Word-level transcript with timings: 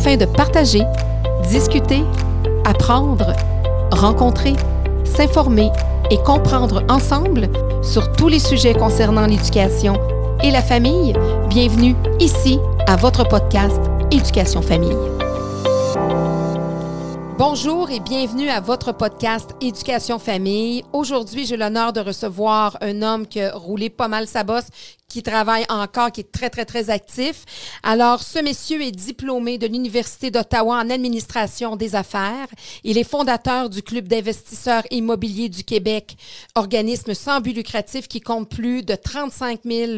afin 0.00 0.16
de 0.16 0.24
partager, 0.24 0.80
discuter, 1.50 2.02
apprendre, 2.64 3.34
rencontrer, 3.90 4.54
s'informer 5.04 5.70
et 6.10 6.16
comprendre 6.16 6.82
ensemble 6.88 7.50
sur 7.82 8.10
tous 8.12 8.28
les 8.28 8.38
sujets 8.38 8.72
concernant 8.72 9.26
l'éducation 9.26 9.98
et 10.42 10.50
la 10.50 10.62
famille. 10.62 11.12
Bienvenue 11.50 11.94
ici 12.18 12.58
à 12.86 12.96
votre 12.96 13.28
podcast 13.28 13.78
Éducation 14.10 14.62
Famille. 14.62 14.96
Bonjour 17.36 17.90
et 17.90 18.00
bienvenue 18.00 18.48
à 18.48 18.60
votre 18.60 18.92
podcast 18.92 19.50
Éducation 19.60 20.18
Famille. 20.18 20.82
Aujourd'hui, 20.94 21.44
j'ai 21.44 21.58
l'honneur 21.58 21.92
de 21.92 22.00
recevoir 22.00 22.78
un 22.80 23.02
homme 23.02 23.26
qui 23.26 23.42
a 23.42 23.54
roulé 23.54 23.90
pas 23.90 24.08
mal 24.08 24.26
sa 24.26 24.44
bosse, 24.44 24.68
qui 25.10 25.22
travaille 25.22 25.66
encore, 25.68 26.12
qui 26.12 26.20
est 26.22 26.32
très, 26.32 26.48
très, 26.48 26.64
très 26.64 26.88
actif. 26.88 27.44
Alors, 27.82 28.22
ce 28.22 28.38
monsieur 28.38 28.80
est 28.80 28.92
diplômé 28.92 29.58
de 29.58 29.66
l'Université 29.66 30.30
d'Ottawa 30.30 30.76
en 30.76 30.88
administration 30.88 31.76
des 31.76 31.94
affaires. 31.94 32.46
Il 32.84 32.96
est 32.96 33.04
fondateur 33.04 33.68
du 33.68 33.82
Club 33.82 34.06
d'investisseurs 34.08 34.84
immobiliers 34.90 35.48
du 35.48 35.64
Québec, 35.64 36.16
organisme 36.54 37.12
sans 37.12 37.40
but 37.40 37.52
lucratif 37.52 38.06
qui 38.06 38.20
compte 38.20 38.48
plus 38.48 38.82
de 38.82 38.94
35 38.94 39.60
000 39.64 39.92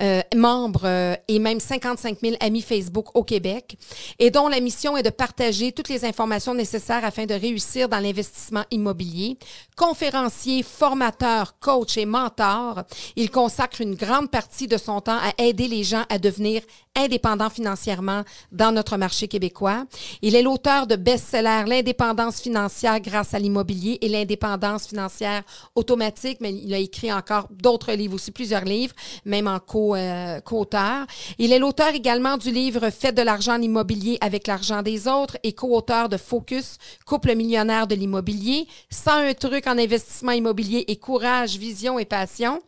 euh, 0.00 0.20
membres 0.34 0.82
euh, 0.84 1.14
et 1.28 1.38
même 1.38 1.60
55 1.60 2.18
000 2.20 2.36
amis 2.40 2.62
Facebook 2.62 3.14
au 3.14 3.22
Québec 3.22 3.76
et 4.18 4.30
dont 4.30 4.48
la 4.48 4.60
mission 4.60 4.96
est 4.96 5.02
de 5.04 5.10
partager 5.10 5.70
toutes 5.70 5.88
les 5.88 6.04
informations 6.04 6.54
nécessaires 6.54 7.04
afin 7.04 7.26
de 7.26 7.34
réussir 7.34 7.88
dans 7.88 8.00
l'investissement 8.00 8.64
immobilier. 8.72 9.38
Conférencier, 9.76 10.64
formateur, 10.64 11.58
coach 11.60 11.96
et 11.96 12.06
mentor, 12.06 12.82
il 13.14 13.30
consacre 13.30 13.80
une 13.80 13.94
grande 13.94 14.30
partie 14.30 14.55
de 14.64 14.78
son 14.78 15.02
temps 15.02 15.18
à 15.18 15.34
aider 15.36 15.68
les 15.68 15.84
gens 15.84 16.06
à 16.08 16.18
devenir 16.18 16.62
indépendants 16.96 17.50
financièrement 17.50 18.22
dans 18.52 18.72
notre 18.72 18.96
marché 18.96 19.28
québécois. 19.28 19.84
Il 20.22 20.34
est 20.34 20.42
l'auteur 20.42 20.86
de 20.86 20.96
best-sellers 20.96 21.64
L'indépendance 21.66 22.40
financière 22.40 23.00
grâce 23.00 23.34
à 23.34 23.38
l'immobilier 23.38 23.98
et 24.00 24.08
l'indépendance 24.08 24.86
financière 24.86 25.42
automatique, 25.74 26.38
mais 26.40 26.52
il 26.52 26.72
a 26.74 26.78
écrit 26.78 27.12
encore 27.12 27.48
d'autres 27.50 27.92
livres 27.92 28.14
aussi, 28.14 28.30
plusieurs 28.30 28.64
livres, 28.64 28.94
même 29.24 29.46
en 29.46 29.60
euh, 29.96 30.40
co-auteur. 30.40 31.06
il 31.38 31.52
est 31.52 31.58
l'auteur 31.58 31.94
également 31.94 32.36
du 32.36 32.50
livre 32.50 32.90
Faites 32.90 33.16
de 33.16 33.22
l'argent 33.22 33.54
en 33.56 33.62
immobilier 33.62 34.18
avec 34.20 34.46
l'argent 34.46 34.82
des 34.82 35.08
autres 35.08 35.36
et 35.42 35.52
co-auteur 35.52 36.08
de 36.08 36.16
Focus, 36.16 36.78
couple 37.04 37.34
millionnaire 37.34 37.86
de 37.86 37.94
l'immobilier, 37.94 38.66
101 38.90 39.34
trucs 39.34 39.66
en 39.66 39.78
investissement 39.78 40.32
immobilier 40.32 40.84
et 40.88 40.96
courage, 40.96 41.56
vision 41.56 41.98
et 41.98 42.04
passion. 42.04 42.60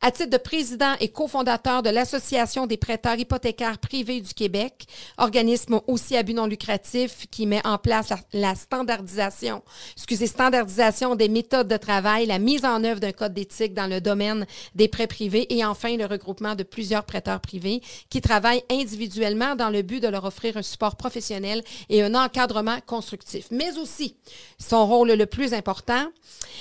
À 0.00 0.10
titre 0.10 0.30
de 0.30 0.36
président 0.36 0.94
et 1.00 1.08
co 1.08 1.26
fondateur 1.26 1.82
de 1.82 1.90
l'Association 1.90 2.66
des 2.66 2.76
prêteurs 2.76 3.18
hypothécaires 3.18 3.75
privés 3.76 4.20
du 4.20 4.34
Québec, 4.34 4.86
organisme 5.18 5.80
aussi 5.86 6.16
à 6.16 6.22
but 6.22 6.34
non 6.34 6.46
lucratif 6.46 7.26
qui 7.30 7.46
met 7.46 7.64
en 7.66 7.78
place 7.78 8.12
la, 8.32 8.54
standardisation, 8.54 9.62
excusez, 9.96 10.26
standardisation 10.26 11.14
des 11.14 11.28
méthodes 11.28 11.68
de 11.68 11.76
travail, 11.76 12.26
la 12.26 12.38
mise 12.38 12.64
en 12.64 12.82
œuvre 12.84 13.00
d'un 13.00 13.12
code 13.12 13.34
d'éthique 13.34 13.74
dans 13.74 13.86
le 13.86 14.00
domaine 14.00 14.46
des 14.74 14.88
prêts 14.88 15.06
privés 15.06 15.46
et 15.54 15.64
enfin 15.64 15.96
le 15.96 16.06
regroupement 16.06 16.54
de 16.54 16.62
plusieurs 16.62 17.04
prêteurs 17.04 17.40
privés 17.40 17.82
qui 18.10 18.20
travaillent 18.20 18.64
individuellement 18.70 19.56
dans 19.56 19.70
le 19.70 19.82
but 19.82 20.02
de 20.02 20.08
leur 20.08 20.24
offrir 20.24 20.56
un 20.56 20.62
support 20.62 20.96
professionnel 20.96 21.62
et 21.88 22.02
un 22.02 22.14
encadrement 22.14 22.78
constructif. 22.86 23.46
Mais 23.50 23.78
aussi, 23.78 24.16
son 24.58 24.86
rôle 24.86 25.12
le 25.12 25.26
plus 25.26 25.54
important, 25.54 26.06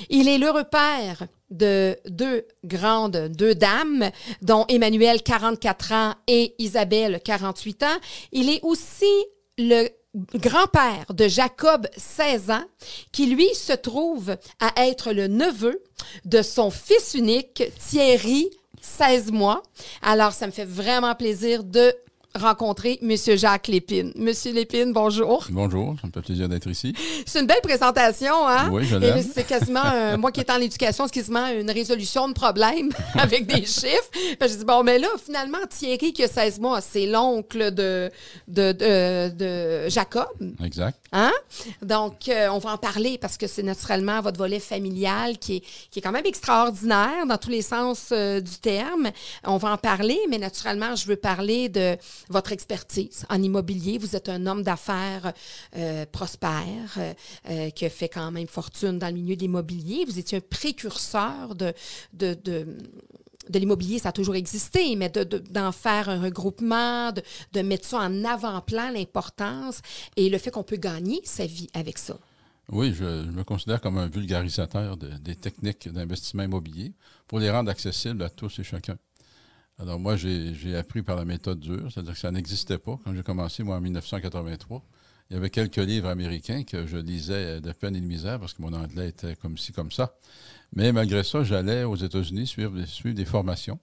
il 0.10 0.28
est 0.28 0.38
le 0.38 0.50
repère 0.50 1.28
de 1.50 1.98
deux 2.08 2.46
grandes, 2.64 3.30
deux 3.30 3.56
dames, 3.56 4.10
dont 4.42 4.66
Emmanuel, 4.68 5.22
44 5.22 5.92
ans, 5.94 6.14
et 6.28 6.56
Isabelle, 6.60 7.22
48 7.24 7.84
ans. 7.84 7.98
Il 8.32 8.50
est 8.50 8.60
aussi 8.64 9.06
le 9.58 9.88
grand-père 10.36 11.06
de 11.14 11.28
Jacob, 11.28 11.88
16 11.98 12.52
ans, 12.52 12.64
qui 13.12 13.28
lui 13.28 13.54
se 13.54 13.74
trouve 13.74 14.38
à 14.60 14.88
être 14.88 15.12
le 15.12 15.28
neveu 15.28 15.82
de 16.26 16.42
son 16.42 16.72
fils 16.72 17.14
unique, 17.14 17.64
Thierry, 17.80 18.50
16 18.82 19.32
mois. 19.32 19.64
Alors, 20.02 20.34
ça 20.34 20.48
me 20.48 20.52
fait 20.52 20.66
vraiment 20.66 21.16
plaisir 21.16 21.64
de 21.64 21.94
rencontrer 22.36 23.00
M. 23.02 23.16
Jacques 23.38 23.68
Lépine. 23.68 24.12
Monsieur 24.16 24.54
Lépine, 24.54 24.94
bonjour. 24.94 25.46
Bonjour, 25.50 25.96
ça 26.02 26.08
me 26.08 26.12
fait 26.12 26.22
plaisir 26.22 26.50
d'être 26.50 26.68
ici. 26.70 26.94
C'est 27.26 27.40
une 27.40 27.48
belle 27.48 27.62
présentation, 27.62 28.48
hein? 28.48 28.70
Oui, 28.72 28.86
je 28.86 28.96
l'aime. 28.98 29.24
C'est 29.34 29.46
quasiment, 29.46 30.18
moi 30.18 30.32
qui 30.32 30.42
est 30.42 30.52
en 30.52 30.60
éducation, 30.60 31.06
c'est 31.08 31.14
quasiment 31.14 31.48
une 31.48 31.72
résolution 31.72 32.28
de 32.28 32.34
problème 32.34 32.90
avec 33.16 33.48
des 33.48 33.66
chiffres. 33.66 34.10
je 34.42 34.58
dis, 34.58 34.66
bon, 34.66 34.84
mais 34.84 35.00
là, 35.00 35.08
finalement, 35.24 35.58
Thierry, 35.70 36.14
qui 36.14 36.24
a 36.24 36.28
16 36.28 36.60
mois, 36.60 36.82
c'est 36.82 37.06
l'oncle 37.06 37.72
de, 37.72 38.12
de, 38.48 38.72
de, 38.72 39.90
Jacob. 39.90 40.28
Exact. 40.64 41.00
Hein? 41.12 41.32
Donc, 41.82 42.28
euh, 42.28 42.50
on 42.50 42.60
va 42.60 42.72
en 42.74 42.78
parler 42.78 43.18
parce 43.18 43.38
que 43.38 43.48
c'est 43.48 43.64
naturellement 43.64 44.22
votre 44.22 44.38
volet 44.38 44.60
familial 44.60 45.38
qui 45.38 45.58
est, 45.58 45.64
qui 45.92 46.00
est 46.00 46.02
quand 46.02 46.12
même 46.12 46.26
extraordinaire 46.26 47.26
dans 47.28 47.38
tous 47.38 47.50
les 47.50 47.62
sens 47.62 48.10
euh, 48.12 48.42
du 48.42 48.58
terme. 48.58 49.10
On 49.44 49.58
va 49.58 49.72
en 49.72 49.78
parler, 49.78 50.20
mais 50.30 50.38
naturellement, 50.38 50.96
je 50.96 51.08
veux 51.08 51.16
parler 51.16 51.70
de 51.70 51.98
votre 52.30 52.52
expertise 52.52 53.26
en 53.30 53.42
immobilier. 53.42 53.98
Vous 53.98 54.16
êtes 54.16 54.30
un 54.30 54.46
homme 54.46 54.64
d'affaires 54.64 55.34
euh, 55.76 56.06
prospère 56.12 56.98
euh, 56.98 57.14
euh, 57.50 57.70
qui 57.70 57.86
a 57.86 57.90
fait 57.90 58.10
quand 58.10 58.32
même 58.32 58.48
fortune 58.48 59.00
dans 59.00 59.08
le 59.08 59.14
milieu 59.14 59.36
de 59.36 59.42
l'immobilier. 59.42 60.06
Vous 60.06 60.20
étiez 60.20 60.38
un 60.38 60.42
précurseur 60.42 61.56
de, 61.56 61.74
de, 62.14 62.36
de 63.50 63.60
l'immobilier, 63.60 64.00
ça 64.00 64.10
a 64.10 64.12
toujours 64.12 64.36
existé, 64.36 64.96
mais 64.96 65.10
d'en 65.10 65.72
faire 65.72 66.10
un 66.10 66.22
regroupement, 66.22 67.12
de, 67.12 67.22
de 67.54 67.62
mettre 67.62 67.86
ça 67.86 68.00
en 68.00 68.24
avant-plan, 68.24 68.92
l'importance 68.92 69.82
et 70.16 70.30
le 70.30 70.38
fait 70.38 70.52
qu'on 70.52 70.64
peut 70.64 70.78
gagner 70.78 71.22
sa 71.24 71.46
vie 71.46 71.68
avec 71.74 71.98
ça. 71.98 72.18
Oui, 72.70 72.94
je, 72.94 73.04
me 73.04 73.44
considère 73.44 73.80
comme 73.80 73.98
un 74.00 74.08
vulgarisateur 74.08 74.98
des 74.98 75.36
techniques 75.36 75.88
d'investissement 75.92 76.44
immobilier 76.44 76.94
pour 77.28 77.40
les 77.40 77.52
rendre 77.52 77.70
accessibles 77.70 78.24
à 78.24 78.30
tous 78.30 78.58
et 78.60 78.64
chacun. 78.64 78.98
Alors 79.78 80.00
moi, 80.00 80.16
j'ai 80.16 80.76
appris 80.76 81.02
par 81.02 81.18
la 81.18 81.26
méthode 81.26 81.60
dure, 81.60 81.92
c'est-à-dire 81.92 82.14
que 82.14 82.20
ça 82.20 82.32
n'existait 82.32 82.78
pas. 82.78 82.98
Quand 83.04 83.14
j'ai 83.14 83.24
commencé, 83.24 83.62
moi, 83.64 83.76
en 83.76 83.82
1983, 83.82 84.82
il 85.30 85.34
y 85.34 85.38
avait 85.38 85.50
quelques 85.50 85.78
livres 85.78 86.08
américains 86.08 86.64
que 86.64 86.86
je 86.86 86.98
lisais 86.98 87.60
de 87.60 87.72
peine 87.74 87.96
et 87.96 88.00
de 88.00 88.06
misère 88.06 88.40
parce 88.40 88.54
que 88.54 88.62
mon 88.62 88.74
anglais 88.74 89.10
était 89.10 89.36
comme 89.36 89.58
ci, 89.58 89.74
comme 89.74 89.92
ça. 89.92 90.16
Mais 90.74 90.92
malgré 90.92 91.24
ça, 91.24 91.44
j'allais 91.44 91.84
aux 91.84 91.96
États-Unis 91.96 92.48
suivre, 92.48 92.74
des 93.14 93.26
formations. 93.26 93.80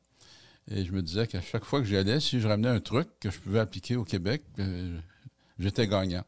Et 0.71 0.85
je 0.85 0.93
me 0.93 1.03
disais 1.03 1.27
qu'à 1.27 1.41
chaque 1.41 1.65
fois 1.65 1.81
que 1.81 1.87
j'y 1.87 1.97
allais, 1.97 2.21
si 2.21 2.41
je 2.41 2.47
ramenais 2.47 2.69
un 2.69 2.81
truc 2.81 3.09
que 3.21 3.31
je 3.31 3.39
pouvais 3.39 3.59
appliquer 3.59 3.97
au 3.97 4.05
Québec, 4.05 4.45
euh, 4.61 4.97
j'étais 5.59 5.89
gagnant. 5.89 6.25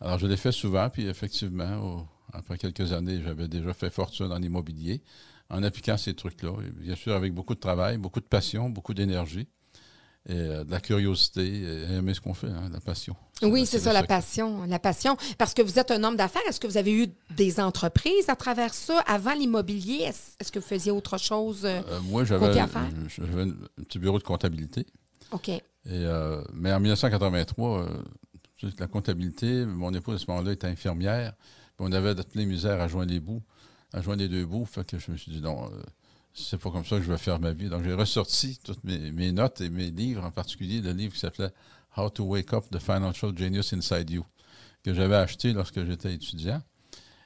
Alors 0.00 0.18
je 0.18 0.26
l'ai 0.26 0.36
fait 0.36 0.52
souvent, 0.52 0.90
puis 0.90 1.06
effectivement, 1.06 2.06
après 2.32 2.58
quelques 2.58 2.92
années, 2.92 3.22
j'avais 3.22 3.48
déjà 3.48 3.72
fait 3.72 3.90
fortune 3.90 4.32
en 4.32 4.42
immobilier 4.42 5.00
en 5.50 5.62
appliquant 5.62 5.96
ces 5.96 6.14
trucs-là. 6.14 6.52
Bien 6.76 6.94
sûr, 6.94 7.14
avec 7.14 7.32
beaucoup 7.32 7.54
de 7.54 7.60
travail, 7.60 7.96
beaucoup 7.98 8.20
de 8.20 8.26
passion, 8.26 8.68
beaucoup 8.68 8.94
d'énergie. 8.94 9.48
Et 10.30 10.34
euh, 10.34 10.64
de 10.64 10.70
la 10.70 10.80
curiosité, 10.80 11.46
et 11.46 11.94
aimer 11.94 12.12
ce 12.12 12.20
qu'on 12.20 12.34
fait, 12.34 12.48
hein, 12.48 12.68
la 12.70 12.80
passion. 12.80 13.16
Oui, 13.40 13.64
c'est 13.64 13.78
ça, 13.78 13.94
la 13.94 14.02
passion. 14.02 14.64
La 14.66 14.78
passion. 14.78 15.16
Parce 15.38 15.54
que 15.54 15.62
vous 15.62 15.78
êtes 15.78 15.90
un 15.90 16.04
homme 16.04 16.16
d'affaires. 16.16 16.42
Est-ce 16.46 16.60
que 16.60 16.66
vous 16.66 16.76
avez 16.76 16.92
eu 16.92 17.06
des 17.34 17.60
entreprises 17.60 18.28
à 18.28 18.36
travers 18.36 18.74
ça? 18.74 18.98
Avant 19.06 19.32
l'immobilier, 19.32 20.02
est-ce 20.38 20.52
que 20.52 20.58
vous 20.58 20.66
faisiez 20.66 20.92
autre 20.92 21.16
chose? 21.16 21.64
Euh, 21.64 21.80
euh, 21.88 22.00
moi, 22.02 22.24
j'avais 22.24 22.58
un 22.60 22.68
petit 23.84 23.98
bureau 23.98 24.18
de 24.18 24.24
comptabilité. 24.24 24.86
OK. 25.30 25.48
Et, 25.48 25.62
mais 26.52 26.72
en 26.72 26.80
1983, 26.80 27.88
la 28.78 28.86
comptabilité, 28.86 29.64
mon 29.64 29.94
épouse 29.94 30.16
à 30.16 30.18
ce 30.18 30.30
moment-là 30.30 30.52
était 30.52 30.66
infirmière. 30.66 31.32
On 31.78 31.92
avait 31.92 32.14
de 32.14 32.24
les 32.34 32.44
misères 32.44 32.80
à 32.80 32.88
joindre 32.88 33.12
les 33.12 33.20
bouts 33.20 33.42
à 33.92 34.00
joindre 34.02 34.22
les 34.22 34.28
deux 34.28 34.44
bouts. 34.46 34.64
Fait 34.64 34.86
que 34.86 34.98
je 34.98 35.10
me 35.10 35.16
suis 35.16 35.32
dit, 35.32 35.40
non, 35.40 35.66
euh, 35.66 35.82
c'est 36.34 36.58
pas 36.58 36.70
comme 36.70 36.84
ça 36.84 36.96
que 36.96 37.02
je 37.02 37.10
vais 37.10 37.18
faire 37.18 37.40
ma 37.40 37.52
vie. 37.52 37.68
Donc, 37.68 37.84
j'ai 37.84 37.94
ressorti 37.94 38.58
toutes 38.62 38.82
mes, 38.84 39.32
notes 39.32 39.60
et 39.60 39.70
mes 39.70 39.90
livres, 39.90 40.24
en 40.24 40.30
particulier 40.30 40.80
le 40.80 40.92
livre 40.92 41.14
qui 41.14 41.20
s'appelait 41.20 41.50
How 41.96 42.10
to 42.10 42.24
Wake 42.24 42.52
Up 42.52 42.64
the 42.70 42.78
Financial 42.78 43.36
Genius 43.36 43.72
Inside 43.72 44.10
You, 44.10 44.24
que 44.84 44.94
j'avais 44.94 45.16
acheté 45.16 45.52
lorsque 45.52 45.84
j'étais 45.84 46.14
étudiant. 46.14 46.62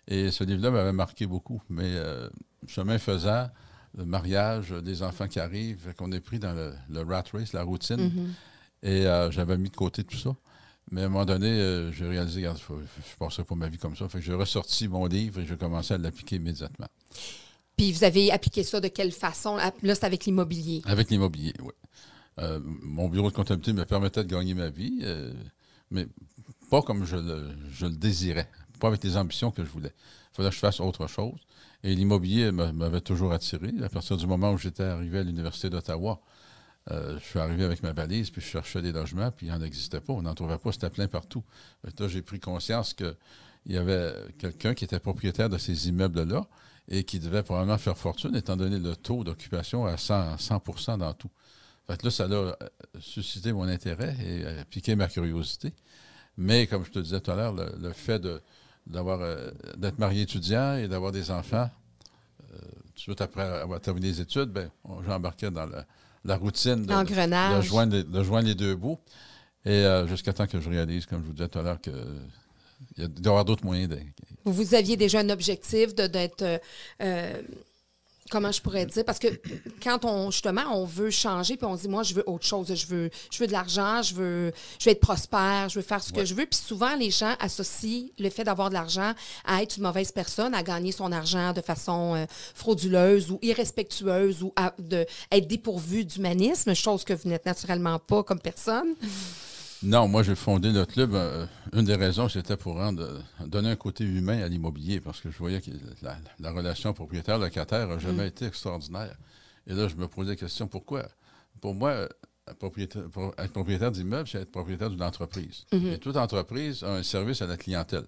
Et 0.09 0.31
ce 0.31 0.45
livre-là 0.45 0.71
m'avait 0.71 0.93
marqué 0.93 1.27
beaucoup. 1.27 1.63
Mais 1.69 1.95
euh, 1.95 2.29
chemin 2.67 2.99
faisant, 2.99 3.49
le 3.97 4.05
mariage, 4.05 4.71
des 4.71 5.03
enfants 5.03 5.29
qui 5.29 5.39
arrivent, 5.39 5.95
qu'on 5.97 6.11
est 6.13 6.21
pris 6.21 6.39
dans 6.39 6.55
le, 6.55 7.03
rat 7.03 7.25
race, 7.33 7.53
la 7.53 7.63
routine. 7.63 8.09
Mm-hmm. 8.09 8.89
Et 8.89 9.07
euh, 9.07 9.31
j'avais 9.31 9.59
mis 9.59 9.71
de 9.71 9.77
côté 9.77 10.03
tout 10.03 10.17
ça. 10.17 10.35
Mais 10.91 11.03
à 11.03 11.07
un 11.07 11.09
moment 11.09 11.25
donné, 11.25 11.49
euh, 11.49 11.91
j'ai 11.93 12.07
réalisé, 12.07 12.41
regarde, 12.41 12.59
je 12.69 12.75
ne 12.75 12.81
passerai 13.19 13.45
pas 13.45 13.55
ma 13.55 13.69
vie 13.69 13.79
comme 13.79 13.97
ça. 13.97 14.09
Fait 14.09 14.19
que 14.19 14.25
j'ai 14.25 14.35
ressorti 14.35 14.89
mon 14.89 15.07
livre 15.07 15.41
et 15.41 15.47
j'ai 15.47 15.57
commencé 15.57 15.95
à 15.95 15.99
l'appliquer 15.99 16.37
immédiatement. 16.37 16.89
Puis 17.77 17.93
vous 17.93 18.05
avez 18.05 18.31
appliqué 18.31 18.63
ça 18.63 18.81
de 18.81 18.89
quelle 18.89 19.13
façon? 19.13 19.57
Là, 19.57 19.95
c'est 19.95 20.05
avec 20.05 20.27
l'immobilier. 20.27 20.83
Avec 20.85 21.11
l'immobilier, 21.11 21.55
oui. 21.63 21.73
Euh, 22.39 22.61
mon 22.83 23.09
bureau 23.09 23.31
de 23.31 23.35
comptabilité 23.35 23.73
me 23.73 23.85
permettait 23.85 24.25
de 24.25 24.29
gagner 24.29 24.55
ma 24.55 24.71
vie, 24.71 25.01
euh, 25.03 25.33
mais 25.91 26.07
pas 26.71 26.81
comme 26.81 27.05
je 27.05 27.17
le, 27.17 27.51
je 27.71 27.85
le, 27.85 27.93
désirais, 27.93 28.49
pas 28.81 28.89
avec 28.89 29.05
les 29.05 29.19
ambitions 29.19 29.51
que 29.51 29.63
je 29.65 29.69
voulais. 29.69 29.93
Il 30.33 30.37
fallait 30.37 30.49
que 30.49 30.55
je 30.55 30.61
fasse 30.61 30.81
autre 30.81 31.07
chose. 31.07 31.39
Et 31.85 31.95
l'immobilier 31.95 32.53
m'avait 32.53 33.01
toujours 33.01 33.33
attiré. 33.33 33.71
À 33.83 33.89
partir 33.89 34.17
du 34.17 34.27
moment 34.27 34.53
où 34.53 34.59
j'étais 34.59 34.85
arrivé 34.85 35.19
à 35.19 35.23
l'Université 35.25 35.69
d'Ottawa, 35.69 36.21
euh, 36.91 37.19
je 37.19 37.25
suis 37.25 37.39
arrivé 37.39 37.65
avec 37.65 37.83
ma 37.83 37.93
valise, 37.93 38.31
puis 38.31 38.41
je 38.41 38.47
cherchais 38.47 38.83
des 38.83 38.93
logements, 38.93 39.31
puis 39.31 39.47
il 39.47 39.53
n'en 39.53 39.63
existait 39.63 40.01
pas. 40.01 40.13
On 40.13 40.23
n'en 40.23 40.35
trouvait 40.35 40.59
pas, 40.59 40.73
c'était 40.73 40.91
plein 40.91 41.07
partout. 41.07 41.45
là, 41.99 42.09
j'ai 42.09 42.23
pris 42.23 42.41
conscience 42.41 42.93
qu'il 42.93 43.15
y 43.67 43.77
avait 43.77 44.13
quelqu'un 44.39 44.75
qui 44.75 44.85
était 44.85 44.99
propriétaire 44.99 45.49
de 45.49 45.59
ces 45.59 45.89
immeubles-là 45.89 46.47
et 46.89 47.05
qui 47.05 47.21
devait 47.21 47.45
probablement 47.45 47.79
faire 47.79 47.97
fortune, 47.97 48.35
étant 48.35 48.57
donné 48.57 48.79
le 48.79 48.97
taux 48.97 49.23
d'occupation 49.23 49.87
à 49.87 49.97
100, 49.97 50.39
100 50.39 50.99
dans 50.99 51.15
tout. 51.15 51.31
Fait 51.87 52.03
là, 52.03 52.11
ça 52.11 52.25
a 52.25 52.31
euh, 52.31 52.55
suscité 52.99 53.53
mon 53.53 53.69
intérêt 53.69 54.17
et 54.21 54.45
euh, 54.45 54.65
piqué 54.69 54.97
ma 54.97 55.07
curiosité. 55.07 55.73
Mais 56.37 56.67
comme 56.67 56.85
je 56.85 56.91
te 56.91 56.99
disais 56.99 57.21
tout 57.21 57.31
à 57.31 57.37
l'heure, 57.37 57.55
le, 57.55 57.93
fait 57.93 58.21
d'avoir 58.87 59.21
d'être 59.77 59.99
marié 59.99 60.23
étudiant 60.23 60.77
et 60.77 60.89
d'avoir 60.89 61.13
des 61.13 61.31
enfants, 61.31 61.69
tout 62.49 62.95
de 62.95 63.01
suite 63.01 63.21
après 63.21 63.43
avoir 63.43 63.81
terminé 63.81 64.09
les 64.09 64.21
études, 64.23 64.49
ben, 64.49 64.71
j'embarquais 65.07 65.51
dans 65.51 65.67
le 65.67 65.83
la 66.25 66.37
routine 66.37 66.87
de, 66.87 66.87
de, 66.87 67.61
joindre, 67.63 68.03
de, 68.03 68.23
joindre, 68.23 68.49
les 68.49 68.55
deux 68.55 68.75
bouts. 68.77 68.99
Et 69.65 69.71
euh, 69.71 70.07
jusqu'à 70.07 70.33
temps 70.33 70.47
que 70.47 70.61
je 70.61 70.69
réalise, 70.69 71.07
comme 71.07 71.23
je 71.23 71.27
vous 71.27 71.33
disais 71.33 71.49
tout 71.49 71.59
à 71.59 71.63
l'heure, 71.63 71.81
qu'il 71.81 71.93
y 72.97 73.03
a, 73.03 73.07
y 73.07 73.29
avoir 73.29 73.45
d'autres 73.45 73.65
moyens. 73.65 73.91
De... 73.91 73.99
Vous 74.45 74.75
aviez 74.75 74.97
déjà 74.97 75.21
un 75.21 75.31
objectif 75.31 75.95
d'être 75.95 76.43
euh, 76.43 76.59
euh, 77.03 77.43
comment 78.33 78.51
je 78.51 78.63
pourrais 78.63 78.87
dire 78.87 79.05
parce 79.05 79.19
que 79.19 79.29
quand 79.83 80.07
on 80.07 80.31
justement 80.31 80.63
on 80.73 80.87
veut 80.87 81.11
changer 81.11 81.59
puis 81.59 81.67
on 81.67 81.75
dit 81.75 81.87
moi 81.87 82.03
je 82.03 82.15
veux 82.15 82.25
autre 82.27 82.47
chose 82.47 82.75
je 82.75 82.87
veux 82.87 83.11
je 83.31 83.39
veux 83.39 83.47
de 83.47 83.53
l'argent 83.53 84.01
je 84.01 84.15
veux 84.15 84.53
je 84.79 84.87
veux 84.87 84.93
être 84.93 85.01
prospère 85.01 85.69
je 85.69 85.79
veux 85.79 85.85
faire 85.85 86.03
ce 86.03 86.15
que 86.15 86.25
je 86.25 86.33
veux 86.33 86.47
puis 86.47 86.59
souvent 86.59 86.97
les 86.97 87.11
gens 87.11 87.35
associent 87.41 88.09
le 88.19 88.31
fait 88.31 88.45
d'avoir 88.45 88.71
de 88.71 88.75
l'argent 88.75 89.13
à 89.45 89.63
être 89.63 89.77
une 89.77 89.83
mauvaise 89.83 90.13
personne 90.13 90.55
à 90.55 90.63
gagner 90.63 90.93
son 90.93 91.13
argent 91.13 91.53
de 91.53 91.61
façon 91.61 92.15
euh, 92.15 92.25
frauduleuse 92.55 93.31
ou 93.31 93.39
irrespectueuse 93.43 94.43
ou 94.43 94.55
à 94.57 94.73
de, 94.79 95.05
être 95.31 95.47
dépourvu 95.47 96.07
d'humanisme 96.07 96.73
chose 96.75 97.05
que 97.05 97.13
vous 97.13 97.29
n'êtes 97.29 97.45
naturellement 97.45 97.99
pas 97.99 98.23
comme 98.23 98.41
personne 98.41 98.95
non, 99.83 100.09
moi, 100.09 100.23
j'ai 100.23 100.35
fondé 100.35 100.71
le 100.71 100.85
club. 100.85 101.15
Euh, 101.15 101.47
une 101.73 101.85
des 101.85 101.97
raisons, 101.97 102.29
c'était 102.29 102.57
pour 102.57 102.77
rendre, 102.77 103.21
donner 103.45 103.71
un 103.71 103.77
côté 103.77 104.05
humain 104.05 104.41
à 104.43 104.49
l'immobilier, 104.49 105.01
parce 105.01 105.21
que 105.21 105.31
je 105.31 105.39
voyais 105.39 105.61
que 105.61 105.71
la, 106.03 106.53
relation 106.53 106.93
propriétaire-locataire 106.93 107.89
n'a 107.89 107.99
jamais 107.99 108.25
mm. 108.25 108.29
été 108.29 108.47
extraordinaire. 108.47 109.17
Et 109.67 109.75
là, 109.75 109.89
je 109.89 109.97
me 109.97 110.07
posais 110.09 110.31
la 110.31 110.37
question 110.37 110.69
pourquoi? 110.69 111.09
Pour 111.61 111.75
moi, 111.75 112.09
propriétaire, 112.59 113.09
pour 113.11 113.35
être 113.39 113.53
propriétaire 113.53 113.91
d'immeuble, 113.91 114.29
c'est 114.29 114.43
être 114.43 114.51
propriétaire 114.51 114.91
d'une 114.91 115.03
entreprise. 115.03 115.65
Mm-hmm. 115.73 115.93
Et 115.93 115.99
toute 115.99 116.17
entreprise 116.17 116.83
a 116.83 116.95
un 116.95 117.03
service 117.03 117.43
à 117.43 117.47
la 117.47 117.57
clientèle. 117.57 118.07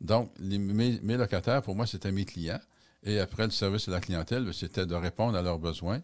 Donc, 0.00 0.30
mes, 0.38 1.16
locataires, 1.16 1.62
pour 1.62 1.74
moi, 1.74 1.86
c'était 1.86 2.12
mes 2.12 2.24
clients. 2.24 2.60
Et 3.02 3.18
après, 3.18 3.44
le 3.44 3.50
service 3.50 3.88
à 3.88 3.92
la 3.92 4.00
clientèle, 4.00 4.52
c'était 4.52 4.84
de 4.84 4.94
répondre 4.94 5.38
à 5.38 5.42
leurs 5.42 5.58
besoins 5.58 6.00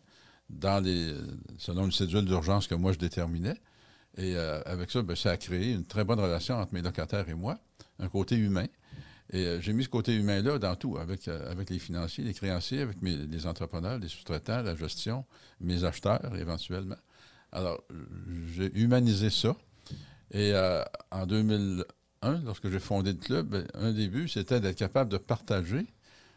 dans 0.49 0.83
les, 0.83 1.15
selon 1.59 1.87
une 1.87 1.93
cédule 1.93 2.25
d'urgence 2.25 2.67
que 2.67 2.75
moi, 2.75 2.93
je 2.93 2.99
déterminais. 2.99 3.57
Et 4.19 4.37
euh, 4.37 4.61
avec 4.67 4.91
ça, 4.91 5.03
ben, 5.03 5.17
ça 5.17 5.31
a 5.31 5.37
créé 5.37 5.73
une 5.73 5.85
très 5.85 6.05
bonne 6.05 6.21
relation 6.21 6.57
entre 6.57 6.75
mes 6.75 6.83
locataires 6.83 7.29
et 7.29 7.35
moi, 7.35 7.59
un 7.99 8.09
côté 8.09 8.37
humain. 8.37 8.67
Et 9.33 9.47
euh, 9.47 9.61
j'ai 9.61 9.73
mis 9.73 9.85
ce 9.85 9.89
côté 9.89 10.15
humain-là 10.15 10.59
dans 10.59 10.77
tout, 10.77 10.99
avec, 10.99 11.29
euh, 11.29 11.51
avec 11.51 11.71
les 11.71 11.79
financiers, 11.79 12.23
les 12.25 12.35
créanciers, 12.35 12.83
avec 12.83 12.99
les 13.01 13.47
entrepreneurs, 13.47 13.99
les 13.99 14.09
sous-traitants, 14.09 14.63
la 14.63 14.77
gestion, 14.77 15.25
mes 15.61 15.85
acheteurs 15.85 16.37
éventuellement. 16.37 16.97
Alors, 17.53 17.83
j'ai 18.55 18.75
humanisé 18.79 19.31
ça. 19.31 19.57
Et 20.31 20.55
en 21.11 21.27
2001, 21.27 22.41
lorsque 22.45 22.71
j'ai 22.71 22.79
fondé 22.79 23.13
le 23.13 23.19
club, 23.19 23.49
ben, 23.49 23.67
un 23.75 23.93
des 23.93 24.09
buts, 24.09 24.29
c'était 24.29 24.61
d'être 24.61 24.79
capable 24.79 25.11
de 25.11 25.19
partager. 25.19 25.87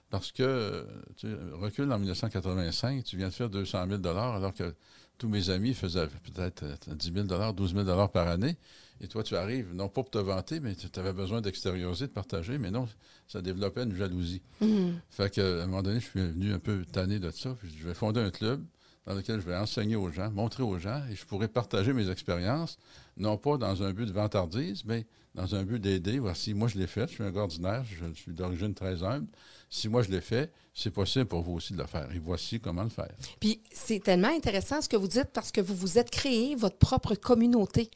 Parce 0.10 0.32
que, 0.32 0.86
tu 1.16 1.28
recules 1.54 1.92
en 1.92 1.98
1985, 1.98 3.04
tu 3.04 3.18
viens 3.18 3.30
de 3.30 3.34
faire 3.34 3.50
200 3.50 3.88
000 3.88 4.06
alors 4.06 4.54
que 4.54 4.76
tous 5.18 5.30
mes 5.30 5.50
amis 5.50 5.74
faisaient 5.74 6.08
peut-être 6.08 6.66
10 6.90 7.14
000 7.14 7.54
12 7.54 7.76
000 7.76 8.08
par 8.08 8.28
année. 8.28 8.58
Et 9.02 9.08
toi, 9.08 9.24
tu 9.24 9.36
arrives, 9.36 9.74
non 9.74 9.90
pas 9.90 10.04
pour 10.04 10.10
te 10.10 10.18
vanter, 10.18 10.60
mais 10.60 10.74
tu 10.74 10.88
avais 11.00 11.12
besoin 11.12 11.42
d'extérioriser, 11.42 12.08
de 12.08 12.12
partager, 12.12 12.58
mais 12.58 12.72
non, 12.72 12.88
ça 13.28 13.42
développait 13.42 13.84
une 13.84 13.96
jalousie. 13.96 14.42
Mm-hmm. 14.62 14.94
Fait 15.10 15.30
qu'à 15.30 15.64
un 15.64 15.66
moment 15.68 15.84
donné, 15.84 16.00
je 16.00 16.06
suis 16.06 16.22
venu 16.22 16.54
un 16.54 16.60
peu 16.60 16.86
tanné 16.86 17.20
de 17.20 17.30
ça. 17.32 17.56
Puis 17.60 17.76
je 17.78 17.86
vais 17.86 17.94
fonder 17.94 18.22
un 18.22 18.32
club 18.32 18.64
dans 19.06 19.14
lequel 19.14 19.42
je 19.42 19.46
vais 19.46 19.56
enseigner 19.56 19.96
aux 19.96 20.12
gens, 20.12 20.32
montrer 20.32 20.64
aux 20.64 20.80
gens, 20.80 21.02
et 21.12 21.16
je 21.16 21.26
pourrais 21.26 21.48
partager 21.48 21.94
mes 21.94 22.10
expériences, 22.10 22.78
non 23.18 23.38
pas 23.38 23.58
dans 23.58 23.84
un 23.84 23.92
but 23.92 24.06
de 24.06 24.14
vantardise, 24.14 24.84
mais 24.86 25.06
dans 25.36 25.56
un 25.56 25.64
but 25.64 25.80
d'aider. 25.80 26.18
Voici, 26.18 26.54
moi, 26.54 26.68
je 26.68 26.78
l'ai 26.78 26.88
fait, 26.88 27.08
je 27.08 27.16
suis 27.16 27.24
un 27.24 27.36
ordinaire, 27.36 27.84
je 27.84 28.14
suis 28.14 28.34
d'origine 28.34 28.74
très 28.74 29.04
humble. 29.04 29.28
Si 29.70 29.90
moi, 29.90 30.02
je 30.02 30.10
l'ai 30.10 30.22
fait, 30.22 30.52
c'est 30.78 30.92
possible 30.92 31.26
pour 31.26 31.42
vous 31.42 31.54
aussi 31.54 31.72
de 31.72 31.78
le 31.78 31.88
faire. 31.88 32.06
Et 32.14 32.20
voici 32.20 32.60
comment 32.60 32.84
le 32.84 32.90
faire. 32.90 33.12
Puis 33.40 33.62
c'est 33.72 34.04
tellement 34.04 34.28
intéressant 34.28 34.82
ce 34.82 34.90
que 34.90 34.98
vous 34.98 35.08
dites 35.08 35.30
parce 35.34 35.50
que 35.54 35.62
vous 35.62 35.74
vous 35.74 35.98
êtes 35.98 36.12
créé 36.12 36.54
votre 36.54 36.76
propre 36.76 37.16
communauté. 37.16 37.90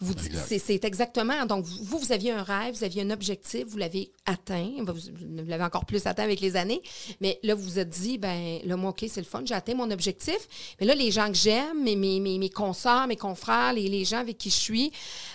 Vous 0.00 0.14
c'est 0.46 0.84
exactement. 0.84 1.44
Donc 1.44 1.66
vous, 1.66 1.98
vous 1.98 2.10
aviez 2.10 2.32
un 2.32 2.42
rêve, 2.42 2.74
vous 2.74 2.84
aviez 2.84 3.02
un 3.02 3.10
objectif, 3.10 3.64
vous 3.66 3.76
l'avez 3.76 4.10
atteint. 4.24 4.70
Vous, 4.78 4.94
l'avez 5.46 5.62
encore 5.62 5.84
plus 5.84 6.06
atteint 6.06 6.24
avec 6.24 6.40
les 6.40 6.56
années. 6.56 6.80
Mais 7.20 7.38
là, 7.42 7.54
vous 7.54 7.62
vous 7.62 7.78
êtes 7.78 7.90
dit, 7.90 8.16
ben 8.16 8.60
là, 8.64 8.76
moi, 8.76 8.90
OK, 8.90 9.04
c'est 9.08 9.20
le 9.20 9.26
fun, 9.26 9.42
j'ai 9.44 9.54
atteint 9.54 9.74
mon 9.74 9.90
objectif. 9.90 10.48
Mais 10.80 10.86
là, 10.86 10.94
les 10.94 11.10
gens 11.10 11.28
que 11.28 11.36
j'aime, 11.36 11.82
mes, 11.84 11.96
mes, 11.96 12.18
mes, 12.18 12.38
mes 12.38 12.48
confrères, 12.48 13.74
les, 13.74 13.88
les, 13.88 14.04
gens 14.06 14.18
avec 14.18 14.38
qui 14.38 14.48
je 14.48 14.56
suis, 14.56 14.92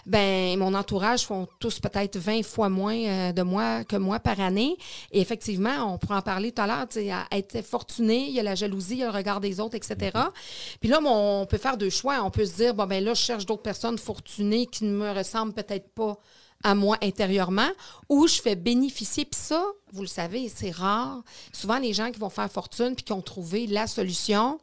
ben 0.07 0.57
mon 0.57 0.73
entourage 0.73 1.27
font 1.27 1.47
tous 1.59 1.79
peut-être 1.79 2.17
20 2.17 2.43
fois 2.43 2.69
moins 2.69 2.97
euh, 2.97 3.31
de 3.31 3.43
moi 3.43 3.83
que 3.83 3.97
moi 3.97 4.19
par 4.19 4.39
année. 4.41 4.75
Et 5.11 5.21
effectivement, 5.21 5.93
on 5.93 5.99
pourra 5.99 6.17
en 6.17 6.21
parler 6.23 6.51
tout 6.51 6.63
à 6.63 6.67
l'heure 6.67 6.86
à 7.11 7.27
être 7.31 7.61
fortuné, 7.61 8.27
il 8.27 8.33
y 8.33 8.39
a 8.39 8.43
la 8.43 8.55
jalousie, 8.55 8.93
il 8.93 8.99
y 8.99 9.03
a 9.03 9.11
le 9.11 9.17
regard 9.17 9.41
des 9.41 9.59
autres, 9.59 9.75
etc. 9.75 9.95
Mm-hmm. 10.13 10.31
Puis 10.79 10.89
là, 10.89 10.99
on 11.03 11.45
peut 11.45 11.57
faire 11.57 11.77
deux 11.77 11.89
choix. 11.89 12.21
On 12.23 12.31
peut 12.31 12.45
se 12.45 12.55
dire, 12.55 12.73
bon, 12.73 12.85
ben 12.85 13.03
là, 13.03 13.13
je 13.13 13.21
cherche 13.21 13.45
d'autres 13.45 13.63
personnes 13.63 13.97
fortunées 13.97 14.65
qui 14.65 14.85
ne 14.85 14.91
me 14.91 15.11
ressemblent 15.11 15.53
peut-être 15.53 15.89
pas 15.89 16.17
à 16.63 16.75
moi 16.75 16.97
intérieurement, 17.01 17.69
ou 18.09 18.27
je 18.27 18.41
fais 18.41 18.55
bénéficier. 18.55 19.25
Puis 19.25 19.39
ça, 19.39 19.63
vous 19.93 20.01
le 20.01 20.07
savez, 20.07 20.49
c'est 20.53 20.71
rare. 20.71 21.21
Souvent, 21.51 21.77
les 21.77 21.93
gens 21.93 22.11
qui 22.11 22.19
vont 22.19 22.29
faire 22.29 22.51
fortune 22.51 22.95
puis 22.95 23.03
qui 23.03 23.13
ont 23.13 23.21
trouvé 23.21 23.67
la 23.67 23.87
solution, 23.87 24.59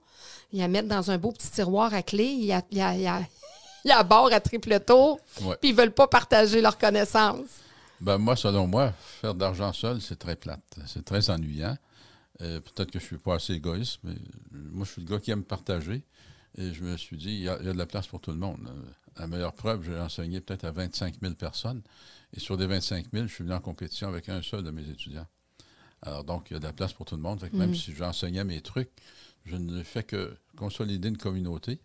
ils 0.53 0.61
la 0.61 0.69
mettent 0.69 0.89
dans 0.89 1.11
un 1.11 1.19
beau 1.19 1.33
petit 1.33 1.51
tiroir 1.51 1.95
à 1.95 2.03
clé, 2.03 2.25
il 2.25 2.45
y 2.45 2.53
a, 2.53 2.63
il 2.71 2.79
y 2.79 2.83
a, 2.83 2.95
il 2.95 3.89
y 3.89 3.93
a, 3.93 4.03
bord 4.03 4.33
à 4.33 4.41
triple 4.41 4.79
tour, 4.81 5.19
puis 5.61 5.71
ils 5.71 5.75
veulent 5.75 5.95
pas 5.95 6.07
partager 6.07 6.61
leurs 6.61 6.79
connaissances. 6.79 7.47
Ben 8.01 8.19
moi, 8.19 8.37
selon 8.37 8.67
moi, 8.67 8.93
faire 9.21 9.35
de 9.35 9.41
l'argent 9.41 9.73
seul, 9.73 10.01
c'est 10.01 10.19
très 10.19 10.37
plate. 10.37 10.61
C'est 10.87 11.05
très 11.05 11.31
ennuyant. 11.31 11.77
Euh, 12.43 12.61
peut-être 12.61 12.91
que 12.91 12.99
je 12.99 13.05
ne 13.05 13.09
suis 13.09 13.19
pas 13.19 13.37
assez 13.37 13.55
égoïste, 13.55 14.01
mais 14.03 14.15
moi, 14.53 14.85
je 14.85 14.93
suis 14.93 15.03
le 15.03 15.09
gars 15.09 15.21
qui 15.21 15.31
aime 15.31 15.45
partager. 15.45 16.03
Et 16.57 16.73
je 16.73 16.85
me 16.85 16.97
suis 16.97 17.17
dit, 17.17 17.31
il 17.31 17.43
y, 17.43 17.49
a, 17.49 17.59
de 17.59 17.73
la 17.73 17.87
place 17.87 18.07
pour 18.07 18.21
tout 18.21 18.31
le 18.31 18.37
monde. 18.37 18.69
Euh, 19.21 19.27
meilleure 19.27 19.55
preuve, 19.55 19.85
j'ai 19.85 19.99
enseigné 19.99 20.41
peut-être 20.41 20.65
à 20.65 20.71
25 20.71 21.17
000 21.21 21.35
personnes. 21.35 21.83
Et 22.33 22.41
sur 22.41 22.57
des 22.57 22.67
25 22.67 23.07
000, 23.13 23.27
je 23.27 23.33
suis 23.35 23.45
venu 23.45 23.55
en 23.55 23.61
compétition 23.61 24.09
avec 24.09 24.29
un 24.29 24.43
seul 24.43 24.63
de 24.63 24.71
mes 24.71 24.89
étudiants. 24.89 25.27
Alors, 26.03 26.23
donc, 26.23 26.51
il 26.51 26.55
y 26.55 26.57
a 26.57 26.61
de 26.61 26.65
la 26.65 26.73
place 26.73 26.93
pour 26.93 27.07
tout 27.07 27.17
le 27.17 27.23
monde. 27.23 27.45
Même 27.53 27.71
mm. 27.71 27.75
si 27.75 27.95
j'enseignais 27.95 28.45
mes 28.45 28.61
trucs, 28.61 28.91
je 29.45 29.57
ne 29.57 29.83
fais 29.83 30.05
que 30.05 30.37
consolider 30.57 31.09
une 31.09 31.19
communauté 31.19 31.81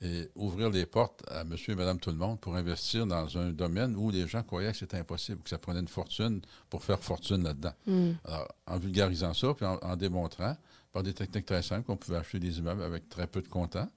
et 0.00 0.28
ouvrir 0.34 0.70
les 0.70 0.86
portes 0.86 1.22
à 1.28 1.44
monsieur 1.44 1.72
et 1.72 1.76
madame 1.76 1.98
tout 1.98 2.10
le 2.10 2.16
monde 2.16 2.40
pour 2.40 2.56
investir 2.56 3.06
dans 3.06 3.38
un 3.38 3.50
domaine 3.50 3.96
où 3.96 4.10
les 4.10 4.26
gens 4.26 4.42
croyaient 4.42 4.72
que 4.72 4.78
c'était 4.78 4.98
impossible, 4.98 5.42
que 5.42 5.50
ça 5.50 5.58
prenait 5.58 5.80
une 5.80 5.88
fortune 5.88 6.40
pour 6.68 6.82
faire 6.82 7.00
fortune 7.00 7.42
là-dedans. 7.42 7.72
Hmm. 7.86 8.12
Alors, 8.24 8.48
en 8.66 8.78
vulgarisant 8.78 9.34
ça, 9.34 9.54
puis 9.54 9.64
en, 9.64 9.96
démontrant 9.96 10.56
par 10.92 11.02
des 11.02 11.14
techniques 11.14 11.46
très 11.46 11.62
simples 11.62 11.84
qu'on 11.84 11.96
pouvait 11.96 12.18
acheter 12.18 12.38
des 12.38 12.58
immeubles 12.58 12.82
avec 12.82 13.08
très 13.08 13.26
peu 13.26 13.40
de 13.40 13.48
comptants, 13.48 13.88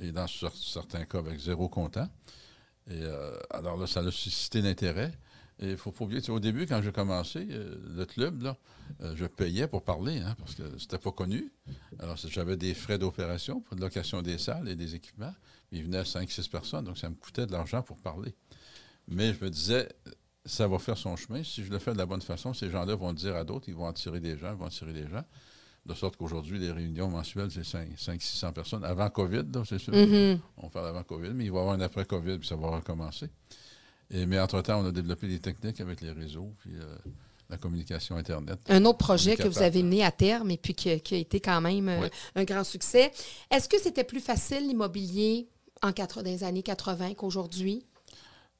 et 0.00 0.12
dans 0.12 0.26
certains 0.26 1.04
cas 1.04 1.18
avec 1.18 1.38
zéro 1.38 1.68
comptant. 1.68 2.08
Et 2.88 3.00
euh, 3.02 3.36
alors 3.50 3.76
là, 3.76 3.86
ça 3.86 4.00
a 4.00 4.10
suscité 4.10 4.60
l'intérêt. 4.62 5.12
Et 5.58 5.70
il 5.70 5.76
faut 5.76 5.90
pas 5.90 6.04
oublier, 6.04 6.28
au 6.28 6.40
début, 6.40 6.66
quand 6.66 6.82
j'ai 6.82 6.92
commencé 6.92 7.46
euh, 7.50 7.76
le 7.96 8.04
club, 8.04 8.42
là, 8.42 8.56
euh, 9.00 9.14
je 9.16 9.24
payais 9.24 9.66
pour 9.66 9.82
parler, 9.82 10.18
hein, 10.18 10.34
parce 10.38 10.54
que 10.54 10.62
c'était 10.78 10.98
pas 10.98 11.12
connu. 11.12 11.50
Alors, 11.98 12.16
j'avais 12.16 12.58
des 12.58 12.74
frais 12.74 12.98
d'opération 12.98 13.60
pour 13.60 13.74
de 13.74 13.80
location 13.80 14.20
des 14.20 14.36
salles 14.36 14.68
et 14.68 14.76
des 14.76 14.94
équipements. 14.94 15.34
Il 15.72 15.84
venait 15.84 16.02
5-6 16.02 16.50
personnes, 16.50 16.84
donc 16.84 16.98
ça 16.98 17.08
me 17.08 17.14
coûtait 17.14 17.46
de 17.46 17.52
l'argent 17.52 17.82
pour 17.82 17.96
parler. 17.98 18.34
Mais 19.08 19.32
je 19.32 19.42
me 19.42 19.48
disais, 19.48 19.88
ça 20.44 20.68
va 20.68 20.78
faire 20.78 20.98
son 20.98 21.16
chemin. 21.16 21.42
Si 21.42 21.64
je 21.64 21.70
le 21.70 21.78
fais 21.78 21.92
de 21.92 21.98
la 21.98 22.06
bonne 22.06 22.22
façon, 22.22 22.52
ces 22.52 22.70
gens-là 22.70 22.94
vont 22.94 23.14
dire 23.14 23.34
à 23.34 23.44
d'autres, 23.44 23.68
ils 23.68 23.74
vont 23.74 23.86
attirer 23.86 24.20
des 24.20 24.36
gens, 24.36 24.52
ils 24.52 24.58
vont 24.58 24.66
attirer 24.66 24.92
des 24.92 25.08
gens. 25.08 25.24
De 25.86 25.94
sorte 25.94 26.16
qu'aujourd'hui, 26.16 26.58
les 26.58 26.72
réunions 26.72 27.08
mensuelles, 27.08 27.50
c'est 27.50 27.62
500-600 27.62 28.52
personnes. 28.52 28.84
Avant 28.84 29.08
COVID, 29.08 29.44
c'est 29.64 29.78
sûr. 29.78 29.92
Mm-hmm. 29.92 30.40
On 30.58 30.68
parle 30.68 30.88
avant 30.88 31.04
COVID, 31.04 31.30
mais 31.30 31.44
il 31.44 31.52
va 31.52 31.58
y 31.58 31.60
avoir 31.60 31.74
un 31.74 31.80
après-COVID, 31.80 32.38
puis 32.38 32.48
ça 32.48 32.56
va 32.56 32.68
recommencer. 32.68 33.30
Et, 34.10 34.26
mais 34.26 34.38
entre-temps, 34.38 34.80
on 34.82 34.86
a 34.86 34.92
développé 34.92 35.28
des 35.28 35.40
techniques 35.40 35.80
avec 35.80 36.00
les 36.00 36.12
réseaux, 36.12 36.52
puis 36.58 36.76
euh, 36.76 36.96
la 37.50 37.56
communication 37.56 38.16
Internet. 38.16 38.58
Un 38.68 38.84
autre 38.84 38.98
projet 38.98 39.36
que 39.36 39.48
vous 39.48 39.62
avez 39.62 39.82
mené 39.82 40.04
à 40.04 40.12
terme 40.12 40.50
et 40.50 40.56
puis 40.56 40.74
qui, 40.74 40.90
a 40.90 40.94
été 40.94 41.40
quand 41.40 41.60
même 41.60 41.88
euh, 41.88 42.08
un 42.34 42.44
grand 42.44 42.64
succès. 42.64 43.12
Est-ce 43.50 43.68
que 43.68 43.80
c'était 43.80 44.04
plus 44.04 44.20
facile 44.20 44.66
l'immobilier 44.66 45.48
en 45.82 45.90
dans 45.90 46.22
les 46.22 46.44
années 46.44 46.62
80 46.62 47.14
qu'aujourd'hui? 47.14 47.84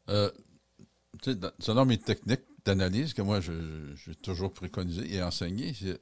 Euh, 0.08 0.30
selon 1.58 1.84
mes 1.84 1.98
techniques 1.98 2.42
d'analyse 2.64 3.14
que 3.14 3.22
moi, 3.22 3.40
j'ai 3.40 4.14
toujours 4.16 4.52
préconisé 4.52 5.14
et 5.14 5.22
enseigné, 5.22 5.74
c'est 5.78 6.00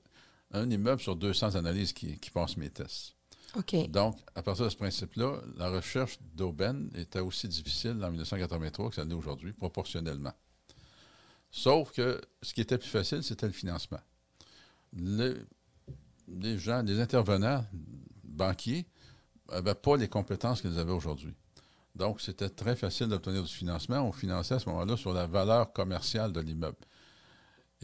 un 0.53 0.71
immeuble 0.71 1.01
sur 1.01 1.17
200 1.17 1.57
analyses 1.57 1.93
qui, 1.93 2.19
qui 2.19 2.31
passe 2.31 2.57
mes 2.57 2.71
tests. 2.71 3.15
Donc, 3.89 4.19
à 4.35 4.43
partir 4.43 4.65
de 4.65 4.71
ce 4.71 4.77
principe-là, 4.77 5.41
la 5.57 5.71
recherche 5.71 6.19
d'aubaine 6.35 6.91
était 6.97 7.21
aussi 7.21 7.49
difficile 7.49 7.93
en 8.03 8.11
1983 8.11 8.91
que 8.91 8.95
ça 8.97 9.05
l'est 9.05 9.15
aujourd'hui, 9.15 9.53
proportionnellement. 9.53 10.33
Sauf 11.51 11.93
que 11.93 12.21
ce 12.43 12.53
qui 12.53 12.61
était 12.61 12.79
plus 12.79 12.89
facile, 12.89 13.23
c'était 13.23 13.47
le 13.47 13.53
financement. 13.53 14.01
Gens, 14.97 16.83
les 16.83 17.01
intervenants 17.01 17.65
banquiers 18.25 18.87
n'avaient 19.51 19.75
pas 19.75 19.97
les 19.97 20.09
compétences 20.09 20.61
qu'ils 20.61 20.79
avaient 20.79 20.93
aujourd'hui. 20.93 21.35
Donc, 21.95 22.21
c'était 22.21 22.49
très 22.49 22.75
facile 22.75 23.07
d'obtenir 23.07 23.45
du 23.45 23.53
financement. 23.53 24.01
On 24.01 24.11
finançait 24.11 24.55
à 24.55 24.59
ce 24.59 24.69
moment-là 24.71 24.97
sur 24.97 25.13
la 25.13 25.27
valeur 25.27 25.73
commerciale 25.73 26.33
de 26.33 26.41
l'immeuble. 26.41 26.79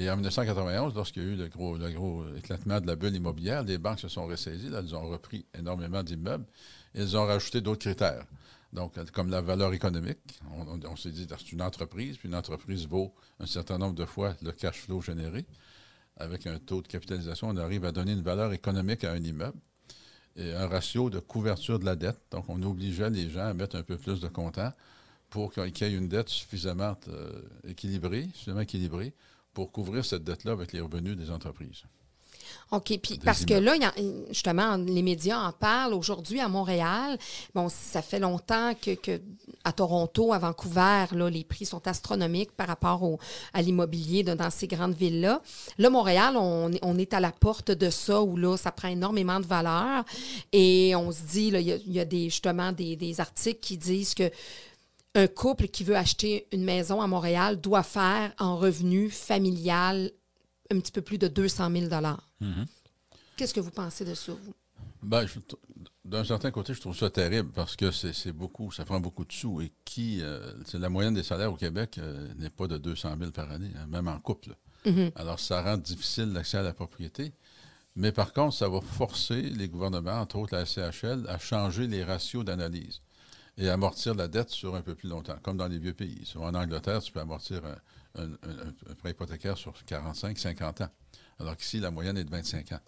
Et 0.00 0.08
en 0.08 0.14
1991, 0.16 0.94
lorsqu'il 0.94 1.22
y 1.22 1.26
a 1.26 1.28
eu 1.28 1.36
le 1.36 1.48
gros, 1.48 1.76
éclatement 2.34 2.80
de 2.80 2.86
la 2.86 2.96
bulle 2.96 3.14
immobilière, 3.14 3.62
les 3.64 3.76
banques 3.76 4.00
se 4.00 4.08
sont 4.08 4.24
ressaisies. 4.26 4.70
Là, 4.70 4.78
elles 4.78 4.94
ont 4.96 5.06
repris 5.06 5.44
énormément 5.56 6.02
d'immeubles 6.02 6.46
elles 6.94 7.16
ont 7.18 7.26
rajouté 7.26 7.60
d'autres 7.60 7.82
critères. 7.82 8.24
Donc, 8.72 8.94
comme 9.12 9.28
la 9.30 9.42
valeur 9.42 9.74
économique, 9.74 10.18
on, 10.56 10.62
on- 10.66 10.80
on 10.90 10.96
s'est 10.96 11.10
dit, 11.10 11.26
c'est 11.28 11.52
une 11.52 11.60
entreprise, 11.62 12.16
puis 12.16 12.28
une 12.28 12.34
entreprise 12.34 12.88
vaut 12.88 13.14
un 13.40 13.46
certain 13.46 13.76
nombre 13.78 13.94
de 13.94 14.06
fois 14.06 14.34
le 14.42 14.52
cash 14.52 14.80
flow 14.80 15.02
généré. 15.02 15.44
Avec 16.16 16.46
un 16.46 16.58
taux 16.58 16.80
de 16.82 16.88
capitalisation, 16.88 17.48
on 17.50 17.56
arrive 17.58 17.84
à 17.84 17.92
donner 17.92 18.12
une 18.12 18.22
valeur 18.22 18.52
économique 18.54 19.04
à 19.04 19.12
un 19.12 19.22
immeuble 19.22 19.58
et 20.36 20.52
un 20.54 20.66
ratio 20.66 21.10
de 21.10 21.18
couverture 21.20 21.78
de 21.78 21.84
la 21.84 21.94
dette. 21.94 22.18
Donc, 22.30 22.46
on 22.48 22.62
obligeait 22.62 23.10
les 23.10 23.28
gens 23.30 23.46
à 23.46 23.54
mettre 23.54 23.76
un 23.76 23.82
peu 23.82 23.98
plus 23.98 24.20
de 24.20 24.28
comptant 24.28 24.72
pour 25.28 25.52
qu'il 25.52 25.64
y 25.64 25.84
ait 25.84 25.92
une 25.96 26.08
dette 26.08 26.28
suffisamment 26.30 26.96
euh, 27.08 27.42
équilibrée, 27.68 28.28
suffisamment 28.34 28.60
équilibrée 28.62 29.14
pour 29.54 29.72
couvrir 29.72 30.04
cette 30.04 30.24
dette-là 30.24 30.52
avec 30.52 30.72
les 30.72 30.80
revenus 30.80 31.16
des 31.16 31.30
entreprises. 31.30 31.82
OK. 32.72 32.98
Puis 33.02 33.18
parce 33.24 33.44
que 33.44 33.54
là, 33.54 33.74
justement, 34.28 34.76
les 34.76 35.02
médias 35.02 35.38
en 35.38 35.52
parlent 35.52 35.94
aujourd'hui 35.94 36.40
à 36.40 36.48
Montréal. 36.48 37.16
Bon, 37.54 37.68
ça 37.68 38.02
fait 38.02 38.18
longtemps 38.18 38.74
que, 38.74 38.94
que 38.94 39.20
à 39.64 39.72
Toronto, 39.72 40.32
à 40.32 40.38
Vancouver, 40.38 41.04
là, 41.12 41.28
les 41.30 41.44
prix 41.44 41.64
sont 41.66 41.86
astronomiques 41.86 42.52
par 42.52 42.66
rapport 42.68 43.02
au, 43.02 43.18
à 43.52 43.62
l'immobilier 43.62 44.22
dans 44.22 44.50
ces 44.50 44.66
grandes 44.66 44.94
villes-là. 44.94 45.42
Là, 45.78 45.90
Montréal, 45.90 46.36
on, 46.36 46.72
est- 46.72 46.78
on 46.82 46.96
est 46.98 47.12
à 47.14 47.20
la 47.20 47.30
porte 47.32 47.70
de 47.70 47.90
ça 47.90 48.20
où 48.22 48.36
là, 48.36 48.56
ça 48.56 48.72
prend 48.72 48.88
énormément 48.88 49.38
de 49.40 49.46
valeur. 49.46 50.04
Et 50.52 50.94
on 50.96 51.12
se 51.12 51.22
dit, 51.22 51.48
il 51.48 51.60
y 51.60 51.72
a, 51.72 51.76
il 51.76 51.92
y 51.92 52.00
a 52.00 52.04
des, 52.04 52.24
justement 52.30 52.72
des, 52.72 52.96
des 52.96 53.20
articles 53.20 53.60
qui 53.60 53.76
disent 53.78 54.14
que 54.14 54.30
un 55.14 55.26
couple 55.26 55.68
qui 55.68 55.84
veut 55.84 55.96
acheter 55.96 56.46
une 56.52 56.64
maison 56.64 57.00
à 57.00 57.06
Montréal 57.06 57.60
doit 57.60 57.82
faire 57.82 58.32
en 58.38 58.56
revenu 58.56 59.10
familial 59.10 60.10
un 60.70 60.78
petit 60.78 60.92
peu 60.92 61.02
plus 61.02 61.18
de 61.18 61.28
200 61.28 61.70
000 61.70 61.88
Qu'est-ce 63.36 63.54
que 63.54 63.60
vous 63.60 63.70
pensez 63.70 64.04
de 64.04 64.14
ça, 64.14 64.32
vous? 64.32 64.54
Ben, 65.02 65.26
d'un 66.04 66.24
certain 66.24 66.50
côté, 66.50 66.74
je 66.74 66.80
trouve 66.80 66.96
ça 66.96 67.10
terrible 67.10 67.50
parce 67.52 67.74
que 67.74 67.90
c'est 67.90 68.32
beaucoup, 68.32 68.70
ça 68.70 68.84
prend 68.84 69.00
beaucoup 69.00 69.24
de 69.24 69.32
sous. 69.32 69.60
Et 69.62 69.72
qui, 69.84 70.20
euh, 70.22 70.52
c'est 70.66 70.78
la 70.78 70.90
moyenne 70.90 71.14
des 71.14 71.22
salaires 71.22 71.52
au 71.52 71.56
Québec 71.56 71.98
euh, 71.98 72.28
n'est 72.36 72.50
pas 72.50 72.68
de 72.68 72.76
200 72.76 73.16
000 73.18 73.30
par 73.32 73.50
année, 73.50 73.72
hein, 73.76 73.86
même 73.88 74.08
en 74.08 74.18
couple. 74.20 74.54
Alors, 75.14 75.40
ça 75.40 75.62
rend 75.62 75.76
difficile 75.76 76.32
l'accès 76.32 76.58
à 76.58 76.62
la 76.62 76.72
propriété. 76.72 77.32
Mais 77.96 78.12
par 78.12 78.32
contre, 78.32 78.54
ça 78.54 78.68
va 78.68 78.80
forcer 78.80 79.42
les 79.42 79.68
gouvernements, 79.68 80.20
entre 80.20 80.36
autres 80.36 80.54
la 80.54 80.64
SCHL, 80.64 81.26
à 81.28 81.38
changer 81.38 81.86
les 81.86 82.04
ratios 82.04 82.44
d'analyse 82.44 83.00
et 83.58 83.68
amortir 83.68 84.14
la 84.14 84.28
dette 84.28 84.50
sur 84.50 84.74
un 84.74 84.82
peu 84.82 84.94
plus 84.94 85.08
longtemps, 85.08 85.36
comme 85.42 85.56
dans 85.56 85.68
les 85.68 85.78
vieux 85.78 85.94
pays. 85.94 86.30
En 86.36 86.54
Angleterre, 86.54 87.02
tu 87.02 87.12
peux 87.12 87.20
amortir 87.20 87.62
un, 88.16 88.28
prêt 88.98 89.10
hypothécaire 89.10 89.56
sur 89.56 89.72
45, 89.84 90.38
50 90.38 90.80
ans, 90.82 90.88
alors 91.40 91.56
qu'ici, 91.56 91.80
la 91.80 91.90
moyenne 91.90 92.18
est 92.18 92.24
de 92.24 92.30
25 92.30 92.72
ans. 92.72 92.80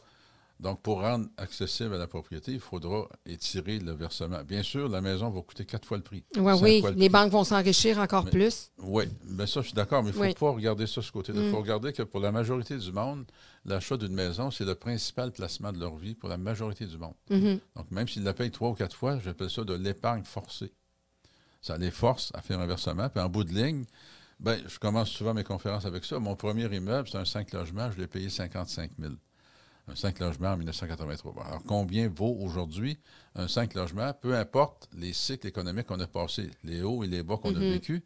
Donc, 0.63 0.81
pour 0.81 1.01
rendre 1.01 1.27
accessible 1.39 1.97
à 1.97 1.99
la 1.99 2.07
propriété, 2.07 2.53
il 2.53 2.61
faudra 2.61 3.09
étirer 3.27 3.81
le 3.81 3.91
versement. 3.93 4.45
Bien 4.45 4.63
sûr, 4.63 4.89
la 4.89 5.01
maison 5.01 5.29
va 5.29 5.43
coûter 5.43 5.65
quatre 5.67 5.85
fois 5.85 5.97
le 5.97 6.05
prix. 6.05 6.25
Ouais, 6.37 6.53
oui, 6.53 6.81
le 6.81 6.91
les 6.93 7.09
banques 7.09 7.33
vont 7.33 7.43
s'enrichir 7.43 7.99
encore 7.99 8.27
Mais- 8.27 8.31
plus. 8.31 8.71
Oui, 8.79 9.07
bien 9.25 9.45
ça, 9.45 9.61
je 9.61 9.67
suis 9.67 9.75
d'accord, 9.75 10.05
mais 10.05 10.11
il 10.11 10.13
ne 10.13 10.17
faut 10.19 10.23
Oui. 10.23 10.31
Mm. 10.31 10.35
pas 10.35 10.51
regarder 10.53 10.87
ça 10.87 11.03
ce 11.03 11.11
côté-là. 11.11 11.43
Il 11.43 11.51
faut 11.51 11.59
regarder 11.59 11.93
que 11.93 12.05
pour 12.05 12.21
la 12.21 12.31
majorité 12.31 12.77
du 12.79 12.93
monde, 12.93 13.25
l'achat 13.65 13.97
d'une 13.97 14.15
maison, 14.15 14.53
c'est 14.53 14.65
le 14.65 14.77
principal 14.77 15.33
placement 15.33 15.73
de 15.73 15.81
leur 15.81 15.97
vie 15.97 16.15
pour 16.15 16.29
la 16.29 16.37
majorité 16.37 16.87
du 16.87 16.97
monde. 16.97 17.15
Mhm. 17.29 17.59
Donc, 17.75 17.91
même 17.91 18.07
s'ils 18.07 18.23
la 18.23 18.33
payent 18.33 18.53
trois 18.53 18.71
ou 18.71 18.75
quatre 18.75 18.95
fois, 18.95 19.19
j'appelle 19.19 19.51
ça 19.51 19.65
de 19.65 19.75
l'épargne 19.75 20.23
forcée. 20.23 20.73
Ça 21.61 21.77
les 21.77 21.91
force 21.91 22.31
à 22.35 22.41
faire 22.41 22.61
un 22.61 22.67
versement. 22.67 23.09
Puis 23.09 23.21
en 23.21 23.29
bout 23.29 23.43
de 23.43 23.53
ligne, 23.53 23.85
ben, 24.39 24.61
je 24.69 24.79
commence 24.79 25.11
souvent 25.11 25.35
mes 25.35 25.45
conférences 25.45 25.87
avec 25.87 26.05
ça. 26.05 26.21
Mon 26.21 26.37
premier 26.37 26.73
immeuble, 26.73 27.09
c'est 27.11 27.19
un 27.19 27.25
5 27.25 27.53
logements, 27.53 27.91
je 27.91 27.99
l'ai 28.01 28.07
payé 28.07 28.29
55 28.31 28.93
000. 29.01 29.15
Un 29.89 29.97
5 29.97 30.21
logements 30.21 30.51
en 30.53 30.57
1983. 30.57 31.33
Bon, 31.33 31.41
alors, 31.41 31.63
combien 31.67 32.09
vaut 32.09 32.37
aujourd'hui 32.41 32.99
un 33.35 33.49
5 33.49 33.75
logements? 33.75 34.13
Peu 34.15 34.37
importe 34.37 34.89
les 34.97 35.13
cycles 35.13 35.49
économiques 35.49 35.87
qu'on 35.87 35.99
a 36.01 36.07
passés, 36.07 36.51
les 36.63 36.83
hauts 36.83 37.03
et 37.03 37.09
les 37.09 37.23
bas 37.23 37.37
qu'on 37.37 37.51
a 37.57 37.59
vécus, 37.73 38.03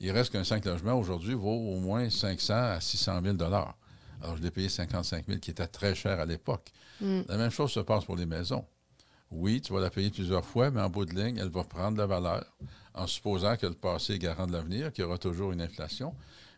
il 0.00 0.10
reste 0.10 0.32
qu'un 0.32 0.44
5 0.44 0.64
logements 0.66 0.94
aujourd'hui 0.98 1.34
vaut 1.34 1.50
au 1.72 1.78
moins 1.80 2.10
500 2.10 2.54
à 2.54 2.80
600 2.80 3.20
000 3.22 3.42
Alors, 3.42 3.74
je 4.36 4.42
l'ai 4.42 4.50
payé 4.50 4.68
55 4.68 5.26
000 5.26 5.38
qui 5.38 5.50
était 5.50 5.66
très 5.66 5.94
cher 5.94 6.20
à 6.20 6.26
l'époque. 6.26 6.70
La 7.28 7.36
même 7.38 7.50
chose 7.50 7.72
se 7.72 7.80
passe 7.80 8.04
pour 8.04 8.16
les 8.16 8.26
maisons. 8.26 8.64
Oui, 9.30 9.60
tu 9.62 9.72
vas 9.72 9.80
la 9.80 9.90
payer 9.90 10.10
plusieurs 10.10 10.44
fois, 10.44 10.70
mais 10.70 10.80
en 10.82 10.90
bout 10.90 11.06
de 11.06 11.14
ligne, 11.14 11.38
elle 11.38 11.48
va 11.50 11.64
prendre 11.64 11.96
la 11.96 12.06
valeur 12.06 12.44
en 12.94 13.06
supposant 13.06 13.56
que 13.56 13.66
le 13.66 13.74
passé 13.74 14.14
est 14.14 14.18
garant 14.18 14.46
de 14.46 14.52
l'avenir, 14.52 14.92
qu'il 14.92 15.02
y 15.02 15.06
aura 15.06 15.18
toujours 15.18 15.52
une 15.52 15.60
inflation. 15.62 16.14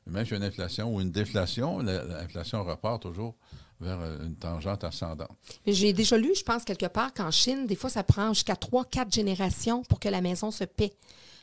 Mais 0.07 0.13
même 0.13 0.25
s'il 0.27 0.33
y 0.35 0.37
a 0.37 0.39
une 0.39 0.51
inflation 0.51 0.95
ou 0.95 1.01
une 1.01 1.11
déflation, 1.11 1.79
la- 1.79 2.05
l'inflation 2.05 2.63
repart 2.65 3.01
toujours 3.01 3.35
vers 3.81 4.01
euh, 4.01 4.25
une 4.27 4.37
tangente 4.37 4.85
ascendante. 4.85 5.31
J'ai 5.67 5.93
déjà 5.93 6.17
lu, 6.17 6.33
je 6.37 6.43
pense, 6.43 6.65
quelque 6.65 6.87
part 6.87 7.13
qu'en 7.13 7.31
Chine, 7.31 7.67
des 7.67 7.77
fois, 7.77 7.91
ça 7.91 8.03
prend 8.03 8.33
jusqu'à 8.33 8.57
trois, 8.57 8.85
quatre 8.85 9.13
générations 9.13 9.83
pour 9.85 10.01
que 10.01 10.09
la 10.09 10.21
maison 10.21 10.51
se 10.51 10.65
paie. 10.65 10.93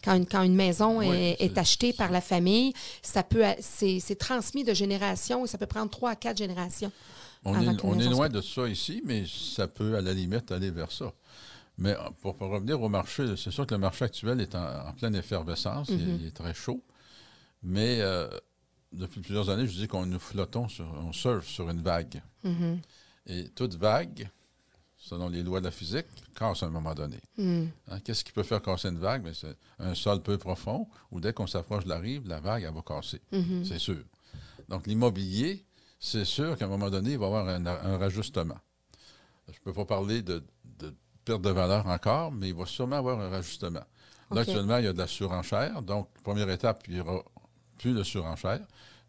Quand 0.03 0.15
une, 0.15 0.25
quand 0.25 0.43
une 0.43 0.55
maison 0.55 0.99
Oui, 0.99 1.07
est, 1.39 1.57
achetée 1.57 1.93
par 1.93 2.11
la 2.11 2.19
famille, 2.19 2.73
ça 3.01 3.23
peut 3.23 3.43
c'est 3.61 4.17
transmis 4.19 4.65
de 4.65 4.73
génération 4.73 5.45
et 5.45 5.47
ça 5.47 5.57
peut 5.57 5.65
prendre 5.65 5.89
trois 5.89 6.09
à 6.11 6.15
quatre 6.17 6.37
générations. 6.37 6.91
On 7.45 7.55
est, 7.61 7.83
on 7.83 7.93
loin 8.09 8.27
de 8.29 8.41
ça 8.41 8.67
ici, 8.67 9.01
mais 9.05 9.23
ça 9.25 9.67
peut 9.67 9.95
à 9.95 10.01
la 10.01 10.13
limite 10.13 10.51
aller 10.51 10.71
vers 10.71 10.91
ça. 10.91 11.13
Mais 11.77 11.91
euh, 11.91 12.09
pour, 12.21 12.35
pour 12.35 12.49
revenir 12.49 12.81
au 12.81 12.89
marché, 12.89 13.25
c'est 13.37 13.51
sûr 13.51 13.65
que 13.65 13.73
le 13.75 13.79
marché 13.79 14.05
actuel 14.05 14.41
est 14.41 14.53
en, 14.55 14.87
en 14.89 14.93
pleine 14.93 15.15
effervescence, 15.15 15.87
il- 15.89 15.97
Mm-hmm. 15.97 16.19
il, 16.21 16.27
est 16.27 16.31
très 16.31 16.53
chaud. 16.53 16.83
Mais 17.63 17.99
euh, 18.01 18.27
depuis 18.93 19.21
plusieurs 19.21 19.49
années, 19.49 19.67
je 19.67 19.73
dis 19.73 19.87
qu'on 19.87 20.05
nous 20.05 20.19
flottons, 20.19 20.67
sur, 20.67 20.85
on 20.85 21.11
surfe 21.11 21.47
sur 21.47 21.69
une 21.69 21.81
vague. 21.81 22.21
Mm-hmm. 22.45 22.77
Et 23.27 23.49
toute 23.49 23.75
vague, 23.75 24.29
selon 24.97 25.29
les 25.29 25.43
lois 25.43 25.59
de 25.59 25.65
la 25.65 25.71
physique, 25.71 26.05
casse 26.35 26.63
à 26.63 26.67
un 26.67 26.69
moment 26.69 26.93
donné. 26.93 27.19
Mm. 27.37 27.65
Hein, 27.89 27.99
Qu'est-ce 28.01 28.23
qui 28.23 28.31
peut 28.31 28.43
faire 28.43 28.61
casser 28.61 28.89
une 28.89 28.99
vague? 28.99 29.23
Mais 29.23 29.33
c'est 29.33 29.57
un 29.79 29.95
sol 29.95 30.21
peu 30.21 30.37
profond, 30.37 30.87
où 31.11 31.19
dès 31.19 31.33
qu'on 31.33 31.47
s'approche 31.47 31.83
de 31.83 31.89
la 31.89 31.99
rive, 31.99 32.27
la 32.27 32.39
vague, 32.39 32.63
elle 32.63 32.73
va 32.73 32.81
casser. 32.81 33.21
Mm-hmm. 33.31 33.65
C'est 33.65 33.79
sûr. 33.79 34.03
Donc, 34.69 34.87
l'immobilier, 34.87 35.65
c'est 35.99 36.25
sûr 36.25 36.57
qu'à 36.57 36.65
un 36.65 36.69
moment 36.69 36.89
donné, 36.89 37.11
il 37.11 37.17
va 37.17 37.25
y 37.25 37.27
avoir 37.27 37.47
un, 37.47 37.65
un 37.65 37.97
rajustement. 37.97 38.57
Je 39.47 39.53
ne 39.53 39.63
peux 39.63 39.73
pas 39.73 39.85
parler 39.85 40.21
de, 40.21 40.43
de 40.79 40.93
perte 41.25 41.41
de 41.41 41.49
valeur 41.49 41.87
encore, 41.87 42.31
mais 42.31 42.49
il 42.49 42.55
va 42.55 42.65
sûrement 42.65 42.97
avoir 42.97 43.19
un 43.19 43.29
rajustement. 43.29 43.83
Là, 44.31 44.41
actuellement, 44.41 44.77
il 44.77 44.85
y 44.85 44.87
a 44.87 44.93
de 44.93 44.97
la 44.97 45.07
surenchère. 45.07 45.81
Donc, 45.81 46.09
première 46.23 46.49
étape, 46.49 46.83
il 46.87 46.95
n'y 46.95 46.99
aura 47.01 47.23
plus 47.83 47.93
de 47.93 48.03
surenchère. 48.03 48.61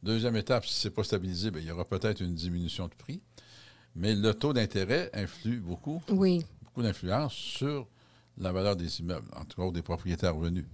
Deuxième 0.02 0.34
étape, 0.36 0.66
si 0.66 0.74
ce 0.74 0.88
n'est 0.88 0.94
pas 0.94 1.04
stabilisé, 1.04 1.50
bien, 1.52 1.60
il 1.60 1.66
y 1.68 1.70
aura 1.70 1.84
peut-être 1.84 2.20
une 2.20 2.34
diminution 2.34 2.88
de 2.88 2.94
prix. 2.94 3.22
Mais 3.94 4.16
le 4.16 4.34
taux 4.34 4.52
d'intérêt 4.52 5.10
influe 5.14 5.60
beaucoup 5.60 6.02
Oui. 6.10 6.44
beaucoup 6.64 6.82
d'influence 6.82 7.32
sur 7.34 7.86
la 8.36 8.50
valeur 8.50 8.74
des 8.74 8.98
immeubles, 9.00 9.28
en 9.36 9.44
tout 9.44 9.62
cas 9.62 9.70
des 9.70 9.80
propriétaires 9.82 10.34
revenus. 10.34 10.64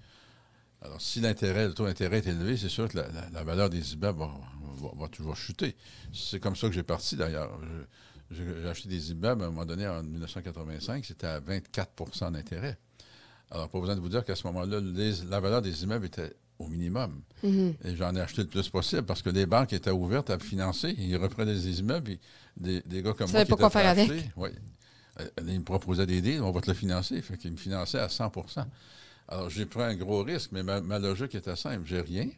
Alors, 0.80 0.98
si 0.98 1.20
l'intérêt, 1.20 1.68
le 1.68 1.74
taux 1.74 1.84
d'intérêt 1.84 2.18
est 2.18 2.26
élevé, 2.26 2.56
c'est 2.56 2.70
sûr 2.70 2.88
que 2.88 2.96
la, 2.96 3.08
la- 3.08 3.28
la 3.28 3.44
valeur 3.44 3.68
des 3.68 3.92
immeubles 3.92 4.18
va, 4.18 4.30
va- 4.80 4.92
va 4.98 5.08
toujours 5.08 5.36
chuter. 5.36 5.76
C'est 6.10 6.40
comme 6.40 6.56
ça 6.56 6.68
que 6.68 6.72
j'ai 6.74 6.82
parti 6.82 7.16
d'ailleurs. 7.16 7.60
J'ai 8.30 8.66
acheté 8.66 8.88
des 8.88 9.10
immeubles 9.10 9.42
à 9.42 9.46
un 9.46 9.50
moment 9.50 9.66
donné 9.66 9.86
en 9.86 10.02
1985, 10.02 11.04
c'était 11.04 11.26
à 11.26 11.38
24% 11.40 12.32
d'intérêt. 12.32 12.78
Alors, 13.50 13.68
pas 13.68 13.78
besoin 13.78 13.94
de 13.96 14.00
vous 14.00 14.08
dire 14.08 14.24
qu'à 14.24 14.34
ce 14.36 14.46
moment-là, 14.46 14.80
la 14.80 15.40
valeur 15.40 15.60
des 15.60 15.82
immeubles 15.82 16.06
était 16.06 16.32
au 16.60 16.68
minimum. 16.68 17.22
Mhm. 17.42 17.74
Et 17.84 17.96
j'en 17.96 18.14
ai 18.14 18.20
acheté 18.20 18.42
le 18.42 18.48
plus 18.48 18.68
possible 18.68 19.02
parce 19.02 19.22
que 19.22 19.30
les 19.30 19.46
banques 19.46 19.72
étaient 19.72 19.90
ouvertes 19.90 20.30
à 20.30 20.38
financer. 20.38 20.94
Ils 20.98 21.16
reprenaient 21.16 21.54
des 21.54 21.80
immeubles. 21.80 22.04
puis 22.04 22.20
des, 22.56 22.82
des 22.82 23.02
gars 23.02 23.12
comme 23.14 23.30
moi 23.30 23.44
qui 23.44 23.50
pas 23.50 23.56
quoi 23.56 23.70
faire 23.70 23.88
avec. 23.88 24.10
oui. 24.36 24.50
Euh, 25.20 25.26
Ils 25.46 25.58
me 25.60 25.64
proposaient 25.64 26.06
des 26.06 26.20
deals, 26.20 26.42
on 26.42 26.50
va 26.52 26.60
te 26.60 26.68
le 26.68 26.74
financer. 26.74 27.20
Fait 27.22 27.36
qu'ils 27.36 27.52
me 27.52 27.56
finançaient 27.56 27.98
à 27.98 28.08
100 28.08 28.30
Alors, 29.28 29.50
j'ai 29.50 29.66
pris 29.66 29.82
un 29.82 29.94
gros 29.94 30.22
risque, 30.22 30.50
mais 30.52 30.62
ma, 30.62 30.80
ma 30.80 30.98
logique 30.98 31.34
était 31.34 31.56
simple. 31.56 31.82
J'ai 31.86 32.00
rien. 32.00 32.28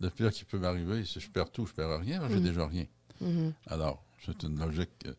Le 0.00 0.10
pire 0.10 0.30
qui 0.32 0.44
peut 0.44 0.58
m'arriver, 0.58 1.04
si 1.04 1.20
je 1.20 1.30
perds 1.30 1.50
tout, 1.50 1.66
je 1.66 1.72
perds 1.72 2.00
rien. 2.00 2.20
J'ai 2.28 2.40
déjà 2.40 2.66
rien. 2.66 2.84
Mhm. 3.20 3.52
Alors, 3.68 4.04
c'est 4.26 4.42
une 4.42 4.58
logique, 4.58 4.90
euh, 5.06 5.12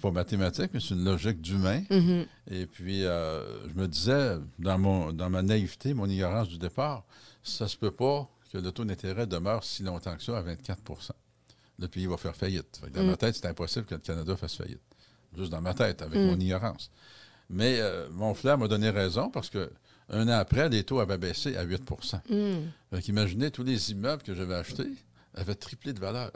pas 0.00 0.10
mathématique, 0.10 0.70
mais 0.72 0.80
c'est 0.80 0.94
une 0.94 1.04
logique 1.04 1.40
d'humain. 1.40 1.82
Mhm. 1.90 2.26
Et 2.50 2.66
puis, 2.66 3.04
euh, 3.04 3.68
je 3.68 3.74
me 3.74 3.86
disais, 3.88 4.36
dans, 4.58 4.78
mon, 4.78 5.12
dans 5.12 5.28
ma 5.30 5.42
naïveté, 5.42 5.94
mon 5.94 6.08
ignorance 6.08 6.48
du 6.48 6.58
départ, 6.58 7.04
ça 7.42 7.68
se 7.68 7.76
peut 7.76 7.90
pas 7.90 8.28
que 8.52 8.58
le 8.58 8.72
taux 8.72 8.84
d'intérêt 8.84 9.26
demeure 9.26 9.62
si 9.64 9.82
longtemps 9.82 10.16
que 10.16 10.22
ça, 10.22 10.38
à 10.38 10.42
24% 10.42 11.10
Le 11.78 11.88
pays 11.88 12.06
va 12.06 12.16
faire 12.16 12.34
faillite. 12.36 12.80
Dans 12.94 13.02
Mm. 13.02 13.06
ma 13.06 13.16
tête, 13.16 13.36
c'est 13.36 13.46
impossible 13.46 13.86
que 13.86 13.94
le 13.94 14.00
Canada 14.00 14.36
fasse 14.36 14.56
faillite. 14.56 14.80
juste 15.36 15.50
dans 15.52 15.60
ma 15.60 15.74
tête, 15.74 16.02
avec 16.02 16.18
mon 16.18 16.38
ignorance. 16.40 16.90
Mais 17.48 17.78
euh, 17.80 18.08
mon 18.10 18.34
frère 18.34 18.58
m'a 18.58 18.66
donné 18.68 18.90
raison 18.90 19.30
parce 19.30 19.48
que 19.48 19.70
un 20.08 20.26
an 20.28 20.32
après, 20.38 20.68
les 20.68 20.82
taux 20.82 20.98
avaient 20.98 21.18
baissé 21.18 21.56
à 21.56 21.62
8 21.62 21.82
Donc, 22.90 23.06
imaginez, 23.08 23.50
tous 23.52 23.62
les 23.62 23.92
immeubles 23.92 24.22
que 24.24 24.34
j'avais 24.34 24.56
achetés 24.56 24.90
avaient 25.34 25.54
triplé 25.54 25.92
de 25.92 26.00
valeur. 26.00 26.32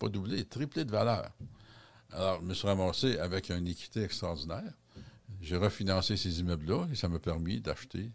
Pas 0.00 0.08
doublé, 0.08 0.44
triplé 0.44 0.84
de 0.84 0.90
valeur. 0.90 1.30
Alors, 2.12 2.40
je 2.40 2.46
me 2.46 2.54
suis 2.54 2.66
ramassé 2.66 3.18
avec 3.18 3.50
une 3.50 3.66
équité 3.68 4.02
extraordinaire. 4.02 4.72
J'ai 5.40 5.56
refinancé 5.56 6.16
ces 6.16 6.40
immeubles-là 6.40 6.88
et 6.90 6.96
ça 6.96 7.08
m'a 7.08 7.18
permis 7.18 7.60
d'acheter 7.60 8.10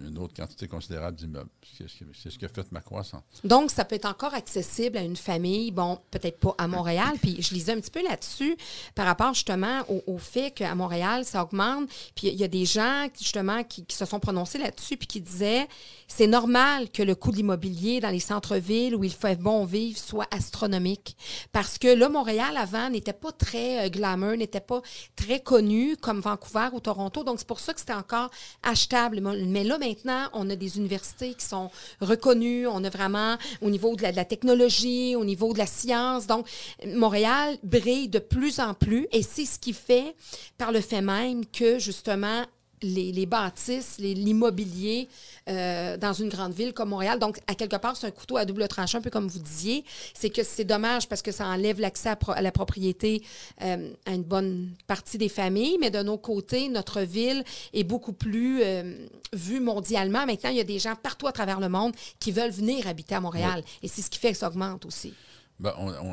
une 0.00 0.18
autre 0.18 0.34
quantité 0.34 0.66
considérable 0.66 1.16
d'immeubles. 1.16 1.50
C'est 1.76 2.30
ce 2.30 2.38
qui 2.38 2.44
a 2.44 2.48
fait 2.48 2.70
ma 2.72 2.80
croissance. 2.80 3.22
Donc, 3.44 3.70
ça 3.70 3.84
peut 3.84 3.94
être 3.94 4.06
encore 4.06 4.34
accessible 4.34 4.96
à 4.96 5.02
une 5.02 5.16
famille, 5.16 5.70
bon, 5.70 5.98
peut-être 6.10 6.38
pas 6.38 6.54
à 6.58 6.66
Montréal. 6.66 7.12
Puis 7.20 7.42
je 7.42 7.54
lisais 7.54 7.72
un 7.72 7.80
petit 7.80 7.90
peu 7.90 8.02
là-dessus 8.02 8.56
par 8.94 9.06
rapport 9.06 9.34
justement 9.34 9.82
au, 10.06 10.18
fait 10.18 10.50
qu'à 10.50 10.74
Montréal, 10.74 11.24
ça 11.24 11.42
augmente. 11.42 11.88
Puis 12.14 12.28
il 12.28 12.36
y 12.36 12.44
a 12.44 12.48
des 12.48 12.64
gens 12.64 13.06
justement 13.18 13.64
qui, 13.64 13.84
se 13.88 14.04
sont 14.04 14.20
prononcés 14.20 14.58
là-dessus 14.58 14.96
puis 14.96 15.06
qui 15.06 15.20
disaient 15.20 15.68
c'est 16.08 16.26
normal 16.26 16.90
que 16.90 17.02
le 17.02 17.14
coût 17.14 17.30
de 17.30 17.36
l'immobilier 17.36 18.00
dans 18.00 18.10
les 18.10 18.20
centres-villes 18.20 18.94
où 18.94 19.04
il 19.04 19.12
fait 19.12 19.40
bon 19.40 19.64
vivre 19.64 19.98
soit 19.98 20.26
astronomique. 20.30 21.16
Parce 21.52 21.78
que 21.78 21.88
là, 21.88 22.08
Montréal, 22.08 22.56
avant, 22.56 22.90
n'était 22.90 23.12
pas 23.12 23.32
très 23.32 23.86
euh, 23.86 23.88
glamour, 23.88 24.36
n'était 24.36 24.60
pas 24.60 24.82
très 25.16 25.40
connu 25.40 25.96
comme 25.96 26.20
Vancouver 26.20 26.68
ou 26.72 26.80
Toronto. 26.80 27.24
Donc, 27.24 27.38
c'est 27.38 27.46
pour 27.46 27.60
ça 27.60 27.72
que 27.72 27.80
c'était 27.80 27.92
encore 27.92 28.30
achetable. 28.62 29.20
Mais 29.20 29.64
là, 29.64 29.78
maintenant, 29.82 30.28
on 30.32 30.48
a 30.50 30.56
des 30.56 30.78
universités 30.78 31.34
qui 31.34 31.44
sont 31.44 31.70
reconnues. 32.00 32.66
On 32.66 32.84
a 32.84 32.90
vraiment 32.90 33.36
au 33.60 33.70
niveau 33.70 33.96
de 33.96 34.02
la, 34.02 34.24
technologie, 34.24 35.16
au 35.16 35.24
niveau 35.24 35.52
de 35.52 35.58
la 35.58 35.66
science. 35.66 36.26
Donc, 36.26 36.46
Montréal 36.86 37.58
brille 37.62 38.08
de 38.08 38.18
plus 38.18 38.60
en 38.60 38.74
plus 38.74 39.08
et 39.12 39.22
c'est 39.22 39.44
ce 39.44 39.58
qui 39.58 39.72
fait, 39.72 40.14
par 40.56 40.70
le 40.72 40.80
fait 40.80 41.02
même, 41.02 41.44
que 41.46 41.78
justement, 41.78 42.44
les, 42.82 43.26
bâtisses, 43.26 43.98
l'immobilier 43.98 45.08
euh, 45.48 45.96
dans 45.96 46.12
une 46.12 46.28
grande 46.28 46.52
ville 46.52 46.72
comme 46.72 46.90
Montréal. 46.90 47.18
Donc, 47.18 47.38
à 47.46 47.54
quelque 47.54 47.76
part, 47.76 47.96
c'est 47.96 48.06
un 48.06 48.10
couteau 48.10 48.36
à 48.36 48.44
double 48.44 48.66
tranchant, 48.68 48.98
un 48.98 49.00
peu 49.02 49.10
comme 49.10 49.28
vous 49.28 49.38
disiez. 49.38 49.84
C'est 50.14 50.30
que 50.30 50.42
c'est 50.42 50.64
dommage 50.64 51.08
parce 51.08 51.22
que 51.22 51.32
ça 51.32 51.46
enlève 51.46 51.80
l'accès 51.80 52.10
à, 52.10 52.42
la 52.42 52.52
propriété 52.52 53.22
euh, 53.62 53.92
à 54.06 54.12
une 54.12 54.24
bonne 54.24 54.70
partie 54.86 55.18
des 55.18 55.28
familles, 55.28 55.78
mais 55.80 55.90
de 55.90 56.02
nos 56.02 56.18
côtés, 56.18 56.68
notre 56.68 57.00
ville 57.00 57.44
est 57.72 57.84
beaucoup 57.84 58.12
plus 58.12 58.62
euh, 58.62 59.06
vue 59.32 59.60
mondialement. 59.60 60.26
Maintenant, 60.26 60.50
il 60.50 60.56
y 60.56 60.60
a 60.60 60.64
des 60.64 60.78
gens 60.78 60.94
partout 60.94 61.26
à 61.26 61.32
travers 61.32 61.60
le 61.60 61.68
monde 61.68 61.92
qui 62.18 62.32
veulent 62.32 62.50
venir 62.50 62.86
habiter 62.86 63.14
à 63.14 63.20
Montréal. 63.20 63.62
Et 63.82 63.88
c'est 63.88 64.02
ce 64.02 64.10
qui 64.10 64.18
fait 64.18 64.32
que 64.32 64.38
ça 64.38 64.48
augmente 64.48 64.84
aussi. 64.86 65.14
Ben, 65.58 65.72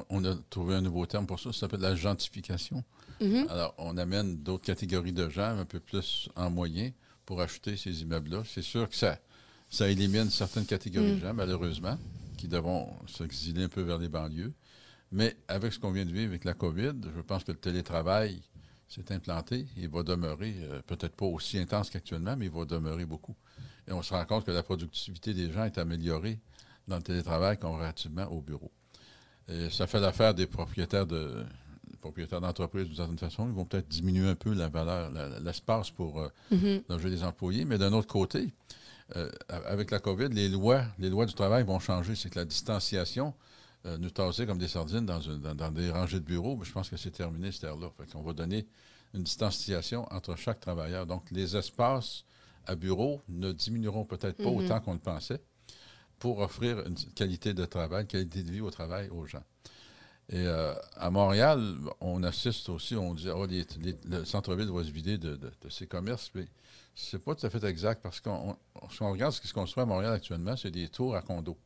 on, 0.09 0.25
a 0.25 0.35
trouvé 0.49 0.75
un 0.75 0.81
nouveau 0.81 1.07
terme 1.07 1.25
pour 1.25 1.39
ça, 1.39 1.51
ça 1.51 1.61
s'appelle 1.61 1.79
la 1.79 1.95
gentrification. 1.95 2.83
Mhm. 3.21 3.47
Alors, 3.49 3.73
on 3.77 3.97
amène 3.97 4.37
d'autres 4.37 4.65
catégories 4.65 5.13
de 5.13 5.29
gens 5.29 5.57
un 5.57 5.65
peu 5.65 5.79
plus 5.79 6.29
en 6.35 6.49
moyen 6.49 6.91
pour 7.25 7.41
acheter 7.41 7.77
ces 7.77 8.01
immeubles-là. 8.01 8.43
C'est 8.45 8.61
sûr 8.61 8.89
que 8.89 8.95
ça, 8.95 9.19
ça 9.69 9.89
élimine 9.89 10.29
certaines 10.29 10.65
catégories 10.65 11.11
de 11.11 11.15
mhm. 11.15 11.21
gens, 11.21 11.33
malheureusement, 11.33 11.97
qui 12.37 12.47
devront 12.47 12.91
s'exiler 13.07 13.63
un 13.63 13.69
peu 13.69 13.81
vers 13.81 13.97
les 13.97 14.09
banlieues. 14.09 14.53
Mais 15.11 15.35
avec 15.47 15.73
ce 15.73 15.79
qu'on 15.79 15.91
vient 15.91 16.05
de 16.05 16.11
vivre 16.11 16.29
avec 16.29 16.45
la 16.45 16.53
COVID, 16.53 16.93
je 17.15 17.21
pense 17.21 17.43
que 17.43 17.51
le 17.51 17.57
télétravail 17.57 18.41
s'est 18.87 19.11
implanté. 19.11 19.65
Il 19.77 19.89
va 19.89 20.03
demeurer, 20.03 20.55
euh, 20.59 20.81
peut-être 20.85 21.15
pas 21.15 21.25
aussi 21.25 21.57
intense 21.57 21.89
qu'actuellement, 21.89 22.35
mais 22.37 22.45
il 22.45 22.51
va 22.51 22.65
demeurer 22.65 23.05
beaucoup. 23.05 23.35
Et 23.87 23.91
on 23.91 24.01
se 24.01 24.13
rend 24.13 24.25
compte 24.25 24.45
que 24.45 24.51
la 24.51 24.63
productivité 24.63 25.33
des 25.33 25.51
gens 25.51 25.65
est 25.65 25.77
améliorée 25.77 26.39
dans 26.87 26.97
le 26.97 27.03
télétravail 27.03 27.57
comparativement 27.57 28.25
au 28.25 28.41
bureau. 28.41 28.71
Et 29.47 29.69
ça 29.69 29.87
fait 29.87 29.99
l'affaire 29.99 30.33
des 30.33 30.45
propriétaires 30.45 31.07
de, 31.07 31.43
propriétaires 31.99 32.41
d'entreprise, 32.41 32.87
d'une 32.87 32.95
certaine 32.95 33.17
façon, 33.17 33.47
ils 33.47 33.53
vont 33.53 33.65
peut-être 33.65 33.87
diminuer 33.87 34.27
un 34.27 34.35
peu 34.35 34.53
la 34.53 34.69
valeur, 34.69 35.11
l'espace 35.41 35.91
pour 35.91 36.21
euh, 36.21 36.79
loger 36.89 37.09
les 37.09 37.23
employés. 37.23 37.65
Mais 37.65 37.77
d'un 37.77 37.93
autre 37.93 38.07
côté, 38.07 38.53
euh, 39.15 39.29
avec 39.47 39.91
la 39.91 39.99
COVID, 39.99 40.29
les 40.29 40.49
lois, 40.49 40.83
les 40.99 41.09
lois 41.09 41.25
du 41.25 41.33
travail 41.33 41.63
vont 41.63 41.79
changer. 41.79 42.15
C'est 42.15 42.29
que 42.29 42.39
la 42.39 42.45
distanciation, 42.45 43.33
euh, 43.85 43.97
nous 43.97 44.09
tasser 44.09 44.45
comme 44.45 44.57
des 44.57 44.67
sardines 44.67 45.05
dans, 45.05 45.19
dans, 45.19 45.71
des 45.71 45.89
rangées 45.89 46.19
de 46.19 46.25
bureaux, 46.25 46.55
mais 46.55 46.65
je 46.65 46.71
pense 46.71 46.89
que 46.89 46.97
c'est 46.97 47.11
terminé 47.11 47.51
cette 47.51 47.63
ère-là. 47.63 47.89
On 48.15 48.21
va 48.21 48.33
donner 48.33 48.67
une 49.13 49.23
distanciation 49.23 50.05
entre 50.13 50.35
chaque 50.35 50.59
travailleur. 50.59 51.05
Donc, 51.05 51.31
les 51.31 51.55
espaces 51.55 52.23
à 52.65 52.75
bureau 52.75 53.21
ne 53.27 53.51
diminueront 53.51 54.05
peut-être 54.05 54.37
pas 54.37 54.43
mm-hmm. 54.43 54.65
autant 54.65 54.79
qu'on 54.79 54.93
le 54.93 54.99
pensait 54.99 55.41
pour 56.19 56.39
offrir 56.39 56.85
une 56.85 56.95
qualité 57.15 57.53
de 57.53 57.65
travail, 57.65 58.01
une 58.01 58.07
qualité 58.07 58.43
de 58.43 58.51
vie 58.51 58.61
au 58.61 58.69
travail 58.69 59.09
aux 59.09 59.25
gens. 59.25 59.43
Et 60.31 60.45
euh, 60.45 60.73
à 60.95 61.09
Montréal, 61.09 61.75
on 62.01 62.21
assiste 62.21 62.69
aussi, 62.69 62.95
on 62.95 63.15
dit, 63.15 63.29
oh, 63.29 63.47
le 63.47 64.25
centre-ville 64.25 64.69
va 64.69 64.83
se 64.83 64.91
vider 64.91 65.17
de, 65.17 65.39
ses 65.69 65.87
commerces, 65.87 66.29
mais 66.35 66.45
c'est 66.93 67.17
pas 67.17 67.33
tout 67.33 67.45
à 67.45 67.49
fait 67.49 67.63
exact 67.63 68.03
parce 68.03 68.19
qu'on 68.19 68.55
on 68.75 69.11
regarde 69.11 69.33
ce 69.33 69.41
qui 69.41 69.47
se 69.47 69.53
construit 69.53 69.81
à 69.81 69.85
Montréal 69.87 70.13
actuellement, 70.13 70.55
c'est 70.55 70.69
des 70.69 70.87
tours 70.87 71.15
à 71.15 71.23
condos. 71.23 71.57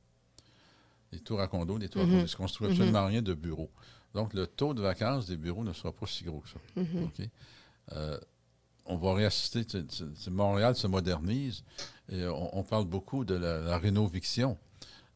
Des 1.11 1.19
tours 1.19 1.41
à 1.41 1.47
condos, 1.47 1.77
des 1.77 1.89
tours 1.89 2.03
à 2.03 2.05
condos. 2.05 2.21
Il 2.21 2.29
se 2.29 2.37
construit 2.37 2.69
absolument 2.69 2.99
mm-hmm. 2.99 3.07
rien 3.07 3.21
de 3.21 3.33
bureaux. 3.33 3.69
Donc, 4.13 4.33
le 4.33 4.47
taux 4.47 4.73
de 4.73 4.81
vacances 4.81 5.25
des 5.25 5.37
bureaux 5.37 5.63
ne 5.65 5.73
sera 5.73 5.91
pas 5.91 6.05
si 6.05 6.23
gros 6.23 6.39
que 6.39 6.49
ça. 6.49 6.59
Mm-hmm. 6.77 7.29
Euh, 7.93 8.17
on 8.85 8.95
va 8.95 9.13
réassister. 9.13 9.65
Montréal 10.29 10.75
se 10.75 10.87
modernise 10.87 11.65
et 12.09 12.25
on, 12.27 12.63
parle 12.63 12.85
beaucoup 12.85 13.25
de 13.25 13.35
la, 13.35 13.59
la 13.59 13.77
rénoviction. 13.77 14.57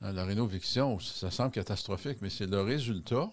Hein, 0.01 0.13
la 0.13 0.25
rénoviction, 0.25 0.99
ça 0.99 1.31
semble 1.31 1.51
catastrophique, 1.51 2.17
mais 2.21 2.29
c'est 2.29 2.45
le 2.45 2.62
résultat 2.62 3.29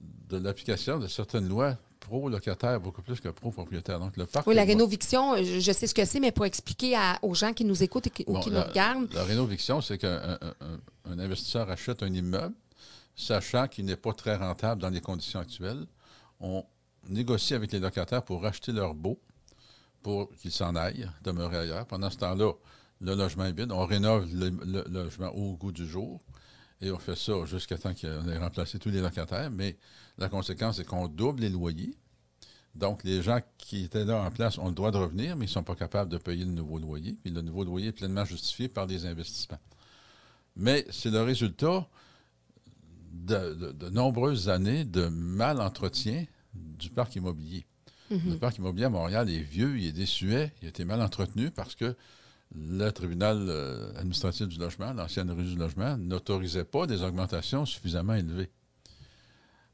de 0.00 0.36
l'application 0.36 0.98
de 0.98 1.06
certaines 1.06 1.48
lois 1.48 1.76
pro-locataires 2.00 2.80
beaucoup 2.80 3.02
plus 3.02 3.20
que 3.20 3.28
pro-propriétaires. 3.28 4.00
Donc, 4.00 4.16
le 4.16 4.26
oui, 4.46 4.54
la 4.54 4.64
rénoviction, 4.64 5.36
je 5.42 5.72
sais 5.72 5.86
ce 5.86 5.94
que 5.94 6.04
c'est, 6.04 6.20
mais 6.20 6.32
pour 6.32 6.44
expliquer 6.44 6.96
aux 7.22 7.34
gens 7.34 7.52
qui 7.52 7.64
nous 7.64 7.82
écoutent 7.82 8.08
ou 8.26 8.40
qui 8.40 8.50
nous 8.50 8.60
regardent. 8.60 9.12
La 9.14 9.24
rénoviction, 9.24 9.80
c'est 9.80 9.98
qu'un 9.98 10.38
investisseur 11.06 11.70
achète 11.70 12.02
un 12.02 12.12
immeuble, 12.12 12.54
sachant 13.14 13.68
qu'il 13.68 13.84
n'est 13.84 13.96
pas 13.96 14.12
très 14.12 14.36
rentable 14.36 14.82
dans 14.82 14.90
les 14.90 15.00
conditions 15.00 15.40
actuelles. 15.40 15.86
On 16.40 16.64
négocie 17.08 17.54
avec 17.54 17.72
les 17.72 17.78
locataires 17.78 18.24
pour 18.24 18.42
racheter 18.42 18.72
leur 18.72 18.94
beau, 18.94 19.18
pour 20.02 20.28
qu'ils 20.34 20.50
s'en 20.50 20.74
aillent, 20.74 21.08
demeurer 21.22 21.58
ailleurs. 21.58 21.86
Pendant 21.86 22.10
ce 22.10 22.16
temps-là, 22.18 22.52
le 23.02 23.14
logement 23.14 23.44
est 23.44 23.52
vide. 23.52 23.72
On 23.72 23.84
rénove 23.84 24.28
le, 24.32 24.84
logement 24.88 25.28
au 25.34 25.54
goût 25.56 25.72
du 25.72 25.86
jour. 25.86 26.20
Et 26.80 26.90
on 26.90 26.98
fait 26.98 27.16
ça 27.16 27.44
jusqu'à 27.44 27.76
temps 27.76 27.94
qu'on 27.94 28.28
ait 28.28 28.38
remplacé 28.38 28.78
tous 28.78 28.90
les 28.90 29.00
locataires. 29.00 29.50
Mais 29.50 29.76
la 30.18 30.28
conséquence, 30.28 30.76
c'est 30.76 30.84
qu'on 30.84 31.08
double 31.08 31.42
les 31.42 31.48
loyers. 31.48 31.96
Donc, 32.74 33.04
les 33.04 33.22
gens 33.22 33.40
qui 33.58 33.84
étaient 33.84 34.04
là 34.04 34.22
en 34.22 34.30
place 34.30 34.56
ont 34.58 34.68
le 34.68 34.74
droit 34.74 34.90
de 34.90 34.96
revenir, 34.96 35.36
mais 35.36 35.44
ils 35.44 35.48
ne 35.48 35.52
sont 35.52 35.62
pas 35.62 35.74
capables 35.74 36.10
de 36.10 36.16
payer 36.16 36.44
le 36.44 36.52
nouveau 36.52 36.78
loyer. 36.78 37.18
Puis 37.22 37.32
le 37.32 37.42
nouveau 37.42 37.64
loyer 37.64 37.88
est 37.88 37.92
pleinement 37.92 38.24
justifié 38.24 38.68
par 38.68 38.86
des 38.86 39.04
investissements. 39.04 39.60
Mais 40.56 40.86
c'est 40.90 41.10
le 41.10 41.22
résultat 41.22 41.86
de, 43.12 43.90
nombreuses 43.90 44.48
années 44.48 44.84
de 44.84 45.08
mal 45.08 45.60
entretien 45.60 46.24
du 46.54 46.88
parc 46.88 47.16
immobilier. 47.16 47.66
Mm-hmm. 48.10 48.30
Le 48.30 48.38
parc 48.38 48.58
immobilier 48.58 48.86
à 48.86 48.90
Montréal 48.90 49.30
est 49.30 49.38
vieux, 49.38 49.78
il 49.78 49.86
est 49.86 49.92
désuet, 49.92 50.52
il 50.60 50.66
a 50.66 50.68
été 50.68 50.84
mal 50.84 51.00
entretenu 51.00 51.50
parce 51.50 51.74
que 51.74 51.94
le 52.54 52.90
tribunal 52.90 53.46
euh, 53.48 53.92
administratif 53.96 54.48
du 54.48 54.58
logement, 54.58 54.92
l'ancienne 54.92 55.30
rue 55.30 55.44
du 55.44 55.56
logement, 55.56 55.96
n'autorisait 55.96 56.64
pas 56.64 56.86
des 56.86 57.02
augmentations 57.02 57.64
suffisamment 57.64 58.14
élevées. 58.14 58.50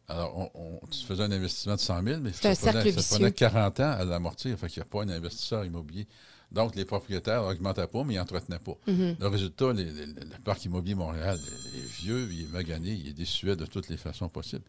Alors, 0.09 0.51
on, 0.55 0.81
faisait 1.07 1.25
un 1.25 1.33
investissement 1.33 1.75
de 1.75 1.81
100 1.81 2.03
000, 2.03 2.21
mais 2.21 2.33
ça 2.33 2.55
prenait, 2.55 3.33
40 3.33 3.81
ans 3.81 3.91
à 3.91 4.05
l'amortir. 4.05 4.59
Fait 4.59 4.69
qu'il 4.69 4.81
n'y 4.81 4.87
a 4.87 4.91
pas 4.91 5.03
un 5.03 5.09
investisseur 5.11 5.65
immobilier. 5.67 6.07
Donc, 6.51 6.77
les 6.77 6.87
propriétaires 6.87 7.43
n'augmentaient 7.43 7.87
pas, 7.87 8.05
mais 8.05 8.15
ils 8.15 8.17
n'entretenaient 8.17 8.59
pas. 8.59 8.79
Mm-hmm. 8.89 9.17
Le 9.21 9.27
résultat, 9.27 9.73
le 9.75 10.43
parc 10.43 10.65
immobilier 10.65 10.95
Montréal 10.95 11.39
est, 11.77 12.01
vieux, 12.01 12.27
il 12.33 12.43
est 12.43 12.53
magané, 12.53 12.93
il 12.93 13.09
est 13.09 13.13
désuet 13.13 13.55
de 13.55 13.67
toutes 13.67 13.91
les 13.91 13.99
façons 13.99 14.31
possibles. 14.31 14.65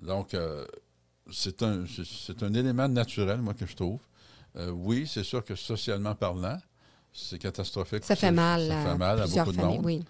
Donc, 0.00 0.32
euh, 0.32 0.64
c'est 1.30 1.62
un, 1.62 1.84
un 2.40 2.54
élément 2.54 2.88
naturel, 2.88 3.42
moi, 3.42 3.52
que 3.52 3.66
je 3.66 3.76
trouve. 3.76 4.00
Euh, 4.56 4.70
oui, 4.70 5.06
c'est 5.06 5.24
sûr 5.24 5.44
que 5.44 5.54
socialement 5.54 6.14
parlant, 6.14 6.58
c'est 7.14 7.38
catastrophique. 7.38 8.04
Ça 8.04 8.16
fait 8.16 8.32
mal. 8.32 8.68
Ça 8.68 8.90
fait 8.90 8.98
mal 8.98 9.22
à 9.22 9.26
beaucoup 9.26 9.52
de 9.52 9.56
monde. 9.58 10.04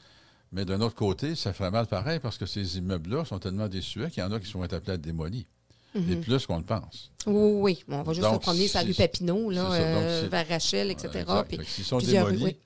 Mais 0.53 0.65
d'un 0.65 0.81
autre 0.81 0.95
côté, 0.95 1.35
ça 1.35 1.53
fait 1.53 1.71
mal 1.71 1.87
pareil 1.87 2.21
parce 2.21 2.39
que 2.39 2.47
ces 2.47 2.79
immeubles-là 2.79 3.25
sont 3.25 3.39
tellement 3.39 3.69
déçus 3.69 4.09
qu'il 4.11 4.23
y 4.23 4.27
en 4.27 4.33
a 4.33 4.39
qui 4.39 4.49
sont 4.49 4.63
appelés 4.63 4.93
à 4.93 4.95
être 4.95 5.01
démolis. 5.01 5.47
Mhm. 5.95 6.13
Et 6.13 6.17
plus 6.17 6.47
qu'on 6.47 6.59
le 6.59 6.65
pense. 6.65 7.11
Oui, 7.27 7.53
oui. 7.61 7.85
on 7.89 8.03
va 8.03 8.13
juste 8.13 8.29
se 8.29 8.39
promener 8.39 8.67
sur 8.67 8.81
la 8.81 8.87
rue 8.87 8.95
Papineau, 8.95 9.51
là, 9.51 9.73
euh, 9.73 10.29
vers 10.31 10.49
Rachel, 10.49 10.91
etc. 10.91 11.25
S'ils 11.65 11.85
sont 11.85 11.99
démolis, 11.99 12.57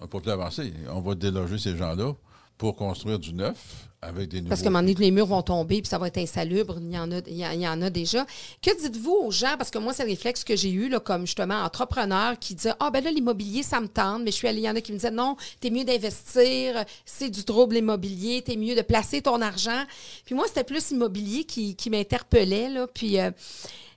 on 0.00 0.04
ne 0.04 0.06
peut 0.06 0.20
plus 0.20 0.30
avancer. 0.30 0.72
On 0.90 1.00
va 1.00 1.14
déloger 1.14 1.58
ces 1.58 1.76
gens-là 1.76 2.14
pour 2.58 2.76
construire 2.76 3.18
du 3.18 3.32
neuf 3.34 3.88
avec 4.00 4.28
des 4.28 4.38
nouveaux. 4.38 4.50
Parce 4.50 4.60
qu'à 4.60 4.68
un 4.68 4.70
moment 4.70 4.82
donné, 4.82 4.94
les 4.94 5.10
murs 5.10 5.26
vont 5.26 5.42
tomber 5.42 5.80
puis 5.80 5.88
ça 5.88 5.98
va 5.98 6.08
être 6.08 6.18
insalubre. 6.18 6.76
Il 6.80 6.92
y 6.92 6.98
en 6.98 7.10
a, 7.10 7.18
il 7.26 7.36
y, 7.36 7.42
a- 7.44 7.54
il 7.54 7.60
y 7.60 7.66
en 7.66 7.80
a 7.82 7.90
déjà. 7.90 8.24
Que 8.62 8.78
dites-vous 8.80 9.12
aux 9.12 9.30
gens? 9.30 9.56
Parce 9.58 9.70
que 9.70 9.78
moi, 9.78 9.92
c'est 9.94 10.04
le 10.04 10.10
réflexe 10.10 10.44
que 10.44 10.54
j'ai 10.54 10.70
eu 10.70 10.88
là, 10.88 11.00
comme 11.00 11.22
justement 11.26 11.54
entrepreneur 11.62 12.38
qui 12.38 12.54
disait 12.54 12.74
Ah, 12.80 12.90
ben 12.90 13.02
là, 13.02 13.10
l'immobilier, 13.10 13.62
ça 13.62 13.80
me 13.80 13.88
tente. 13.88 14.22
Mais 14.22 14.30
je 14.30 14.36
suis 14.36 14.46
allée, 14.46 14.60
il 14.60 14.64
y 14.64 14.70
en 14.70 14.76
a 14.76 14.80
qui 14.82 14.92
me 14.92 14.98
disaient 14.98 15.10
Non, 15.10 15.36
t'es 15.60 15.70
mieux 15.70 15.84
d'investir, 15.84 16.84
c'est 17.06 17.30
du 17.30 17.44
trouble 17.44 17.76
immobilier, 17.76 18.42
t'es 18.42 18.56
mieux 18.56 18.74
de 18.76 18.82
placer 18.82 19.22
ton 19.22 19.40
argent. 19.40 19.82
Puis 20.26 20.34
moi, 20.34 20.44
c'était 20.48 20.64
plus 20.64 20.90
immobilier 20.90 21.44
qui, 21.44 21.74
qui 21.74 21.88
m'interpellait. 21.90 22.68
Là. 22.68 22.86
Puis, 22.86 23.18
euh, 23.18 23.30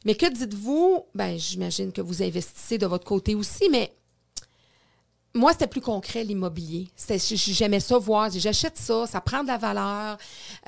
mais 0.06 0.16
que 0.16 0.32
dites-vous? 0.32 1.04
Ben, 1.16 1.38
j'imagine 1.38 1.92
que 1.92 2.02
vous 2.02 2.24
investissez 2.24 2.78
de 2.78 2.86
votre 2.88 3.06
côté 3.06 3.36
aussi, 3.36 3.68
mais 3.70 3.92
moi, 5.36 5.52
c'était 5.52 5.68
plus 5.68 5.82
concret, 5.82 6.24
l'immobilier. 6.24 6.90
J'aimais 6.98 7.80
ça 7.80 7.98
voir. 7.98 8.30
J'achète 8.32 8.78
ça, 8.78 9.06
ça 9.06 9.22
prend 9.22 9.44
de 9.44 9.48
la 9.48 9.58
valeur. 9.58 10.18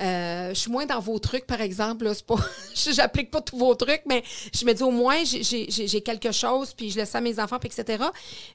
Euh, 0.00 0.50
je 0.50 0.54
suis 0.54 0.70
moins 0.70 0.86
dans 0.86 1.00
vos 1.00 1.18
trucs, 1.18 1.46
par 1.46 1.60
exemple. 1.60 2.10
j'applique 2.74 3.30
pas 3.30 3.40
tous 3.40 3.58
vos 3.58 3.74
trucs, 3.74 4.02
mais 4.06 4.22
je 4.54 4.64
me 4.64 4.72
dis 4.72 4.82
au 4.82 4.90
moins, 4.90 5.24
j'ai- 5.24 6.00
quelque 6.02 6.32
chose, 6.32 6.72
puis 6.72 6.90
je 6.90 6.96
laisse 6.96 7.10
ça 7.10 7.18
à 7.18 7.20
mes 7.20 7.38
enfants, 7.40 7.58
puis 7.58 7.68
etc. 7.68 8.04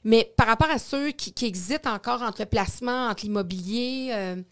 Mais 0.04 0.32
par 0.36 0.46
rapport 0.46 0.70
à 0.70 0.78
ceux 0.78 1.10
qui, 1.10 1.32
hésitent 1.46 1.86
encore 1.86 2.22
entre 2.22 2.40
le 2.42 2.46
placement, 2.46 3.08
entre 3.08 3.24
l'immobilier, 3.24 4.10
euh, 4.12 4.42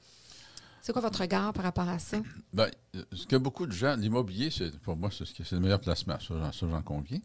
c'est 0.82 0.92
quoi 0.92 1.02
votre 1.02 1.20
regard 1.20 1.52
par 1.52 1.64
rapport 1.64 1.88
à 1.88 1.98
ça? 1.98 2.18
Ben, 2.52 2.68
euh, 2.94 3.02
ce 3.12 3.26
que 3.26 3.36
beaucoup 3.36 3.66
de 3.66 3.72
gens, 3.72 3.96
l'immobilier, 3.96 4.50
pour 4.82 4.96
moi, 4.96 5.10
c'est 5.10 5.52
le 5.52 5.60
meilleur 5.60 5.80
placement, 5.80 6.18
ça, 6.20 6.50
j'en 6.60 6.82
conviens. 6.82 7.20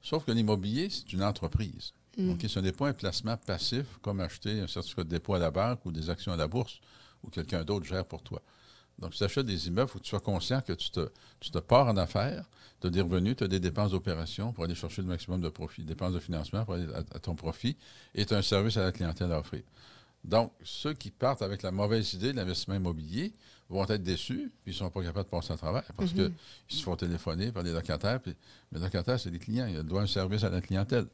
Sauf 0.00 0.24
que 0.24 0.32
l'immobilier, 0.32 0.88
c'est 0.90 1.12
une 1.12 1.22
entreprise. 1.22 1.92
OK? 2.18 2.44
Ce 2.46 2.60
n'est 2.60 2.72
pas 2.72 2.88
un 2.88 2.92
placement 2.92 3.36
passif 3.36 3.86
comme 4.02 4.20
acheter 4.20 4.60
un 4.60 4.66
certificat 4.66 5.04
de 5.04 5.08
dépôt 5.08 5.34
à 5.34 5.38
la 5.38 5.50
banque 5.50 5.84
ou 5.86 5.92
des 5.92 6.10
actions 6.10 6.32
à 6.32 6.36
la 6.36 6.46
bourse 6.46 6.80
ou 7.22 7.30
quelqu'un 7.30 7.64
d'autre 7.64 7.86
gère 7.86 8.04
pour 8.04 8.22
toi. 8.22 8.42
Donc, 8.98 9.12
si 9.14 9.18
tu 9.18 9.24
achètes 9.24 9.46
des 9.46 9.68
immeubles, 9.68 9.88
il 9.88 9.92
faut 9.92 9.98
que 9.98 10.04
tu 10.04 10.10
sois 10.10 10.20
conscient 10.20 10.60
que 10.60 10.74
tu 10.74 10.90
te, 10.90 11.10
tu 11.40 11.50
te 11.50 11.58
pars 11.58 11.86
en 11.86 11.96
affaires, 11.96 12.44
tu 12.80 12.88
as 12.88 12.90
des 12.90 13.00
revenus, 13.00 13.36
tu 13.36 13.44
as 13.44 13.48
des 13.48 13.60
dépenses 13.60 13.92
d'opération 13.92 14.52
pour 14.52 14.64
aller 14.64 14.74
chercher 14.74 15.02
le 15.02 15.08
maximum 15.08 15.40
de 15.40 15.48
profit, 15.48 15.82
dépenses 15.82 16.12
de 16.12 16.20
financement 16.20 16.64
pour 16.64 16.74
aller 16.74 16.86
à, 16.92 16.98
à 16.98 17.18
ton 17.18 17.34
profit, 17.34 17.76
et 18.14 18.26
tu 18.26 18.34
as 18.34 18.36
un 18.36 18.42
service 18.42 18.76
à 18.76 18.84
la 18.84 18.92
clientèle 18.92 19.32
à 19.32 19.38
offrir. 19.38 19.62
Donc, 20.24 20.52
ceux 20.62 20.92
qui 20.94 21.10
partent 21.10 21.42
avec 21.42 21.62
la 21.62 21.72
mauvaise 21.72 22.14
idée 22.14 22.32
de 22.32 22.36
l'investissement 22.36 22.76
immobilier 22.76 23.32
vont 23.68 23.84
être 23.84 24.02
déçus, 24.02 24.52
puis 24.62 24.72
ils 24.72 24.74
ne 24.74 24.78
sont 24.78 24.90
pas 24.90 25.02
capables 25.02 25.24
de 25.24 25.30
passer 25.30 25.52
à 25.52 25.56
travers 25.56 25.84
parce 25.96 26.12
qu'ils 26.12 26.32
se 26.68 26.82
font 26.82 26.94
téléphoner 26.94 27.50
par 27.50 27.62
les 27.62 27.72
locataires. 27.72 28.20
Puis 28.20 28.34
les 28.70 28.78
locataires, 28.78 29.18
c'est 29.18 29.30
des 29.30 29.38
clients. 29.38 29.66
Ils 29.66 29.82
doivent 29.82 30.04
un 30.04 30.06
service 30.06 30.44
à 30.44 30.50
la 30.50 30.60
clientèle. 30.60 31.06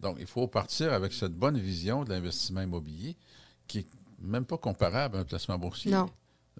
Donc, 0.00 0.16
il 0.20 0.26
faut 0.26 0.46
partir 0.46 0.92
avec 0.92 1.12
cette 1.12 1.32
bonne 1.34 1.58
vision 1.58 2.04
de 2.04 2.10
l'investissement 2.10 2.60
immobilier 2.62 3.16
qui 3.66 3.78
n'est 3.78 3.86
même 4.20 4.44
pas 4.44 4.58
comparable 4.58 5.16
à 5.16 5.20
un 5.20 5.24
placement 5.24 5.58
boursier. 5.58 5.90
Non. 5.90 6.08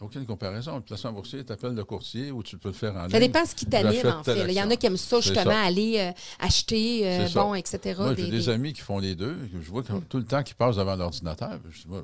Aucune 0.00 0.26
comparaison. 0.26 0.76
Le 0.76 0.82
placement 0.82 1.12
boursier, 1.12 1.42
tu 1.44 1.52
appelles 1.52 1.74
le 1.74 1.84
courtier 1.84 2.30
ou 2.30 2.42
tu 2.42 2.58
peux 2.58 2.68
le 2.68 2.74
faire 2.74 2.94
en 2.96 3.02
ligne. 3.04 3.10
Ça 3.12 3.18
dépend 3.20 3.44
ce 3.46 3.54
qui 3.54 3.64
t'anime, 3.64 4.06
en 4.06 4.22
fait. 4.22 4.44
Il 4.46 4.52
y 4.52 4.60
en 4.60 4.70
a 4.70 4.76
qui 4.76 4.84
aiment 4.86 4.96
ça, 4.98 5.20
justement, 5.20 5.44
ça. 5.52 5.60
aller 5.62 5.98
euh, 5.98 6.12
acheter, 6.38 7.06
euh, 7.08 7.26
ça. 7.28 7.42
bon, 7.42 7.54
etc. 7.54 7.94
Moi, 7.98 8.14
j'ai 8.14 8.30
des- 8.30 8.48
amis 8.50 8.74
qui 8.74 8.82
font 8.82 8.98
les 8.98 9.14
deux. 9.14 9.38
Je 9.58 9.70
vois 9.70 9.82
que 9.82 9.92
tout 10.08 10.18
le 10.18 10.24
temps 10.24 10.42
qu'ils 10.42 10.54
passent 10.56 10.76
devant 10.76 10.96
l'ordinateur. 10.96 11.58
Je 11.70 11.78
dis, 11.82 11.88
moi, 11.88 12.02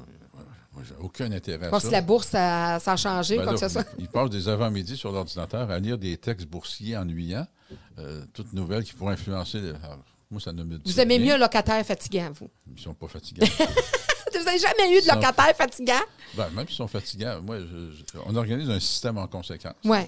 moi, 0.73 0.83
j'ai 0.89 0.95
aucun 1.01 1.31
intérêt 1.33 1.67
à 1.67 1.69
Voir 1.69 1.83
ça. 1.83 1.89
si 1.89 1.93
la 1.93 2.01
bourse, 2.01 2.29
ça, 2.29 2.79
ça 2.81 2.93
a 2.93 2.97
changé, 2.97 3.37
Ben 3.37 3.43
quoi 3.45 3.53
là, 3.53 3.59
que 3.61 3.69
ce 3.69 3.73
soit. 3.73 3.85
Ils 3.99 4.09
passent 4.09 4.31
des 4.31 4.49
avant-midi 4.49 4.97
sur 4.97 5.13
l'ordinateur 5.13 5.71
à 5.71 5.79
lire 5.79 5.99
des 5.99 6.17
textes 6.17 6.47
boursiers 6.47 6.97
ennuyants, 6.97 7.47
euh, 7.99 8.25
toutes 8.33 8.55
nouvelles 8.55 8.85
qui 8.85 8.95
pourraient 8.95 9.13
influencer. 9.13 9.61
les- 9.61 9.69
alors, 9.69 9.99
moi, 10.33 10.41
ça 10.41 10.53
ne 10.53 10.65
me 10.65 10.77
dit 10.79 10.83
Vous 10.93 10.99
aimez 11.01 11.19
rien. 11.19 11.27
mieux 11.27 11.33
un 11.35 11.39
locataire 11.39 11.85
fatigant, 11.87 12.31
vous? 12.41 12.49
Ils 12.67 12.75
ne 12.75 12.81
sont 12.81 12.95
pas 12.95 13.07
fatigants. 13.09 13.47
Vous 14.35 14.45
n'avez 14.47 14.59
jamais 14.59 14.91
eu 14.91 14.95
de 15.01 15.05
Ils 15.05 15.09
sont- 15.11 15.15
locataire 15.15 15.55
fatigant? 15.55 16.01
Ben, 16.35 16.49
même 16.57 16.67
s'ils 16.67 16.77
sont 16.77 16.89
fatigants, 16.89 17.41
moi, 17.43 17.59
je- 17.61 17.93
je- 17.93 18.19
on 18.27 18.35
organise 18.35 18.69
un 18.71 18.81
système 18.81 19.19
en 19.19 19.27
conséquence. 19.27 19.75
Oui, 19.85 19.99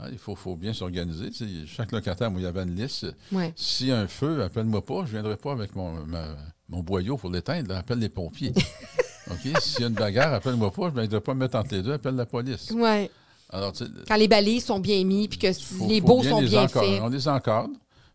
Hein, 0.00 0.10
il 0.12 0.18
faut, 0.18 0.36
faut 0.36 0.54
bien 0.54 0.72
s'organiser. 0.72 1.30
Chaque 1.66 1.90
locataire, 1.90 2.30
moi, 2.30 2.40
il 2.40 2.44
y 2.44 2.46
avait 2.46 2.62
une 2.62 2.76
liste. 2.76 3.06
oui. 3.32 3.52
S'il 3.56 3.88
y 3.88 3.92
a 3.92 3.98
un 3.98 4.06
feu, 4.06 4.42
appelle-moi 4.44 4.84
pas. 4.84 5.00
Je 5.00 5.06
ne 5.08 5.10
viendrai 5.10 5.36
pas 5.36 5.50
avec 5.50 5.74
mon, 5.74 5.92
ma- 6.06 6.36
mon 6.68 6.84
boyau 6.84 7.16
pour 7.16 7.30
l'éteindre. 7.30 7.74
Appelle 7.74 7.98
les 7.98 8.08
pompiers. 8.08 8.52
OK? 9.30 9.60
S'il 9.60 9.80
y 9.80 9.84
a 9.84 9.88
une 9.88 9.94
bagarre, 9.94 10.34
appelle-moi 10.34 10.70
pas. 10.70 10.82
Je 10.90 10.94
ne 10.94 11.00
viendrai 11.00 11.20
pas 11.20 11.34
me 11.34 11.40
mettre 11.40 11.56
entre 11.58 11.74
les 11.74 11.82
deux. 11.82 11.92
Appelle 11.94 12.14
la 12.14 12.26
police. 12.26 12.70
Ouais. 12.70 13.10
Alors, 13.50 13.72
Quand 14.06 14.16
les 14.16 14.28
balises 14.28 14.66
sont 14.66 14.78
bien 14.78 15.02
mis, 15.02 15.26
puis 15.26 15.38
que 15.38 15.52
faut- 15.52 15.88
les 15.88 16.00
faut 16.00 16.06
baux 16.06 16.22
sont 16.22 16.40
les 16.42 16.46
bien 16.48 16.68
faits. 16.68 17.00
On 17.02 17.08
les 17.08 17.26
encadre, 17.26 17.70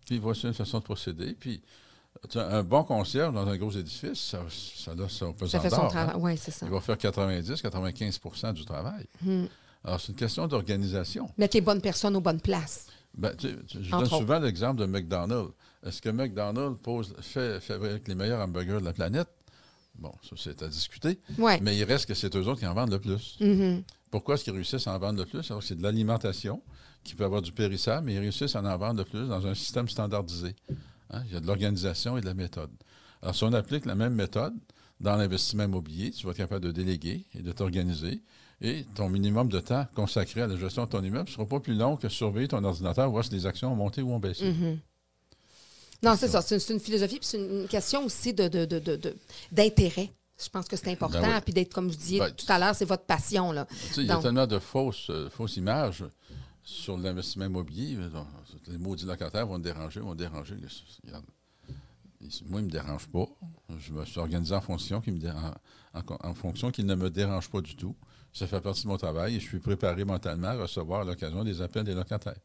puis 0.06 0.20
voici 0.20 0.48
une 0.48 0.54
façon 0.54 0.80
de 0.80 0.84
procéder. 0.84 1.34
Puis, 1.34 1.62
un 2.36 2.63
bon 2.63 2.84
concierge 2.84 3.34
dans 3.34 3.48
un 3.48 3.58
gros 3.58 3.72
édifice, 3.72 4.20
ça, 4.20 4.42
ça 4.50 4.92
a 4.92 5.10
son 5.10 5.34
pesant 5.34 5.52
Ça 5.52 5.60
fait 5.60 5.70
son 5.70 5.78
d'or, 5.78 5.86
hein? 5.86 5.89
travail. 5.89 6.16
Oui, 6.20 6.38
c'est 6.38 6.52
ça. 6.52 6.66
Il 6.66 6.72
va 6.72 6.80
faire 6.80 6.96
90-95% 6.96 8.54
du 8.54 8.66
travail. 8.66 9.06
Hmm. 9.22 9.46
Alors, 9.84 10.00
c'est 10.00 10.10
une 10.10 10.18
question 10.18 10.48
d'organisation. 10.48 11.30
Mettre 11.38 11.58
les 11.58 11.62
bonnes 11.62 11.82
personnes 11.82 12.16
aux 12.16 12.22
bonnes 12.22 12.39
places. 12.39 12.88
Ben, 13.16 13.36
tu 13.36 13.50
je 13.70 13.94
Entre 13.94 14.10
donne 14.10 14.20
souvent 14.20 14.39
l'exemple 14.39 14.80
de 14.80 14.86
McDonald's. 14.86 15.52
Est-ce 15.86 16.02
que 16.02 16.10
McDonald's 16.10 16.80
pose, 16.82 17.13
fait, 17.22 17.60
fabrique 17.60 18.08
les 18.08 18.16
meilleurs 18.16 18.42
hamburgers 18.42 18.80
de 18.80 18.86
la 18.86 18.94
planète? 18.94 19.28
Bon, 19.96 20.13
ça, 20.24 20.36
c'est 20.38 20.63
à 20.63 20.68
discuter. 20.68 21.20
Mais 21.38 21.76
il 21.78 21.84
reste 21.84 22.06
que 22.08 22.13
c'est 22.13 22.34
eux 22.36 22.48
autres 22.48 22.60
qui 22.60 22.66
en 22.66 22.74
vendent 22.74 22.92
le 22.92 23.00
plus. 23.00 23.38
Mhm. 23.39 23.84
Pourquoi 24.13 24.36
est-ce 24.36 24.43
qu'ils 24.43 24.54
réussissent 24.54 24.86
à 24.86 24.93
en 24.93 24.99
vendre 24.99 25.17
le 25.17 25.26
plus? 25.26 25.49
Alors, 25.49 25.63
c'est 25.63 25.73
de 25.73 25.82
l'alimentation 25.82 26.62
qui 27.04 27.15
peut 27.15 27.23
avoir 27.23 27.41
du 27.41 27.52
périssable, 27.52 28.06
mais 28.06 28.13
ils 28.13 28.19
réussissent 28.19 28.56
à 28.56 28.62
en 28.62 28.78
vendre 28.78 28.99
le 28.99 29.06
plus 29.06 29.28
dans 29.28 29.47
un 29.47 29.56
système 29.56 29.89
standardisé. 29.89 30.56
Hein? 31.10 31.23
Il 31.26 31.34
y 31.34 31.36
a 31.36 31.39
de 31.39 31.47
l'organisation 31.47 32.15
et 32.15 32.21
de 32.21 32.28
la 32.28 32.36
méthode. 32.36 32.69
Alors, 33.23 33.34
si 33.34 33.43
on 33.43 33.52
applique 33.54 33.88
la 33.88 33.95
même 33.95 34.13
méthode 34.13 34.54
dans 34.99 35.15
l'investissement 35.15 35.63
immobilier, 35.63 36.12
tu 36.12 36.28
vas 36.28 36.32
être 36.32 36.38
capable 36.38 36.63
de 36.63 36.71
déléguer 36.71 37.26
et 37.34 37.41
de 37.41 37.52
t'organiser. 37.52 38.21
Et 38.62 38.86
ton 38.93 39.10
minimum 39.10 39.49
de 39.49 39.60
temps 39.60 39.88
consacré 39.95 40.43
à 40.43 40.47
la 40.47 40.58
gestion 40.58 40.86
de 40.86 40.89
ton 40.91 41.04
immeuble 41.04 41.28
ne 41.28 41.34
sera 41.34 41.47
pas 41.47 41.60
plus 41.60 41.73
long 41.73 41.97
que 41.97 42.08
surveiller 42.08 42.49
ton 42.49 42.63
ordinateur, 42.63 43.10
voir 43.10 43.26
si 43.26 43.32
les 43.32 43.47
actions 43.47 43.73
ont 43.73 43.76
monté 43.76 44.04
ou 44.04 44.13
ont 44.13 44.19
baissé. 44.19 44.45
Mhm. 44.45 44.78
Non, 46.04 46.15
c'est 46.15 46.28
ça. 46.28 46.43
C'est 46.43 46.71
une, 46.71 46.80
philosophie, 46.80 47.17
puis 47.17 47.28
c'est 47.28 47.39
une 47.39 47.67
question 47.67 48.06
aussi 48.06 48.32
de- 48.32 48.45
d'intérêt. 49.52 50.12
Je 50.41 50.50
pense 50.50 50.67
que 50.67 50.76
c'est 50.76 50.91
important. 50.91 51.22
Ben 51.22 51.36
oui. 51.36 51.41
Puis 51.43 51.54
d'être, 51.54 51.74
comme 51.74 51.91
je 51.91 51.98
disais 51.98 52.19
Ben, 52.19 52.32
tout 52.32 52.46
à 52.50 52.58
l'heure, 52.60 52.76
c'est 52.76 52.86
votre 52.86 53.06
passion. 53.06 53.52
Là. 53.52 53.67
Il 53.98 54.04
y 54.04 54.12
a 54.12 54.17
tellement 54.22 54.48
de 54.48 54.60
fausses, 54.60 55.10
euh, 55.10 55.30
fausses 55.30 55.58
images 55.58 56.04
sur 56.63 56.98
l'investissement 56.98 57.46
immobilier. 57.46 57.96
Donc, 57.96 58.28
Les 58.67 58.78
maudits 58.78 59.06
locataires 59.06 59.46
vont 59.48 59.58
te 59.60 59.63
déranger, 59.63 60.00
vont 60.00 60.13
te 60.13 60.17
déranger. 60.19 60.56
Regarde, 61.06 61.26
Moi, 62.48 62.60
ils 62.62 62.63
ne 62.63 62.67
me 62.67 62.72
dérangent 62.72 63.08
pas. 63.10 63.26
Je 63.80 63.91
me 63.93 64.06
suis 64.06 64.19
organisé 64.19 64.56
en 64.56 64.62
fonction 64.62 65.02
qu'ils 65.02 65.13
me 65.13 65.30
en, 65.30 65.54
en- 65.93 66.30
en 66.30 66.34
fonction 66.34 66.72
qu'ils 66.72 66.86
ne 66.86 66.96
me 66.96 67.10
dérangent 67.10 67.50
pas 67.50 67.62
du 67.62 67.76
tout. 67.76 67.96
Ça 68.32 68.48
fait 68.48 68.62
partie 68.62 68.84
de 68.84 68.88
mon 68.88 68.98
travail 68.98 69.36
et 69.36 69.39
je 69.39 69.46
suis 69.46 69.60
préparé 69.60 70.04
mentalement 70.06 70.48
à 70.48 70.56
recevoir 70.56 71.02
à 71.02 71.04
l'occasion 71.04 71.43
des 71.43 71.62
appels 71.62 71.84
des 71.84 71.93
locataires. 71.93 72.39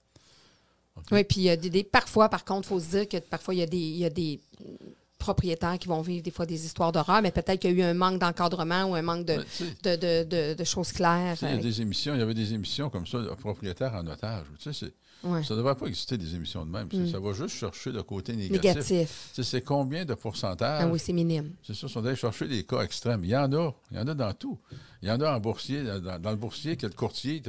Oui, 1.12 1.22
puis 1.24 1.40
il 1.40 1.44
y 1.44 1.50
a 1.50 1.56
des, 1.56 1.70
des- 1.70 1.84
parfois, 1.84 2.28
par 2.28 2.44
contre, 2.44 2.66
il 2.66 2.68
faut 2.70 2.80
se 2.80 2.90
dire 2.90 3.08
que 3.08 3.16
parfois, 3.18 3.54
il 3.54 3.58
y 3.58 3.62
a 3.62 3.66
des, 3.66 3.78
il 3.78 3.96
y 3.98 4.04
a 4.04 4.10
des 4.10 4.40
propriétaires 5.18 5.78
qui 5.78 5.88
vont 5.88 6.00
vivre 6.00 6.22
des 6.22 6.30
fois 6.30 6.46
des 6.46 6.64
histoires 6.64 6.92
d'horreur, 6.92 7.20
mais 7.22 7.30
peut-être 7.30 7.60
qu'il 7.60 7.76
y 7.76 7.82
a 7.82 7.86
eu 7.86 7.90
un 7.90 7.94
manque 7.94 8.18
d'encadrement 8.20 8.84
ou 8.84 8.94
un 8.94 9.02
manque 9.02 9.26
de, 9.26 9.36
Ben, 9.82 9.96
de, 9.98 10.54
de- 10.54 10.64
choses 10.64 10.92
claires. 10.92 11.36
il 11.42 11.48
y 11.48 11.52
a 11.52 11.56
des 11.56 11.80
émissions, 11.80 12.14
il 12.14 12.18
y 12.20 12.22
avait 12.22 12.34
des 12.34 12.54
émissions 12.54 12.88
comme 12.90 13.06
ça, 13.06 13.18
de 13.18 13.28
propriétaires 13.28 13.94
en 13.94 14.06
otage. 14.06 14.44
Tu 14.60 14.72
sais, 14.72 14.92
ouais. 15.24 15.42
ça 15.42 15.54
ne 15.54 15.58
devrait 15.58 15.74
pas 15.74 15.86
exister 15.86 16.16
des 16.16 16.34
émissions 16.34 16.64
de 16.64 16.70
même. 16.70 16.88
Mm. 16.92 17.10
Ça 17.10 17.18
va 17.18 17.32
juste 17.32 17.56
chercher 17.56 17.90
le 17.90 18.02
côté 18.02 18.34
négatif. 18.34 18.62
Négatif. 18.62 19.28
Tu 19.34 19.42
sais, 19.42 19.50
c'est 19.50 19.62
combien 19.62 20.04
de 20.04 20.14
pourcentage? 20.14 20.82
Ah 20.84 20.88
oui, 20.88 20.98
c'est 20.98 21.12
minime. 21.12 21.52
C'est 21.66 21.74
sûr, 21.74 21.88
ils 21.88 21.92
sont 21.92 22.04
allés 22.04 22.16
chercher 22.16 22.46
des 22.46 22.62
cas 22.64 22.82
extrêmes. 22.82 23.24
Il 23.24 23.30
y 23.30 23.36
en 23.36 23.52
a. 23.52 23.74
Il 23.90 23.96
y 23.96 24.00
en 24.00 24.06
a 24.06 24.14
dans 24.14 24.32
tout. 24.32 24.58
Il 25.00 25.08
y 25.08 25.12
en 25.12 25.20
a 25.20 25.30
en 25.36 25.38
boursier. 25.38 25.82
Dans, 25.84 26.18
dans 26.18 26.30
le 26.30 26.36
boursier, 26.36 26.76
que 26.76 26.86
le 26.86 26.92
courtier, 26.92 27.34
il 27.34 27.42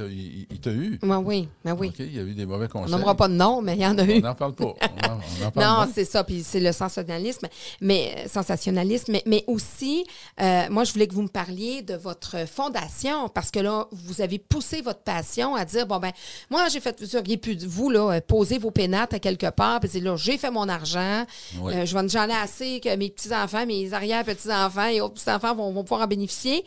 t'a- 0.60 0.70
eu? 0.70 1.00
Oui, 1.02 1.16
oui, 1.24 1.48
ben 1.64 1.76
oui. 1.78 1.88
OK? 1.88 1.96
Il 1.98 2.14
y 2.14 2.18
a 2.20 2.22
eu 2.22 2.32
des 2.34 2.46
mauvais 2.46 2.66
On 2.66 2.78
conseils. 2.80 2.92
nommera 2.92 3.16
pas 3.16 3.26
de 3.26 3.34
nom, 3.34 3.60
mais 3.60 3.74
il 3.74 3.80
y 3.82 3.86
en 3.86 3.98
a 3.98 4.04
eu. 4.04 4.18
On 4.18 4.20
n'en 4.20 4.34
parle 4.36 4.54
pas. 4.54 4.66
On 4.66 5.10
en, 5.12 5.18
on 5.42 5.46
en 5.46 5.50
parle 5.50 5.86
Non, 5.86 5.92
c'est 5.92 6.04
ça, 6.04 6.22
puis 6.22 6.44
c'est 6.44 6.60
le 6.60 6.70
sensationnalisme, 6.70 7.48
mais 7.80 8.28
sensationnalisme, 8.28 9.10
mais, 9.10 9.22
mais 9.26 9.42
aussi, 9.48 10.04
euh, 10.40 10.66
moi, 10.70 10.84
je 10.84 10.92
voulais 10.92 11.08
que 11.08 11.14
vous 11.14 11.22
me 11.22 11.28
parliez 11.28 11.82
de 11.82 11.94
votre 11.94 12.46
fondation, 12.48 13.28
parce 13.28 13.50
que 13.50 13.58
là, 13.58 13.88
vous 13.90 14.20
avez 14.20 14.38
poussé 14.38 14.80
votre 14.80 15.00
passion 15.00 15.56
à 15.56 15.64
dire, 15.64 15.88
bon, 15.88 15.98
ben, 15.98 16.12
moi, 16.50 16.68
j'ai 16.68 16.78
fait, 16.78 17.00
vous 17.02 17.16
auriez 17.16 17.36
pu, 17.36 17.56
vous, 17.66 17.90
là, 17.90 18.12
euh, 18.12 18.20
poser 18.20 18.58
vos 18.58 18.70
pénates 18.70 19.12
à 19.14 19.18
quelque 19.18 19.50
part, 19.50 19.80
puis 19.80 19.88
dire, 19.90 20.04
là, 20.04 20.16
j'ai 20.16 20.38
fait 20.38 20.52
mon 20.52 20.68
argent, 20.68 21.24
Oui. 21.60 21.74
euh, 21.74 21.84
je 21.84 21.96
vais- 21.98 22.08
j'en 22.08 22.28
ai 22.28 22.32
assez 22.32 22.78
que 22.78 22.94
mes 22.94 23.10
petits-enfants, 23.10 23.66
mes 23.66 23.92
arrière-petits-enfants 23.92 24.86
et 24.86 25.00
autres 25.00 25.14
petits-enfants 25.14 25.56
vont, 25.56 25.72
vont 25.72 25.82
pouvoir 25.82 26.02
en 26.02 26.06
bénéficier. 26.06 26.64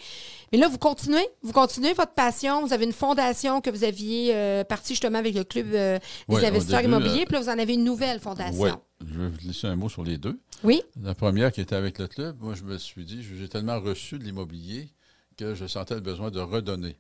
Mais 0.54 0.60
là, 0.60 0.68
vous 0.68 0.78
continuez, 0.78 1.28
vous 1.42 1.52
continuez 1.52 1.94
votre 1.94 2.14
passion, 2.14 2.64
vous 2.64 2.74
avez 2.74 2.86
une 2.86 2.94
fondation 2.94 3.60
que 3.60 3.72
vous 3.72 3.84
aviez 3.84 4.36
euh, 4.36 4.64
partie 4.64 4.94
justement 4.94 5.18
avec 5.18 5.34
le 5.34 5.44
Club 5.44 5.74
euh, 5.74 5.98
des 6.30 6.46
investisseurs 6.46 6.82
début, 6.82 6.94
immobiliers, 6.94 7.22
euh, 7.22 7.26
puis 7.26 7.34
là, 7.34 7.40
vous 7.40 7.50
en 7.50 7.58
avez 7.58 7.74
une 7.74 7.84
nouvelle 7.84 8.20
fondation. 8.20 8.62
Oui. 8.62 8.70
Je 9.04 9.20
vais 9.20 9.30
vous 9.30 9.48
laisser 9.48 9.66
un 9.66 9.76
mot 9.76 9.90
sur 9.90 10.04
les 10.04 10.20
deux. 10.20 10.40
Oui? 10.64 10.84
La 11.02 11.16
première 11.16 11.52
qui 11.52 11.60
était 11.60 11.76
avec 11.76 11.98
le 11.98 12.08
club, 12.08 12.38
moi, 12.40 12.54
je 12.54 12.62
me 12.66 12.78
suis 12.78 13.04
dit, 13.04 13.24
j'ai 13.24 13.50
tellement 13.50 13.80
reçu 13.80 14.20
de 14.20 14.24
l'immobilier 14.24 14.90
que 15.38 15.56
je 15.56 15.66
sentais 15.66 15.96
le 15.96 16.02
besoin 16.02 16.30
de 16.30 16.40
redonner. 16.40 16.98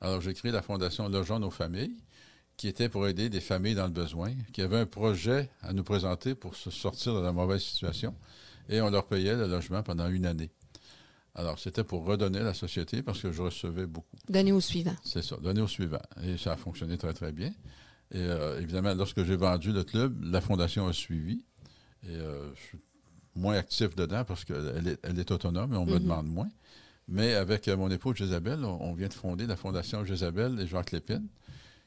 Alors, 0.00 0.20
j'ai 0.20 0.34
créé 0.34 0.50
la 0.50 0.60
Fondation 0.60 1.08
Logeons 1.08 1.38
nos 1.38 1.52
familles, 1.52 1.96
qui 2.56 2.66
était 2.66 2.88
pour 2.88 3.06
aider 3.06 3.28
des 3.28 3.40
familles 3.40 3.76
dans 3.76 3.86
le 3.86 3.92
besoin, 3.92 4.32
qui 4.52 4.60
avaient 4.60 4.80
un 4.80 4.86
projet 4.86 5.48
à 5.62 5.72
nous 5.72 5.84
présenter 5.84 6.34
pour 6.34 6.56
se 6.56 6.72
sortir 6.72 7.14
de 7.14 7.20
la 7.20 7.30
mauvaise 7.30 7.62
situation, 7.62 8.12
et 8.68 8.80
on 8.80 8.90
leur 8.90 9.06
payait 9.06 9.36
le 9.36 9.46
logement 9.46 9.84
pendant 9.84 10.08
une 10.08 10.26
année. 10.26 10.50
Alors, 11.34 11.58
c'était 11.58 11.84
pour 11.84 12.04
redonner 12.04 12.40
à 12.40 12.44
la 12.44 12.54
société 12.54 13.02
parce 13.02 13.20
que 13.22 13.32
je 13.32 13.40
recevais 13.42 13.86
beaucoup. 13.86 14.16
Donner 14.28 14.52
au 14.52 14.60
suivant. 14.60 14.94
C'est 15.02 15.22
ça, 15.22 15.36
donner 15.36 15.62
au 15.62 15.66
suivant. 15.68 16.02
Et 16.22 16.36
ça 16.36 16.52
a 16.52 16.56
fonctionné 16.56 16.98
très, 16.98 17.14
très 17.14 17.32
bien. 17.32 17.48
Et 18.10 18.18
euh, 18.18 18.60
évidemment, 18.60 18.92
lorsque 18.94 19.24
j'ai 19.24 19.36
vendu 19.36 19.72
le 19.72 19.82
club, 19.84 20.22
la 20.24 20.40
fondation 20.42 20.86
a 20.86 20.92
suivi. 20.92 21.42
Et 22.06 22.10
euh, 22.10 22.52
je 22.54 22.60
suis 22.60 22.78
moins 23.34 23.54
actif 23.54 23.94
dedans 23.96 24.24
parce 24.24 24.44
qu'elle 24.44 24.86
est, 24.86 24.98
elle 25.02 25.18
est 25.18 25.30
autonome 25.30 25.72
et 25.72 25.76
on 25.76 25.86
me 25.86 25.94
Mhm. 25.94 26.00
demande 26.00 26.26
moins. 26.26 26.50
Mais 27.08 27.32
avec 27.34 27.66
euh, 27.68 27.76
mon 27.78 27.90
épouse 27.90 28.20
Isabelle, 28.20 28.62
on, 28.64 28.92
vient 28.92 29.08
de 29.08 29.14
fonder 29.14 29.46
la 29.46 29.56
fondation 29.56 30.04
Isabelle 30.04 30.60
et 30.60 30.66
Jacques 30.66 30.92
Lépine, 30.92 31.26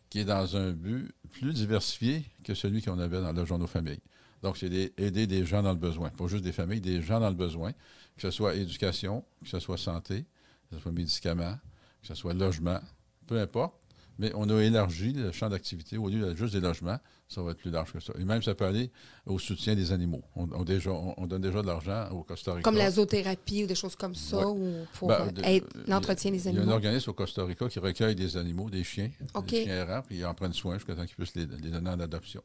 qui 0.10 0.20
est 0.20 0.26
dans 0.26 0.58
un 0.58 0.72
but 0.72 1.14
plus 1.32 1.54
diversifié 1.54 2.26
que 2.44 2.56
celui 2.56 2.82
qu'on 2.82 2.98
avait 2.98 3.22
dans 3.22 3.32
le 3.32 3.46
journal 3.46 3.68
famille. 3.68 4.00
Donc, 4.42 4.58
c'est 4.58 4.92
aider 4.98 5.28
des 5.28 5.46
gens 5.46 5.62
dans 5.64 5.72
le 5.72 5.78
besoin. 5.78 6.10
Pas 6.10 6.28
juste 6.28 6.44
des 6.44 6.52
familles, 6.52 6.82
des 6.82 7.02
gens 7.02 7.20
dans 7.20 7.30
le 7.30 7.36
besoin. 7.36 7.72
Que 8.16 8.22
ce 8.22 8.32
soit 8.32 8.56
éducation, 8.56 9.24
que 9.44 9.50
ce 9.50 9.60
soit 9.60 9.78
santé, 9.78 10.26
que 10.70 10.76
ce 10.78 10.82
soit 10.82 10.92
médicaments, 10.92 11.58
que 12.02 12.08
ce 12.08 12.16
soit 12.16 12.34
logement, 12.34 12.80
peu 13.28 13.40
importe. 13.40 13.76
Mais 14.18 14.32
on 14.34 14.50
a 14.50 14.62
élargi 14.64 15.12
le 15.12 15.34
champ 15.34 15.50
d'activité. 15.50 15.98
Au 15.98 16.08
lieu 16.08 16.22
de 16.22 16.36
juste 16.38 16.54
des 16.54 16.62
logements, 16.62 16.98
ça 17.28 17.42
va 17.42 17.52
être 17.52 17.58
plus 17.58 17.70
large 17.72 17.92
que 17.92 18.00
ça. 18.00 18.14
Et 18.18 18.24
même, 18.24 18.42
ça 18.42 18.56
peut 18.56 18.64
aller 18.64 18.90
au 19.26 19.38
soutien 19.40 19.76
des 19.76 19.92
animaux. 19.92 20.24
On, 20.38 20.50
on 20.54 20.64
déjà, 20.64 20.92
on, 20.92 21.14
on 21.18 21.28
donne 21.28 21.42
déjà 21.42 21.62
de 21.62 21.68
l'argent 21.68 22.08
au 22.12 22.24
Costa 22.24 22.54
Rica. 22.54 22.64
Comme 22.64 22.78
la 22.78 22.92
zoothérapie 22.92 23.66
ou 23.66 23.68
des 23.68 23.76
choses 23.76 23.98
comme 23.98 24.16
ça, 24.16 24.38
Ouais. 24.38 24.46
ou 24.46 24.86
pour 24.94 25.10
Ben, 25.10 25.34
euh, 25.40 25.60
a- 25.60 25.90
l'entretien 25.90 26.32
des 26.32 26.38
Il 26.38 26.46
y 26.46 26.48
a 26.48 26.52
un 26.52 26.56
animaux. 26.62 26.76
organisme 26.76 27.10
au 27.10 27.14
Costa 27.14 27.44
Rica 27.44 27.68
qui 27.68 27.80
recueille 27.80 28.16
des 28.16 28.38
animaux, 28.38 28.70
des 28.70 28.86
chiens, 28.86 29.12
des 29.50 29.64
chiens 29.66 29.76
errants, 29.76 30.02
puis 30.02 30.20
ils 30.20 30.26
en 30.26 30.34
prennent 30.34 30.54
soin 30.54 30.76
jusqu'à 30.76 30.96
temps 30.96 31.06
qu'ils 31.06 31.18
puissent 31.18 31.36
les, 31.36 31.46
les 31.48 31.70
donner 31.72 31.90
en 31.90 32.00
adoption. 32.00 32.42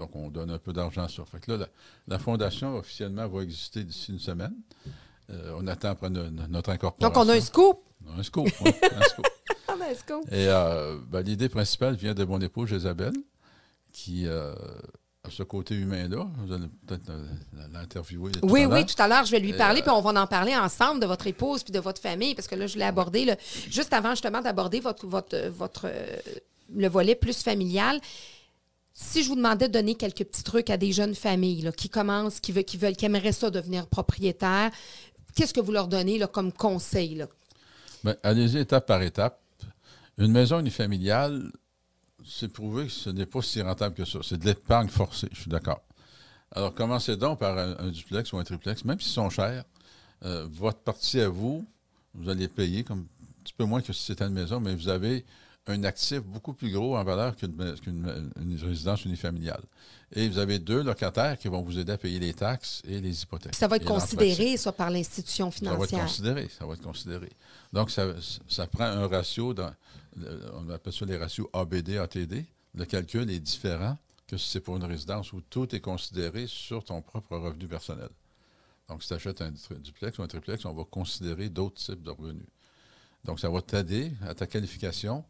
Donc, 0.00 0.16
on 0.16 0.28
donne 0.28 0.50
un 0.50 0.58
peu 0.58 0.72
d'argent 0.72 1.06
sur. 1.06 1.28
Fait 1.28 1.38
que 1.38 1.52
là, 1.52 1.58
la, 1.58 1.68
la 2.08 2.18
fondation, 2.18 2.74
officiellement, 2.78 3.28
va 3.28 3.42
exister 3.44 3.84
d'ici 3.84 4.10
une 4.10 4.18
semaine. 4.18 4.54
Euh, 5.30 5.56
on 5.58 5.66
attend 5.66 5.90
après 5.90 6.10
no- 6.10 6.30
no- 6.30 6.46
notre 6.48 6.70
incorporation. 6.70 7.08
Donc, 7.20 7.26
on 7.26 7.28
a 7.30 7.36
un 7.36 7.40
scoop. 7.40 7.78
On 8.06 8.16
a 8.16 8.20
un 8.20 8.22
scoop, 8.22 8.48
un 8.48 9.02
scoop. 9.08 9.26
Ah, 9.68 9.74
ben, 9.78 9.86
un 9.90 9.94
scoop. 9.94 10.24
Et 10.30 10.48
euh, 10.48 10.98
ben, 11.08 11.22
l'idée 11.22 11.48
principale 11.48 11.94
vient 11.94 12.12
de 12.14 12.24
mon 12.24 12.38
épouse 12.40 12.72
Isabelle, 12.72 13.14
qui 13.92 14.26
euh, 14.26 14.52
a 15.24 15.30
ce 15.30 15.42
côté 15.44 15.74
humain-là. 15.74 16.26
Vous 16.44 16.52
allez 16.52 16.66
peut-être 16.86 17.10
l'interviewer. 17.72 18.32
Oui, 18.42 18.66
oui, 18.66 18.84
tout 18.84 19.00
à 19.00 19.08
l'heure, 19.08 19.24
je 19.24 19.30
vais 19.30 19.40
lui 19.40 19.54
parler, 19.54 19.80
euh, 19.80 19.84
puis 19.84 19.92
on 19.92 20.00
va 20.02 20.20
en 20.20 20.26
parler 20.26 20.54
ensemble 20.54 21.00
de 21.00 21.06
votre 21.06 21.26
épouse 21.26 21.62
puis 21.62 21.72
de 21.72 21.78
votre 21.80 22.02
famille, 22.02 22.34
parce 22.34 22.48
que 22.48 22.54
là, 22.54 22.66
je 22.66 22.76
l'ai 22.76 22.84
abordé 22.84 23.24
là, 23.24 23.36
juste 23.70 23.92
avant 23.94 24.10
justement 24.10 24.42
d'aborder 24.42 24.80
votre, 24.80 25.06
votre, 25.06 25.48
votre, 25.48 25.88
le 26.74 26.88
volet 26.88 27.14
plus 27.14 27.42
familial. 27.42 27.98
Si 28.94 29.22
je 29.22 29.28
vous 29.28 29.36
demandais 29.36 29.68
de 29.68 29.72
donner 29.72 29.94
quelques 29.94 30.24
petits 30.24 30.42
trucs 30.42 30.68
à 30.68 30.76
des 30.76 30.92
jeunes 30.92 31.14
familles 31.14 31.62
là, 31.62 31.72
qui 31.72 31.88
commencent, 31.88 32.40
qui 32.40 32.52
veulent, 32.52 32.64
qui 32.64 32.76
veulent, 32.76 32.96
qui 32.96 33.06
aimeraient 33.06 33.32
ça 33.32 33.48
devenir 33.48 33.86
propriétaires, 33.86 34.70
qu'est-ce 35.34 35.54
que 35.54 35.60
vous 35.60 35.72
leur 35.72 35.88
donnez 35.88 36.18
là, 36.18 36.26
comme 36.26 36.52
conseil? 36.52 37.24
Ben, 38.04 38.16
allez-y 38.22 38.58
étape 38.58 38.86
par 38.86 39.02
étape. 39.02 39.40
Une 40.18 40.32
maison 40.32 40.60
unifamiliale, 40.60 41.50
c'est 42.26 42.52
prouvé 42.52 42.86
que 42.86 42.92
ce 42.92 43.10
n'est 43.10 43.26
pas 43.26 43.42
si 43.42 43.62
rentable 43.62 43.94
que 43.94 44.04
ça. 44.04 44.18
C'est 44.22 44.38
de 44.38 44.44
l'épargne 44.44 44.88
forcée, 44.88 45.28
je 45.32 45.40
suis 45.40 45.50
d'accord. 45.50 45.80
Alors, 46.54 46.74
commencez 46.74 47.16
donc 47.16 47.38
par 47.38 47.56
un, 47.56 47.76
un 47.78 47.88
duplex 47.88 48.32
ou 48.32 48.38
un 48.38 48.44
triplex, 48.44 48.84
même 48.84 49.00
s'ils 49.00 49.12
sont 49.12 49.30
chers. 49.30 49.64
euh, 50.24 50.46
votre 50.50 50.78
partie 50.78 51.20
à 51.20 51.28
vous, 51.28 51.64
vous 52.14 52.28
allez 52.28 52.48
payer 52.48 52.84
comme 52.84 53.00
un 53.00 53.42
petit 53.42 53.54
peu 53.54 53.64
moins 53.64 53.80
que 53.82 53.92
si 53.92 54.02
c'était 54.04 54.24
une 54.24 54.34
maison, 54.34 54.60
mais 54.60 54.74
vous 54.74 54.88
avez 54.88 55.24
un 55.66 55.84
actif 55.84 56.20
beaucoup 56.22 56.54
plus 56.54 56.70
gros 56.72 56.96
en 56.96 57.04
valeur 57.04 57.36
qu'une 57.36 58.60
résidence 58.62 59.04
unifamiliale. 59.04 59.62
Et 60.12 60.28
vous 60.28 60.38
avez 60.38 60.58
deux 60.58 60.82
locataires 60.82 61.38
qui 61.38 61.48
vont 61.48 61.62
vous 61.62 61.78
aider 61.78 61.92
à 61.92 61.98
payer 61.98 62.18
les 62.18 62.34
taxes 62.34 62.82
et 62.86 63.00
les 63.00 63.22
hypothèques. 63.22 63.54
Ça 63.54 63.68
va 63.68 63.76
être 63.76 63.84
considéré, 63.84 64.56
ça, 64.56 64.72
par 64.72 64.90
l'institution 64.90 65.50
Ça 65.50 65.58
va 65.64 65.70
être 65.70 65.86
financière. 65.86 66.04
considéré. 66.04 66.48
Ça 66.58 66.66
va 66.66 66.74
être 66.74 66.82
considéré. 66.82 67.30
Donc, 67.72 67.90
ça, 67.90 68.08
ça 68.48 68.66
prend 68.66 68.84
un 68.84 69.06
ratio, 69.06 69.54
dans, 69.54 69.72
on 70.54 70.68
appelle 70.70 70.92
ça 70.92 71.06
les 71.06 71.16
ratios 71.16 71.48
ABD, 71.52 71.96
ATD. 71.96 72.44
Le 72.74 72.84
calcul 72.84 73.30
est 73.30 73.40
différent 73.40 73.96
que 74.26 74.36
si 74.36 74.50
c'est 74.50 74.60
pour 74.60 74.76
une 74.76 74.84
résidence 74.84 75.32
où 75.32 75.40
tout 75.42 75.74
est 75.74 75.80
considéré 75.80 76.46
sur 76.46 76.84
ton 76.84 77.00
propre 77.02 77.36
revenu 77.36 77.68
personnel. 77.68 78.08
Donc, 78.88 79.02
si 79.02 79.08
tu 79.08 79.14
achètes 79.14 79.40
un 79.40 79.52
duplex 79.78 80.18
ou 80.18 80.22
un 80.22 80.26
triplex, 80.26 80.64
on 80.64 80.74
va 80.74 80.84
considérer 80.84 81.48
d'autres 81.48 81.80
types 81.80 82.02
de 82.02 82.10
revenus. 82.10 82.46
Donc, 83.24 83.38
ça 83.40 83.48
va 83.48 83.62
t'aider 83.62 84.12
à 84.26 84.34
ta 84.34 84.46
qualification 84.46 85.24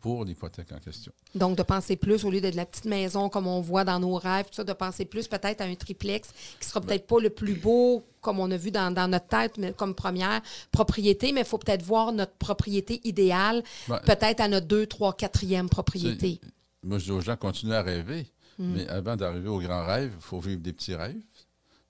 pour 0.00 0.24
l'hypothèque 0.24 0.72
en 0.72 0.78
question. 0.78 1.12
Donc, 1.34 1.56
de 1.56 1.62
penser 1.62 1.96
plus, 1.96 2.24
au 2.24 2.30
lieu 2.30 2.40
de 2.40 2.48
la 2.50 2.66
petite 2.66 2.84
maison 2.84 3.28
comme 3.28 3.46
on 3.46 3.60
voit 3.60 3.84
dans 3.84 3.98
nos 3.98 4.14
rêves, 4.14 4.46
tout 4.46 4.54
ça, 4.54 4.64
de 4.64 4.72
penser 4.72 5.04
plus 5.04 5.28
peut-être 5.28 5.60
à 5.60 5.64
un 5.64 5.74
triplex 5.74 6.30
qui 6.60 6.68
sera 6.68 6.80
peut-être 6.80 7.06
pas 7.06 7.20
le 7.20 7.30
plus 7.30 7.54
beau 7.54 8.04
comme 8.20 8.40
on 8.40 8.50
a 8.50 8.56
vu 8.56 8.70
dans, 8.70 8.92
dans 8.92 9.08
notre 9.08 9.28
tête, 9.28 9.58
mais 9.58 9.72
comme 9.72 9.94
première 9.94 10.42
propriété, 10.72 11.32
mais 11.32 11.40
il 11.40 11.46
faut 11.46 11.58
peut-être 11.58 11.82
voir 11.82 12.12
notre 12.12 12.32
propriété 12.32 13.00
idéale, 13.04 13.62
Ben, 13.88 14.00
peut-être 14.04 14.40
à 14.40 14.48
notre 14.48 14.66
deux, 14.66 14.86
trois, 14.86 15.12
quatrième 15.14 15.68
propriété. 15.68 16.40
Moi, 16.82 16.98
je 16.98 17.04
dis 17.04 17.10
aux 17.10 17.20
gens, 17.20 17.36
continuez 17.36 17.76
à 17.76 17.82
rêver. 17.82 18.26
Mm. 18.58 18.72
Mais 18.74 18.88
avant 18.88 19.16
d'arriver 19.16 19.48
au 19.48 19.60
grand 19.60 19.86
rêve, 19.86 20.12
il 20.16 20.22
faut 20.22 20.40
vivre 20.40 20.60
des 20.60 20.72
petits 20.72 20.94
rêves. 20.94 21.16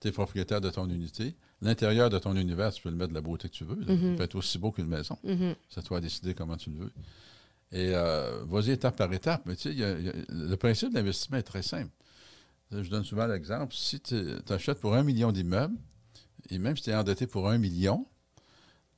Tu 0.00 0.08
es 0.08 0.12
propriétaire 0.12 0.60
de 0.60 0.70
ton 0.70 0.88
unité. 0.88 1.34
L'intérieur 1.60 2.08
de 2.08 2.18
ton 2.18 2.36
univers, 2.36 2.72
tu 2.72 2.82
peux 2.82 2.90
le 2.90 2.96
mettre 2.96 3.10
de 3.10 3.14
la 3.14 3.20
beauté 3.20 3.48
que 3.48 3.54
tu 3.54 3.64
veux. 3.64 3.74
Mm-hmm. 3.74 4.10
Il 4.10 4.16
peut 4.16 4.22
être 4.22 4.36
aussi 4.36 4.58
beau 4.58 4.70
qu'une 4.70 4.86
maison. 4.86 5.18
C'est 5.68 5.80
à 5.80 5.82
toi 5.82 5.98
de 5.98 6.04
décider 6.04 6.34
comment 6.34 6.56
tu 6.56 6.70
le 6.70 6.76
veux. 6.76 6.92
Et 7.72 7.90
euh, 7.94 8.44
vas-y 8.46 8.70
étape 8.70 8.96
par 8.96 9.12
étape. 9.12 9.42
Mais 9.46 9.54
tu 9.56 9.62
sais, 9.64 9.70
il 9.72 9.78
y 9.78 9.84
a- 9.84 9.98
il 9.98 10.06
y 10.06 10.08
a- 10.08 10.12
le 10.28 10.56
principe 10.56 10.92
d'investissement 10.92 11.36
est 11.36 11.42
très 11.42 11.62
simple. 11.62 11.90
Je 12.70 12.88
donne 12.88 13.04
souvent 13.04 13.26
l'exemple. 13.26 13.74
Si 13.74 14.00
tu 14.00 14.14
achètes 14.48 14.80
pour 14.80 14.94
un 14.94 15.02
million 15.02 15.32
d'immeubles, 15.32 15.76
et 16.50 16.58
même 16.58 16.76
si 16.76 16.84
tu 16.84 16.90
es 16.90 16.94
endetté 16.94 17.26
pour 17.26 17.48
un 17.48 17.58
million, 17.58 18.06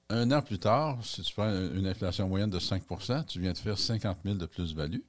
un 0.09 0.30
an 0.33 0.42
plus 0.42 0.59
tard, 0.59 0.98
si 1.04 1.22
tu 1.22 1.33
prends 1.33 1.48
une 1.50 1.87
inflation 1.87 2.28
moyenne 2.28 2.50
de 2.50 2.59
5 2.59 2.83
tu 3.28 3.40
viens 3.40 3.52
de 3.52 3.59
faire 3.59 3.78
50 3.78 4.18
000 4.24 4.37
de 4.37 4.46
plus-value. 4.46 5.00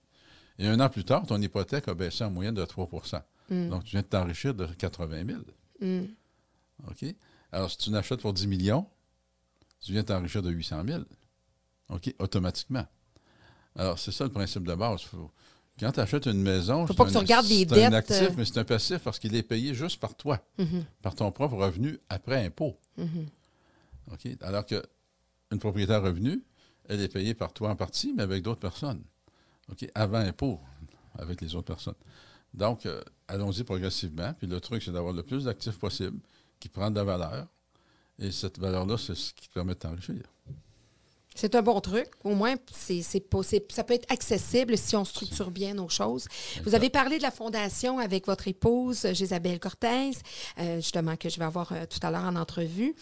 Et 0.59 0.67
un 0.67 0.79
an 0.79 0.89
plus 0.89 1.03
tard, 1.03 1.25
ton 1.25 1.41
hypothèque 1.41 1.87
a 1.87 1.93
baissé 1.95 2.23
en 2.23 2.29
moyenne 2.29 2.53
de 2.53 2.63
3% 2.65 3.21
Donc, 3.69 3.83
tu 3.83 3.91
viens 3.91 4.01
de 4.01 4.07
t'enrichir 4.07 4.53
de 4.53 4.65
80 4.67 5.25
000. 5.25 5.41
Mm. 5.81 6.05
OK? 6.87 7.15
Alors, 7.51 7.69
si 7.71 7.77
tu 7.77 7.89
n'achètes 7.89 8.21
pour 8.21 8.33
10 8.33 8.47
millions, 8.47 8.87
tu 9.81 9.91
viens 9.91 10.01
de 10.03 10.07
t'enrichir 10.07 10.41
de 10.43 10.51
800 10.51 10.83
000. 10.85 11.03
OK? 11.89 12.13
Automatiquement. 12.19 12.85
Alors, 13.75 13.97
c'est 13.99 14.11
ça 14.11 14.23
le 14.25 14.29
principe 14.31 14.63
de 14.67 14.75
base. 14.75 15.01
Faut- 15.01 15.31
Quand 15.79 15.91
tu 15.93 15.99
achètes 15.99 16.25
une 16.27 16.41
maison, 16.41 16.85
c'est 16.85 16.95
pas 16.95 17.05
que 17.05 17.09
un- 17.09 17.13
tu 17.13 17.17
regardes 17.19 17.45
les 17.47 17.65
c'est 17.67 17.71
un 17.85 17.89
dettes, 17.89 17.93
actif, 18.11 18.21
euh. 18.29 18.33
mais 18.37 18.45
c'est 18.45 18.57
un 18.59 18.63
passif 18.63 18.99
parce 18.99 19.17
qu'il 19.17 19.33
est 19.35 19.41
payé 19.43 19.73
juste 19.73 19.99
par 19.99 20.13
toi, 20.15 20.39
Mhm. 20.59 20.85
par 21.01 21.15
ton 21.15 21.31
propre 21.31 21.55
revenu 21.55 21.97
après 22.09 22.45
impôt. 22.45 22.77
Mhm. 22.97 23.25
Alors 24.41 24.65
que 24.65 24.83
une 25.51 25.59
propriété 25.59 25.93
à 25.93 25.99
revenu, 25.99 26.43
elle 26.89 27.01
est 27.01 27.07
payée 27.07 27.33
par 27.33 27.53
toi 27.53 27.69
en 27.69 27.75
partie, 27.75 28.13
mais 28.15 28.23
avec 28.23 28.43
d'autres 28.43 28.59
personnes. 28.59 29.01
OK? 29.69 29.89
Avant 29.95 30.17
impôt, 30.19 30.59
avec 31.17 31.41
les 31.41 31.55
autres 31.55 31.67
personnes. 31.73 31.95
Donc, 32.53 32.85
euh, 32.85 33.01
allons-y 33.27 33.63
progressivement. 33.63 34.33
Puis 34.33 34.47
le 34.47 34.59
truc, 34.59 34.83
c'est 34.83 34.91
d'avoir 34.91 35.13
le 35.13 35.23
plus 35.23 35.45
d'actifs 35.45 35.77
possible 35.79 36.19
qui 36.59 36.67
prennent 36.69 36.93
de 36.93 36.99
la 36.99 37.05
valeur. 37.05 37.47
Et 38.19 38.31
cette 38.31 38.59
valeur-là, 38.59 38.97
c'est 38.97 39.15
ce 39.15 39.33
qui 39.33 39.47
te 39.47 39.53
permet 39.53 39.73
de 39.73 39.79
t'enrichir. 39.79 40.21
C'est 41.33 41.55
un 41.55 41.61
bon 41.61 41.79
truc. 41.79 42.07
Au 42.25 42.35
moins, 42.35 42.55
c'est, 42.77 43.01
c'est 43.01 43.23
c'est- 43.43 43.71
ça 43.71 43.83
peut 43.85 43.93
être 43.93 44.11
accessible 44.11 44.77
si 44.77 44.95
on 44.97 45.05
structure 45.05 45.49
bien 45.49 45.73
nos 45.73 45.87
choses. 45.87 46.27
Vous 46.65 46.75
avez 46.75 46.89
parlé 46.89 47.17
de 47.19 47.23
la 47.23 47.31
fondation 47.31 47.99
avec 47.99 48.27
votre 48.27 48.49
épouse, 48.49 49.05
euh, 49.05 49.13
Gisabelle 49.13 49.57
Cortez, 49.59 50.11
euh, 50.59 50.75
justement, 50.81 51.15
que 51.15 51.29
je 51.29 51.39
vais 51.39 51.45
avoir 51.45 51.71
euh, 51.71 51.85
tout 51.89 52.05
à 52.05 52.11
l'heure 52.11 52.25
en 52.25 52.35
entrevue. 52.35 52.93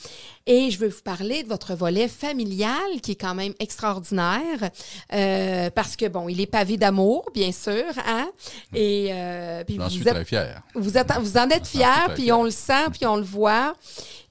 Et 0.46 0.70
je 0.70 0.78
veux 0.78 0.90
vous 0.90 1.02
parler 1.02 1.42
de 1.42 1.48
votre 1.50 1.74
volet 1.74 2.08
familial, 2.08 3.02
qui 3.02 3.12
est 3.14 3.16
quand 3.20 3.34
même 3.34 3.54
extraordinaire, 3.60 4.70
euh, 5.12 5.70
parce 5.72 5.96
que, 5.96 6.08
bon, 6.08 6.30
il 6.30 6.40
est 6.40 6.46
pavé 6.48 6.78
d'amour, 6.78 7.26
bien 7.34 7.52
sûr, 7.52 7.84
hein? 8.06 8.30
Et 8.76 9.08
euh, 9.12 9.64
puis 9.64 9.78
J'en 9.78 9.86
vous 9.86 9.90
suis 9.90 10.08
êtes 10.08 10.14
très 10.14 10.26
fier. 10.26 10.62
vous, 10.76 10.98
êtes, 10.98 11.12
vous 11.20 11.36
en 11.38 11.50
êtes 11.50 11.64
très 11.64 12.14
puis 12.14 12.24
fier. 12.26 12.38
on 12.40 12.44
le 12.44 12.52
sent, 12.52 12.86
puis 12.94 13.08
on 13.08 13.16
le 13.16 13.24
voit. 13.24 13.74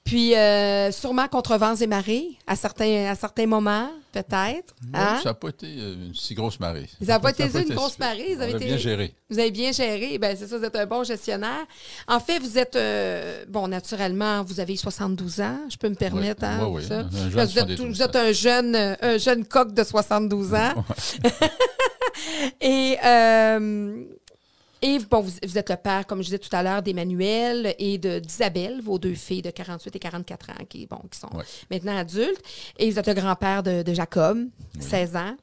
Puis 0.09 0.35
euh, 0.35 0.91
sûrement 0.91 1.27
contre 1.27 1.55
vents 1.57 1.75
et 1.75 1.85
marées, 1.87 2.29
à 2.47 2.55
certains, 2.55 3.05
à 3.11 3.15
certains 3.15 3.45
moments, 3.45 3.89
peut-être. 4.11 4.73
hein? 4.93 5.19
Ça 5.21 5.29
n'a 5.29 5.33
pas 5.35 5.49
été 5.49 5.67
euh, 5.67 5.93
une 6.07 6.15
si 6.15 6.33
grosse 6.33 6.59
marée. 6.59 6.87
Ça 6.99 7.05
n'a 7.13 7.19
pas 7.19 7.29
été 7.29 7.43
une 7.43 7.75
grosse 7.75 7.99
marée, 7.99 8.33
vous 8.35 8.41
avez 8.41 8.53
été- 8.53 8.65
bien 8.65 8.77
géré. 8.77 9.13
Vous 9.29 9.37
avez 9.37 9.51
bien 9.51 9.71
géré. 9.71 10.17
Ben, 10.17 10.35
c'est 10.35 10.47
ça, 10.47 10.57
vous 10.57 10.63
êtes 10.65 10.75
un 10.75 10.87
bon 10.87 11.03
gestionnaire. 11.03 11.63
En 12.07 12.19
fait, 12.19 12.39
vous 12.39 12.57
êtes, 12.57 12.75
euh, 12.75 13.45
bon, 13.47 13.67
naturellement, 13.67 14.43
vous 14.43 14.59
avez 14.59 14.75
72 14.77 15.41
ans, 15.41 15.59
je 15.69 15.77
peux 15.77 15.89
me 15.89 15.95
permettre. 15.95 16.41
Oui, 16.43 16.47
hein, 16.49 16.67
oui, 16.71 16.83
ça? 16.83 17.01
Jeune 17.11 17.29
vous, 17.31 17.39
êtes, 17.39 17.49
72 17.49 17.77
tout- 17.77 17.85
vous 17.87 18.01
êtes 18.01 18.15
un 18.15 18.31
jeune, 18.31 18.75
un 19.01 19.17
jeune 19.19 19.45
coq 19.45 19.73
de 19.73 19.83
72 19.83 20.53
ans. 20.55 20.73
Et 22.61 22.97
euh, 23.05 24.03
Et 24.81 24.97
bon, 25.09 25.19
vous, 25.21 25.31
vous 25.45 25.57
êtes 25.57 25.69
le 25.69 25.75
père, 25.75 26.05
comme 26.07 26.19
je 26.19 26.25
disais 26.25 26.39
tout 26.39 26.53
à 26.55 26.63
l'heure, 26.63 26.81
d'Emmanuel 26.81 27.75
et 27.79 27.97
de- 27.97 28.19
d'Isabelle, 28.19 28.79
vos 28.81 28.97
deux 28.97 29.13
filles 29.13 29.41
de 29.41 29.49
48 29.51 29.95
et 29.95 29.99
44 29.99 30.49
ans, 30.51 30.65
qui, 30.69 30.85
bon, 30.85 30.99
qui 31.11 31.19
sont 31.19 31.27
Ouais. 31.35 31.43
maintenant 31.69 31.97
adultes. 31.97 32.41
Et 32.77 32.89
vous 32.89 32.97
êtes 32.97 33.07
le 33.07 33.13
grand-père 33.13 33.61
de, 33.61 33.83
de 33.83 33.93
Jacob, 33.93 34.47
16 34.83 35.15
ans. 35.15 35.35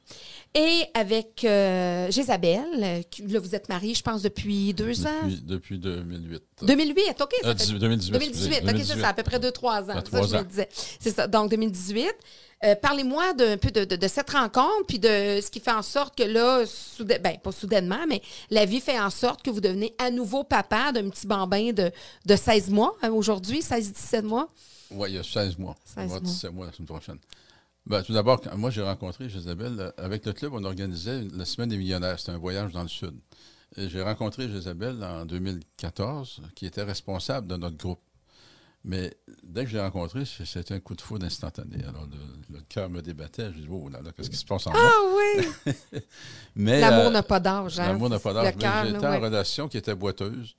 Et 0.55 0.83
avec 0.93 1.43
euh, 1.43 2.09
Jézabel, 2.09 2.63
euh, 2.75 3.01
là, 3.27 3.39
vous 3.39 3.53
êtes 3.53 3.69
mariés, 3.69 3.93
je 3.93 4.01
pense, 4.01 4.21
depuis 4.23 4.73
deux 4.73 5.05
ans? 5.05 5.09
Depuis, 5.23 5.41
depuis 5.41 5.77
2008. 5.79 6.41
2008, 6.63 7.21
OK. 7.21 7.33
ça 7.41 7.47
Euh, 7.49 7.51
fait- 7.51 7.55
18, 7.65 7.79
2018. 7.79 8.11
2018, 8.13 8.47
excusez, 8.53 8.69
OK, 8.75 8.85
c'est 8.95 9.01
ça, 9.01 9.09
à 9.09 9.13
peu 9.13 9.23
près 9.23 9.39
2-3 9.39 9.83
ans. 9.91 9.93
Ça 9.93 10.01
trois 10.01 10.25
je 10.25 10.35
me 10.37 10.43
disais. 10.43 10.69
C'est 10.99 11.11
ça, 11.11 11.27
donc 11.27 11.51
2018. 11.51 12.11
Euh, 12.63 12.73
Parlez-moi 12.81 13.33
d'un 13.33 13.57
peu 13.57 13.69
de, 13.69 13.85
de- 13.85 13.95
de 13.97 14.07
cette 14.07 14.31
rencontre, 14.31 14.85
puis 14.87 14.97
de 14.97 15.07
ce 15.41 15.51
qui 15.51 15.59
fait 15.59 15.71
en 15.71 15.83
sorte 15.83 16.17
que 16.17 16.23
là, 16.23 16.65
soudain, 16.65 17.17
ben, 17.23 17.37
pas 17.37 17.51
soudainement, 17.51 18.07
mais 18.07 18.19
la 18.49 18.65
vie 18.65 18.79
fait 18.81 18.99
en 18.99 19.11
sorte 19.11 19.43
que 19.43 19.51
vous 19.51 19.61
devenez 19.61 19.93
à 19.99 20.09
nouveau 20.09 20.43
papa 20.43 20.91
d'un 20.91 21.07
petit 21.09 21.27
bambin 21.27 21.71
de, 21.71 21.91
de 22.25 22.35
16 22.35 22.71
mois 22.71 22.95
hein, 23.03 23.11
aujourd'hui, 23.11 23.59
16-17 23.59 24.23
mois? 24.23 24.49
Oui, 24.89 25.09
il 25.11 25.15
y 25.15 25.19
a 25.19 25.23
16 25.23 25.55
mois. 25.59 25.75
16 25.85 25.93
Il 25.93 25.95
va 25.97 26.01
y 26.01 26.05
avoir 26.05 26.21
mois. 26.23 26.31
17 26.31 26.51
mois 26.53 26.65
la 26.65 26.71
semaine 26.71 26.87
prochaine. 26.87 27.17
Ben, 27.87 28.03
tout 28.03 28.11
d'abord, 28.13 28.41
moi, 28.57 28.69
j'ai 28.69 28.81
rencontré 28.81 29.25
Isabelle. 29.25 29.77
euh, 29.79 29.91
Avec 29.97 30.25
le 30.25 30.33
club, 30.33 30.53
on 30.53 30.63
organisait 30.65 31.23
la 31.33 31.45
semaine 31.45 31.69
des 31.69 31.77
millionnaires. 31.77 32.19
C'était 32.19 32.33
un 32.33 32.37
voyage 32.37 32.73
dans 32.73 32.81
le 32.81 32.87
Sud. 32.89 33.13
J'ai 33.77 34.01
rencontré 34.01 34.45
Isabelle 34.45 35.03
en 35.03 35.25
2014, 35.25 36.41
qui 36.55 36.65
était 36.65 36.83
responsable 36.83 37.47
de 37.47 37.55
notre 37.57 37.77
groupe. 37.77 38.01
Mais 38.83 39.17
dès 39.43 39.65
que 39.65 39.69
je 39.69 39.75
l'ai 39.75 39.81
rencontré, 39.81 40.23
c'était 40.25 40.73
un 40.73 40.79
coup 40.79 40.95
de 40.95 41.01
foudre 41.01 41.25
instantané. 41.25 41.83
Alors, 41.83 42.05
le, 42.05 42.55
le 42.55 42.61
cœur 42.69 42.89
me 42.89 43.01
débattait. 43.01 43.51
Je 43.53 43.59
dis, 43.59 43.67
oh 43.69 43.89
là 43.89 44.01
là, 44.01 44.11
qu'est-ce 44.15 44.29
qui 44.29 44.37
se 44.37 44.45
passe 44.45 44.67
en 44.67 44.71
moi? 44.71 44.79
Ah 44.81 45.15
oui! 45.15 45.73
Mais, 46.55 46.79
L'amour 46.79 47.07
euh, 47.07 47.09
n'a 47.09 47.23
pas 47.23 47.39
d'âge. 47.39 47.79
Hein? 47.79 47.87
L'amour 47.87 48.09
n'a 48.09 48.19
pas 48.19 48.33
d'âge. 48.33 48.53
J'étais 48.53 48.97
ouais. 48.97 49.17
en 49.17 49.19
relation 49.19 49.67
qui 49.67 49.77
était 49.77 49.95
boiteuse. 49.95 50.55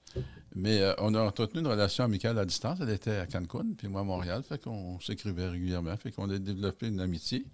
Mais 0.55 0.81
euh, 0.81 0.95
on 0.99 1.15
a 1.15 1.23
entretenu 1.23 1.61
une 1.61 1.69
relation 1.69 2.05
amicale 2.05 2.39
à 2.39 2.45
distance. 2.45 2.79
Elle 2.83 2.91
était 2.91 3.17
à 3.17 3.27
Cancun, 3.27 3.67
puis 3.77 3.89
moi 3.89 4.03
à 4.03 4.05
Montréal. 4.05 4.43
Fait 4.47 4.63
qu'on 4.63 5.01
s'écrivait 5.01 5.49
régulièrement. 5.49 5.97
Fait 5.97 6.11
qu'on 6.11 6.29
a 6.29 6.39
développé 6.39 6.89
une 6.89 7.01
amitié. 7.01 7.47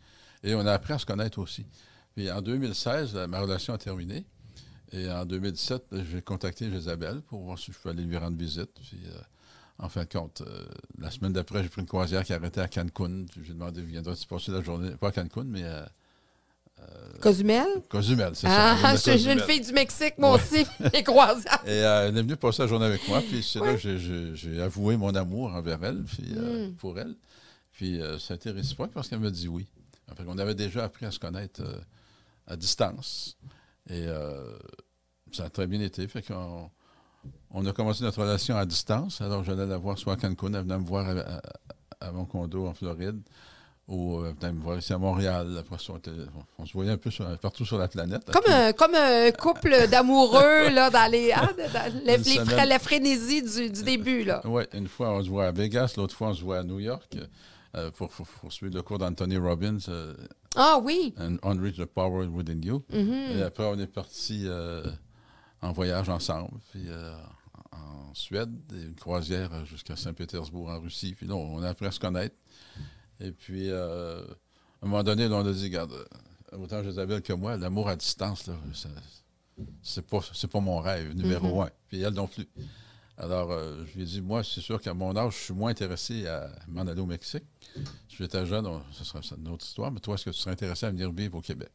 Et 0.43 0.55
on 0.55 0.67
a 0.67 0.73
appris 0.73 0.93
à 0.93 0.99
se 0.99 1.07
connaître 1.07 1.39
aussi. 1.39 1.65
Puis 2.15 2.31
en 2.31 2.41
2016, 2.41 3.17
euh, 3.17 3.27
ma 3.27 3.41
relation 3.41 3.75
a 3.75 3.79
terminé. 3.79 4.25
Et 4.93 5.11
en 5.11 5.25
2017, 5.25 5.83
euh, 5.93 6.05
j'ai 6.11 6.23
contacté 6.23 6.67
Isabelle 6.67 7.21
pour 7.23 7.41
voir 7.41 7.59
si 7.59 7.73
je 7.73 7.79
pouvais 7.79 7.95
aller 7.95 8.05
lui 8.05 8.17
rendre 8.17 8.37
visite. 8.37 8.71
Puis, 8.75 9.01
euh, 9.07 9.19
en 9.79 9.89
fin 9.89 10.03
de 10.05 10.09
compte, 10.09 10.43
euh, 10.47 10.65
la 10.99 11.11
semaine 11.11 11.33
d'après, 11.33 11.63
j'ai 11.63 11.69
pris 11.69 11.81
une 11.81 11.87
croisière 11.89 12.23
qui 12.25 12.33
arrêtait 12.33 12.61
à 12.61 12.69
Cancun. 12.69 13.27
J'ai 13.43 13.53
demandé, 13.55 13.83
viendras-tu 13.83 14.27
passer 14.27 14.53
la 14.53 14.63
journée, 14.63 14.91
pas 14.93 15.09
à 15.09 15.13
Cancun, 15.13 15.45
mais 15.45 15.65
à 15.65 15.89
Cozumel? 17.21 17.67
Cozumel, 17.89 18.35
c'est 18.35 18.47
Ah, 18.49 18.77
ça. 18.81 18.89
À 18.89 18.97
j'ai 19.17 19.19
j'ai 19.19 19.33
une 19.33 19.41
fille 19.41 19.61
du 19.61 19.73
Mexique, 19.73 20.15
moi 20.19 20.35
Ouais. 20.35 20.41
aussi, 20.41 20.67
les 20.93 21.03
croisières. 21.03 21.63
Et 21.67 21.71
euh, 21.83 22.09
elle 22.09 22.19
est 22.19 22.23
venue 22.23 22.37
passer 22.37 22.63
la 22.63 22.69
journée 22.69 22.87
avec 22.87 23.07
moi, 23.09 23.21
puis 23.21 23.43
c'est 23.43 23.61
là 23.61 23.75
que 23.77 24.35
j'ai- 24.35 24.61
avoué 24.61 24.97
mon 24.97 25.15
amour 25.15 25.53
envers 25.55 25.83
elle, 25.85 26.03
puis, 26.05 26.33
euh, 26.37 26.69
Mm. 26.69 26.75
pour 26.75 26.99
elle. 26.99 27.15
Puis 27.73 28.01
euh, 28.03 28.19
ça 28.19 28.35
a 28.35 28.37
été 28.37 28.51
réciproque 28.51 28.93
parce 28.93 29.09
qu'elle 29.09 29.21
m'a 29.21 29.31
dit 29.31 29.49
oui. 29.49 29.67
En 30.11 30.15
fait, 30.15 30.25
on 30.27 30.37
avait 30.39 30.55
déjà 30.55 30.85
appris 30.85 31.07
à 31.07 31.11
se 31.11 31.19
connaître 31.19 31.63
euh, 31.63 31.79
à 32.47 32.57
distance. 32.57 33.37
Et 33.89 34.05
euh, 34.07 34.57
ça 35.33 35.45
a 35.45 35.51
très 35.51 35.67
bien 35.67 35.81
été. 35.81 36.07
Fait 36.07 36.23
qu'on 36.23 36.71
on 37.51 37.65
a 37.67 37.73
commencé 37.73 38.03
notre 38.05 38.21
relation 38.23 38.57
à 38.57 38.67
distance. 38.67 39.21
Alors 39.21 39.45
j'allais 39.45 39.67
la 39.67 39.77
voir 39.79 39.99
soit 39.99 40.15
à 40.15 40.17
Cancun, 40.17 40.55
elle 40.55 40.63
venait 40.63 40.79
me 40.79 40.85
voir 40.85 41.07
à, 41.09 41.13
à- 41.21 41.41
à 42.01 42.13
mon 42.13 42.25
condo 42.27 42.67
en 42.67 42.75
Floride, 42.75 43.21
ou 43.89 44.19
euh, 44.19 44.31
elle 44.31 44.35
venait 44.41 44.53
me 44.53 44.61
voir 44.63 44.79
ici 44.79 44.93
à 44.93 44.99
Montréal. 44.99 45.57
Après 45.59 45.77
on, 46.59 46.67
se 46.67 46.73
voyait 46.73 46.91
un 46.91 46.97
peu 46.99 47.11
sur- 47.11 47.39
partout 47.39 47.65
sur 47.65 47.79
la 47.79 47.89
planète. 47.89 48.25
Comme 48.31 48.53
un, 48.53 48.73
comme 48.73 48.95
un 48.95 49.31
couple 49.31 49.89
d'amoureux, 49.89 50.69
là, 50.73 50.91
dans 50.91 51.11
les, 51.11 51.33
hein, 51.33 51.49
dans 51.73 52.05
les- 52.05 52.19
fra- 52.45 52.67
la 52.67 52.79
frénésie 52.79 53.43
du, 53.43 53.71
du 53.71 53.83
début, 53.83 54.25
là. 54.25 54.43
Oui, 54.47 54.65
une 54.75 54.89
fois, 54.89 55.15
on 55.17 55.23
se 55.23 55.29
voit 55.31 55.47
à 55.47 55.53
Vegas, 55.53 55.95
l'autre 55.97 56.15
fois, 56.15 56.29
on 56.29 56.35
se 56.35 56.43
voit 56.43 56.59
à 56.59 56.63
New 56.63 56.81
York 56.81 57.17
euh, 57.77 57.91
pour, 57.93 58.09
pour- 58.09 58.27
pour 58.27 58.53
suivre 58.53 58.75
le 58.75 58.83
cours 58.83 58.99
d'Anthony 58.99 59.37
Robbins, 59.39 59.79
euh, 59.89 60.15
Ah 60.57 60.79
oui. 60.83 61.15
And 61.19 61.37
Unreach 61.43 61.77
the 61.77 61.85
Power 61.87 62.27
Within 62.27 62.61
You. 62.63 62.83
Mhm. 62.93 63.39
Et 63.39 63.43
après, 63.43 63.65
on 63.65 63.79
est 63.79 63.87
parti 63.87 64.43
euh, 64.47 64.85
en 65.65 65.73
voyage 65.73 66.09
ensemble, 66.09 66.59
puis 66.71 66.85
euh, 66.89 67.15
en 67.73 68.13
Suède, 68.15 68.53
et 68.75 68.83
une 68.83 68.95
croisière 68.95 69.65
jusqu'à 69.65 69.97
Saint-Pétersbourg 69.97 70.69
en 70.69 70.81
Russie. 70.81 71.15
Puis 71.15 71.27
là, 71.27 71.35
on 71.35 71.63
a 71.63 71.69
appris 71.71 71.87
à 71.87 71.91
se 71.91 72.01
connaître. 72.01 72.37
Et 73.21 73.33
puis, 73.33 73.71
euh, 73.71 74.23
à 74.23 74.87
un 74.87 74.89
moment 74.89 75.03
donné, 75.03 75.29
là, 75.29 75.37
on 75.37 75.47
a 75.47 75.53
dit, 75.53 75.65
regarde, 75.65 75.93
autant 76.53 76.83
Isabelle 76.83 77.23
que 77.23 77.33
moi, 77.33 77.57
l'amour 77.57 77.89
à 77.89 77.97
distance, 77.97 78.47
là, 78.47 78.55
c'est 79.83 80.07
pas, 80.07 80.19
c'est 80.33 80.51
pas 80.51 80.61
mon 80.61 80.79
rêve, 80.81 81.15
numéro 81.15 81.63
un. 81.63 81.71
Puis 81.89 82.01
elle 82.03 82.15
non 82.15 82.27
plus. 82.27 82.47
Alors, 83.17 83.53
euh, 83.53 83.85
je 83.87 83.95
lui 83.95 84.03
ai 84.03 84.07
dit, 84.07 84.21
moi, 84.21 84.43
c'est 84.43 84.61
sûr 84.61 84.81
qu'à 84.81 84.93
mon 84.93 85.17
âge, 85.17 85.35
je 85.35 85.39
suis 85.45 85.55
moins 85.55 85.71
intéressé 85.71 86.27
à 86.27 86.51
m'en 86.67 86.83
aller 86.83 87.01
au 87.01 87.07
Mexique. 87.07 87.45
Si 88.09 88.17
j'étais 88.19 88.45
jeune, 88.45 88.67
on- 88.67 88.83
ce 88.91 89.05
serait 89.05 89.21
une 89.39 89.49
autre 89.49 89.65
histoire, 89.65 89.93
mais 89.93 90.01
toi, 90.01 90.15
est-ce 90.17 90.25
que 90.25 90.31
tu 90.31 90.39
serais 90.39 90.51
intéressé 90.51 90.87
à 90.87 90.91
venir 90.91 91.13
vivre 91.13 91.37
au 91.39 91.41
Québec? 91.41 91.71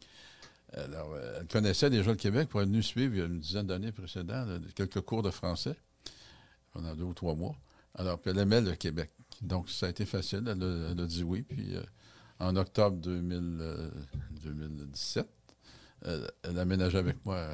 Alors, 0.74 1.14
euh, 1.14 1.40
elle 1.40 1.48
connaissait 1.48 1.90
déjà 1.90 2.12
le 2.12 2.18
Québec 2.18 2.50
pour 2.50 2.62
être 2.62 2.68
venue 2.68 2.84
suivre 2.84 3.16
il 3.16 3.20
y 3.20 3.22
a 3.22 3.26
une 3.26 3.40
dizaine 3.40 3.68
d'années 3.68 3.92
précédentes 3.92 4.62
quelques 4.76 5.02
cours 5.02 5.24
de 5.24 5.32
français 5.32 5.76
pendant 6.72 6.96
deux 6.96 7.04
ou 7.04 7.14
trois 7.14 7.36
mois. 7.36 7.56
Alors, 7.96 8.20
puis 8.20 8.32
elle 8.32 8.38
aimait 8.40 8.62
le 8.62 8.76
Québec. 8.76 9.12
Donc, 9.42 9.70
ça 9.70 9.88
a 9.88 9.90
été 9.90 10.06
facile. 10.06 10.44
Elle 10.48 10.64
a, 10.64 10.92
elle 10.92 11.00
a 11.00 11.06
dit 11.06 11.24
oui. 11.24 11.42
Puis, 11.42 11.76
euh, 11.76 11.84
en 12.40 12.56
octobre 12.56 12.98
2000, 12.98 13.58
euh, 13.62 13.90
2017, 14.44 15.28
euh, 16.06 16.28
elle 16.44 16.58
a 16.58 16.62
aménagé 16.62 16.98
avec 16.98 17.24
moi 17.26 17.46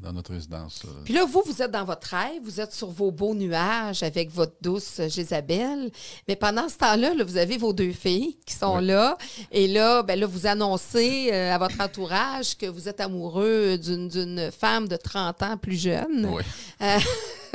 dans 0.00 0.12
notre 0.12 0.32
résidence. 0.32 0.82
euh, 0.86 1.02
Puis 1.04 1.12
là, 1.14 1.24
vous, 1.24 1.42
vous 1.44 1.60
êtes 1.62 1.70
dans 1.70 1.84
votre 1.84 2.08
rêve, 2.08 2.42
vous 2.42 2.60
êtes 2.60 2.72
sur 2.72 2.88
vos 2.90 3.10
beaux 3.10 3.34
nuages 3.34 4.02
avec 4.02 4.30
votre 4.30 4.54
douce 4.62 4.98
euh, 5.00 5.08
Jézabel. 5.08 5.90
Mais 6.26 6.36
pendant 6.36 6.68
ce 6.68 6.76
temps-là, 6.78 7.14
là, 7.14 7.22
vous 7.24 7.36
avez 7.36 7.58
vos 7.58 7.72
deux 7.72 7.92
filles 7.92 8.36
qui 8.46 8.54
sont 8.54 8.78
Oui. 8.78 8.86
là. 8.86 9.18
Et 9.52 9.68
là, 9.68 10.02
ben 10.02 10.18
là, 10.18 10.26
vous 10.26 10.46
annoncez 10.46 11.30
euh, 11.32 11.54
à 11.54 11.58
votre 11.58 11.80
entourage 11.80 12.56
que 12.56 12.66
vous 12.66 12.88
êtes 12.88 13.00
amoureux 13.00 13.76
d'une, 13.78 14.08
d'une 14.08 14.50
femme 14.50 14.88
de 14.88 14.96
30 14.96 15.42
ans 15.42 15.56
plus 15.56 15.76
jeune. 15.80 16.26
oui. 16.32 16.42
Euh, 16.82 16.98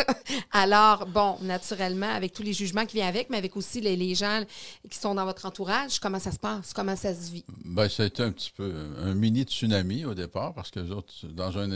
alors, 0.52 1.06
bon, 1.08 1.38
naturellement, 1.42 2.10
avec 2.10 2.34
tous 2.34 2.44
les 2.44 2.54
jugements 2.54 2.86
qui 2.86 2.98
viennent 2.98 3.08
avec, 3.08 3.30
mais 3.30 3.38
avec 3.38 3.56
aussi 3.56 3.82
les, 3.82 4.16
gens 4.16 4.44
qui 4.90 4.98
sont 4.98 5.16
dans 5.16 5.26
votre 5.26 5.46
entourage, 5.46 6.00
comment 6.00 6.20
ça 6.20 6.32
se 6.32 6.40
passe? 6.40 6.74
Comment 6.74 6.96
ça 6.96 7.14
se 7.14 7.32
vit? 7.32 7.46
Ben, 7.64 7.90
ça 7.90 8.04
a 8.04 8.06
été 8.06 8.24
un 8.24 8.32
petit 8.32 8.52
peu 8.56 8.74
un 9.02 9.14
mini 9.14 9.44
tsunami 9.44 10.06
au 10.06 10.14
départ, 10.14 10.54
parce 10.54 10.72
que 10.72 10.80
dans 11.24 11.58
un, 11.58 11.72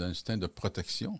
instinct 0.00 0.36
de 0.36 0.46
protection, 0.46 1.18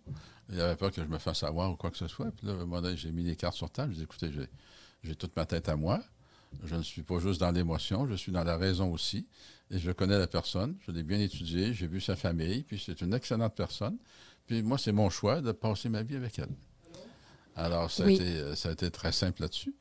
il 0.52 0.60
avait 0.60 0.76
peur 0.76 0.90
que 0.90 1.02
je 1.02 1.08
me 1.08 1.18
fasse 1.18 1.42
avoir 1.42 1.70
ou 1.70 1.76
quoi 1.76 1.90
que 1.90 1.96
ce 1.96 2.08
soit. 2.08 2.30
Puis 2.30 2.46
là, 2.46 2.54
donné, 2.54 2.96
j'ai 2.96 3.12
mis 3.12 3.22
les 3.22 3.36
cartes 3.36 3.56
sur 3.56 3.70
table. 3.70 3.92
J'ai 3.92 3.98
dit, 3.98 4.04
écoutez, 4.04 4.30
j'ai 5.02 5.14
toute 5.14 5.34
ma 5.36 5.46
tête 5.46 5.68
à 5.68 5.76
moi. 5.76 6.00
Je 6.62 6.76
ne 6.76 6.82
suis 6.82 7.02
pas 7.02 7.18
juste 7.18 7.40
dans 7.40 7.50
l'émotion, 7.50 8.06
je 8.06 8.14
suis 8.14 8.30
dans 8.30 8.44
la 8.44 8.56
raison 8.56 8.92
aussi. 8.92 9.26
Et 9.70 9.78
je 9.78 9.90
connais 9.90 10.18
la 10.18 10.26
personne, 10.26 10.76
je 10.86 10.92
l'ai 10.92 11.02
bien 11.02 11.18
étudiée, 11.18 11.72
j'ai 11.72 11.86
vu 11.86 12.00
sa 12.00 12.16
famille, 12.16 12.62
puis 12.62 12.80
c'est 12.84 13.00
une 13.00 13.14
excellente 13.14 13.54
personne. 13.56 13.96
Puis 14.46 14.62
moi, 14.62 14.78
c'est 14.78 14.92
mon 14.92 15.10
choix 15.10 15.40
de 15.40 15.52
passer 15.52 15.88
ma 15.88 16.02
vie 16.02 16.16
avec 16.16 16.38
elle. 16.38 16.48
Alors, 17.56 17.90
ça, 17.90 18.04
Oui. 18.04 18.12
a, 18.12 18.14
été, 18.16 18.24
euh, 18.38 18.54
ça 18.54 18.68
a 18.68 18.72
été 18.72 18.90
très 18.90 19.12
simple 19.12 19.42
là-dessus. 19.42 19.74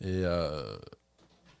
Et 0.00 0.06
euh, 0.24 0.76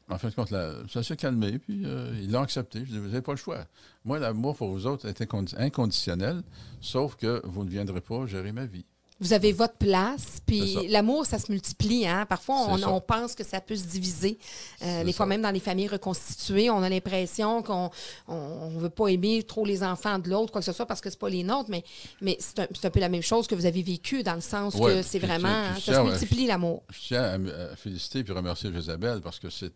en 0.08 0.18
fin 0.18 0.28
de 0.28 0.34
compte, 0.34 0.50
là, 0.50 0.72
ça 0.88 1.02
s'est 1.02 1.16
calmé, 1.16 1.58
puis 1.58 1.82
euh, 1.86 2.14
ils 2.20 2.30
l'ont 2.30 2.42
accepté. 2.42 2.80
Je 2.80 2.92
dis, 2.92 2.98
vous 2.98 3.06
n'avez 3.06 3.22
pas 3.22 3.32
le 3.32 3.38
choix. 3.38 3.64
Moi, 4.04 4.18
l'amour 4.18 4.56
pour 4.56 4.70
vous 4.70 4.86
autres 4.86 5.08
est 5.08 5.20
incondi- 5.22 5.56
inconditionnel, 5.58 6.42
sauf 6.80 7.16
que 7.16 7.40
vous 7.44 7.64
ne 7.64 7.70
viendrez 7.70 8.00
pas 8.02 8.26
gérer 8.26 8.52
ma 8.52 8.66
vie. 8.66 8.84
Vous 9.20 9.32
avez 9.32 9.52
votre 9.52 9.76
place, 9.76 10.40
puis 10.44 10.88
l'amour, 10.88 11.24
ça 11.24 11.38
se 11.38 11.50
multiplie. 11.50 12.04
Hein? 12.06 12.26
Parfois, 12.26 12.66
on, 12.68 13.00
pense 13.00 13.36
que 13.36 13.44
ça 13.44 13.60
peut 13.60 13.76
se 13.76 13.84
diviser. 13.84 14.38
Euh, 14.82 15.04
des 15.04 15.12
fois, 15.12 15.24
ça. 15.24 15.28
même 15.28 15.42
dans 15.42 15.52
les 15.52 15.60
familles 15.60 15.86
reconstituées, 15.86 16.68
on 16.68 16.82
a 16.82 16.88
l'impression 16.88 17.62
qu'on 17.62 17.90
ne 18.28 18.78
veut 18.80 18.90
pas 18.90 19.08
aimer 19.08 19.44
trop 19.44 19.64
les 19.64 19.84
enfants 19.84 20.18
de 20.18 20.28
l'autre, 20.28 20.50
quoi 20.50 20.60
que 20.60 20.64
ce 20.64 20.72
soit, 20.72 20.86
parce 20.86 21.00
que 21.00 21.10
c'est 21.10 21.18
pas 21.18 21.28
les 21.28 21.44
nôtres, 21.44 21.70
mais, 21.70 21.84
mais 22.20 22.36
c'est 22.40 22.58
un, 22.58 22.90
peu 22.90 23.00
la 23.00 23.08
même 23.08 23.22
chose 23.22 23.46
que 23.46 23.54
vous 23.54 23.66
avez 23.66 23.82
vécu, 23.82 24.24
dans 24.24 24.34
le 24.34 24.40
sens 24.40 24.74
Ouais, 24.74 24.96
que 24.96 25.02
c'est 25.02 25.20
vraiment... 25.20 25.74
ça 25.78 25.94
se 25.94 26.00
multiplie, 26.00 26.46
l'amour. 26.48 26.82
Je 26.90 26.98
tiens 27.06 27.22
à, 27.22 27.76
féliciter 27.76 28.24
et 28.28 28.32
remercier 28.32 28.68
Isabelle 28.70 29.20
parce 29.22 29.38
que 29.38 29.48
c'est, 29.48 29.74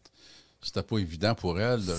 c'était 0.61 0.83
pas 0.83 0.99
évident 0.99 1.37
pour 1.37 1.61
elle 1.61 1.81
de, 1.85 1.93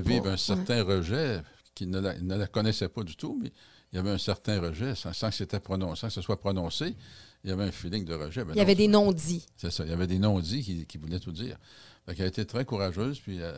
vivre 0.00 0.24
pas, 0.24 0.30
un 0.30 0.36
certain 0.36 0.82
rejet 0.82 1.40
qui 1.74 1.86
ne 1.86 1.98
la, 1.98 2.14
ne 2.18 2.36
la 2.36 2.46
connaissait 2.46 2.88
pas 2.88 3.02
du 3.02 3.16
tout, 3.16 3.38
mais 3.42 3.50
il 3.94 3.98
y 3.98 4.00
avait 4.00 4.10
un 4.10 4.18
certain 4.18 4.60
rejet 4.60 4.96
sans, 4.96 5.12
sans 5.12 5.30
que, 5.30 5.36
c'était 5.36 5.60
prononcé, 5.60 6.00
sans 6.00 6.08
que 6.08 6.14
ce 6.14 6.20
soit 6.20 6.40
prononcé. 6.40 6.96
Il 7.44 7.50
y 7.50 7.52
avait 7.52 7.62
un 7.62 7.70
feeling 7.70 8.04
de 8.04 8.14
rejet. 8.14 8.44
Ben 8.44 8.52
Il 8.54 8.58
y 8.58 8.60
avait 8.60 8.74
des 8.74 8.88
non-dits. 8.88 9.46
C'est 9.56 9.70
ça. 9.70 9.84
Il 9.84 9.90
y 9.90 9.92
avait 9.92 10.08
des 10.08 10.18
non-dits 10.18 10.64
qui, 10.64 10.84
qui 10.84 10.98
voulaient 10.98 11.20
tout 11.20 11.30
dire. 11.30 11.56
Fait 12.04 12.14
elle 12.18 12.24
a 12.24 12.26
été 12.26 12.44
très 12.44 12.64
courageuse, 12.64 13.20
puis 13.20 13.40
euh, 13.40 13.52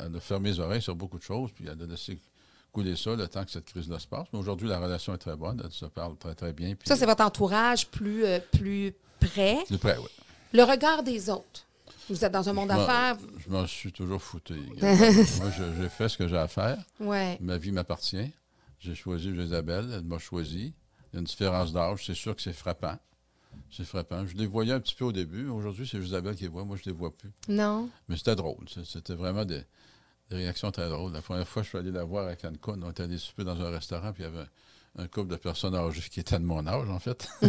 elle 0.00 0.16
a 0.16 0.20
fermé 0.20 0.50
les 0.50 0.58
oreilles 0.58 0.82
sur 0.82 0.96
beaucoup 0.96 1.18
de 1.18 1.22
choses, 1.22 1.52
puis 1.52 1.66
elle 1.70 1.80
a 1.80 1.86
laissé 1.86 2.18
couler 2.72 2.96
ça 2.96 3.14
le 3.14 3.28
temps 3.28 3.44
que 3.44 3.50
cette 3.52 3.66
crise-là 3.66 4.00
se 4.00 4.08
passe. 4.08 4.26
Mais 4.32 4.40
aujourd'hui, 4.40 4.68
la 4.68 4.80
relation 4.80 5.14
est 5.14 5.18
très 5.18 5.36
bonne. 5.36 5.62
Elle 5.64 5.70
se 5.70 5.86
parle 5.86 6.16
très, 6.16 6.34
très 6.34 6.52
bien. 6.52 6.74
Puis, 6.74 6.88
Ça, 6.88 6.96
c'est 6.96 7.06
votre 7.06 7.22
entourage 7.22 7.86
plus, 7.86 8.24
euh, 8.24 8.40
plus 8.52 8.92
près? 9.20 9.58
plus 9.66 9.78
près, 9.78 9.98
oui. 9.98 10.08
Le 10.52 10.64
regard 10.64 11.04
des 11.04 11.30
autres. 11.30 11.64
Vous 12.10 12.24
êtes 12.24 12.32
dans 12.32 12.48
un 12.48 12.52
monde 12.52 12.68
d'affaires. 12.68 13.18
Je 13.38 13.48
m'en 13.50 13.66
suis 13.68 13.92
toujours 13.92 14.20
foutu. 14.20 14.54
Moi, 14.82 15.50
j'ai 15.78 15.88
fait 15.88 16.08
ce 16.08 16.18
que 16.18 16.26
j'ai 16.26 16.36
à 16.36 16.48
faire. 16.48 16.78
Ouais. 16.98 17.38
Ma 17.40 17.56
vie 17.56 17.70
m'appartient. 17.70 18.32
J'ai 18.86 18.94
choisi 18.94 19.30
Isabelle, 19.30 19.90
elle 19.92 20.04
m'a 20.04 20.18
choisi. 20.18 20.72
Il 21.12 21.14
y 21.14 21.16
a 21.16 21.18
une 21.18 21.24
différence 21.24 21.72
d'âge. 21.72 22.06
C'est 22.06 22.14
sûr 22.14 22.36
que 22.36 22.42
c'est 22.42 22.52
frappant. 22.52 22.96
C'est 23.68 23.84
frappant. 23.84 24.24
Je 24.26 24.36
les 24.36 24.46
voyais 24.46 24.72
un 24.72 24.78
petit 24.78 24.94
peu 24.94 25.04
au 25.04 25.10
début. 25.10 25.48
Aujourd'hui, 25.48 25.88
c'est 25.90 25.98
Isabelle 25.98 26.36
qui 26.36 26.44
les 26.44 26.48
voit. 26.48 26.64
Moi, 26.64 26.76
je 26.76 26.88
ne 26.88 26.94
les 26.94 26.98
vois 26.98 27.10
plus. 27.10 27.32
Non. 27.48 27.88
Mais 28.08 28.16
c'était 28.16 28.36
drôle. 28.36 28.64
C'était 28.84 29.14
vraiment 29.14 29.44
des, 29.44 29.64
réactions 30.30 30.70
très 30.70 30.88
drôles. 30.88 31.12
La 31.12 31.20
première 31.20 31.48
fois, 31.48 31.64
je 31.64 31.68
suis 31.70 31.78
allé 31.78 31.90
la 31.90 32.04
voir 32.04 32.28
à 32.28 32.36
Cancun. 32.36 32.80
On 32.80 32.90
était 32.92 33.02
allé 33.02 33.18
souper 33.18 33.42
dans 33.42 33.60
un 33.60 33.70
restaurant, 33.70 34.12
puis 34.12 34.22
il 34.22 34.26
y 34.26 34.28
avait 34.28 34.46
un, 34.98 35.08
couple 35.08 35.32
de 35.32 35.36
personnes 35.36 35.74
âgées 35.74 36.02
qui 36.08 36.20
étaient 36.20 36.38
de 36.38 36.44
mon 36.44 36.64
âge, 36.64 36.88
en 36.88 37.00
fait. 37.00 37.28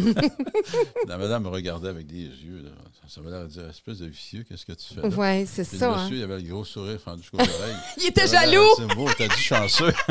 la 1.07 1.19
madame 1.19 1.43
me 1.43 1.49
regardait 1.49 1.89
avec 1.89 2.07
des 2.07 2.23
yeux. 2.23 2.65
Ça 3.07 3.21
m'a 3.21 3.29
l'air 3.29 3.43
de 3.43 3.49
dire 3.49 3.69
espèce 3.69 3.99
de 3.99 4.07
vicieux, 4.07 4.43
qu'est-ce 4.43 4.65
que 4.65 4.73
tu 4.73 4.91
fais? 4.91 5.05
Oui, 5.15 5.45
c'est 5.45 5.63
ça. 5.63 5.91
Le 5.91 6.01
monsieur, 6.01 6.15
hein. 6.15 6.19
il 6.19 6.23
avait 6.23 6.41
le 6.41 6.49
gros 6.49 6.65
sourire 6.65 6.99
fendu 6.99 7.21
jusqu'aux 7.21 7.37
oreilles. 7.37 7.75
il 7.97 8.07
était 8.07 8.27
jaloux! 8.27 8.67
C'est 8.75 8.95
beau, 8.95 9.07
t'as 9.15 9.27
dit 9.27 9.41
chanceux. 9.41 9.93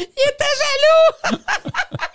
il 0.00 0.28
était 0.28 0.54
jaloux! 0.60 1.38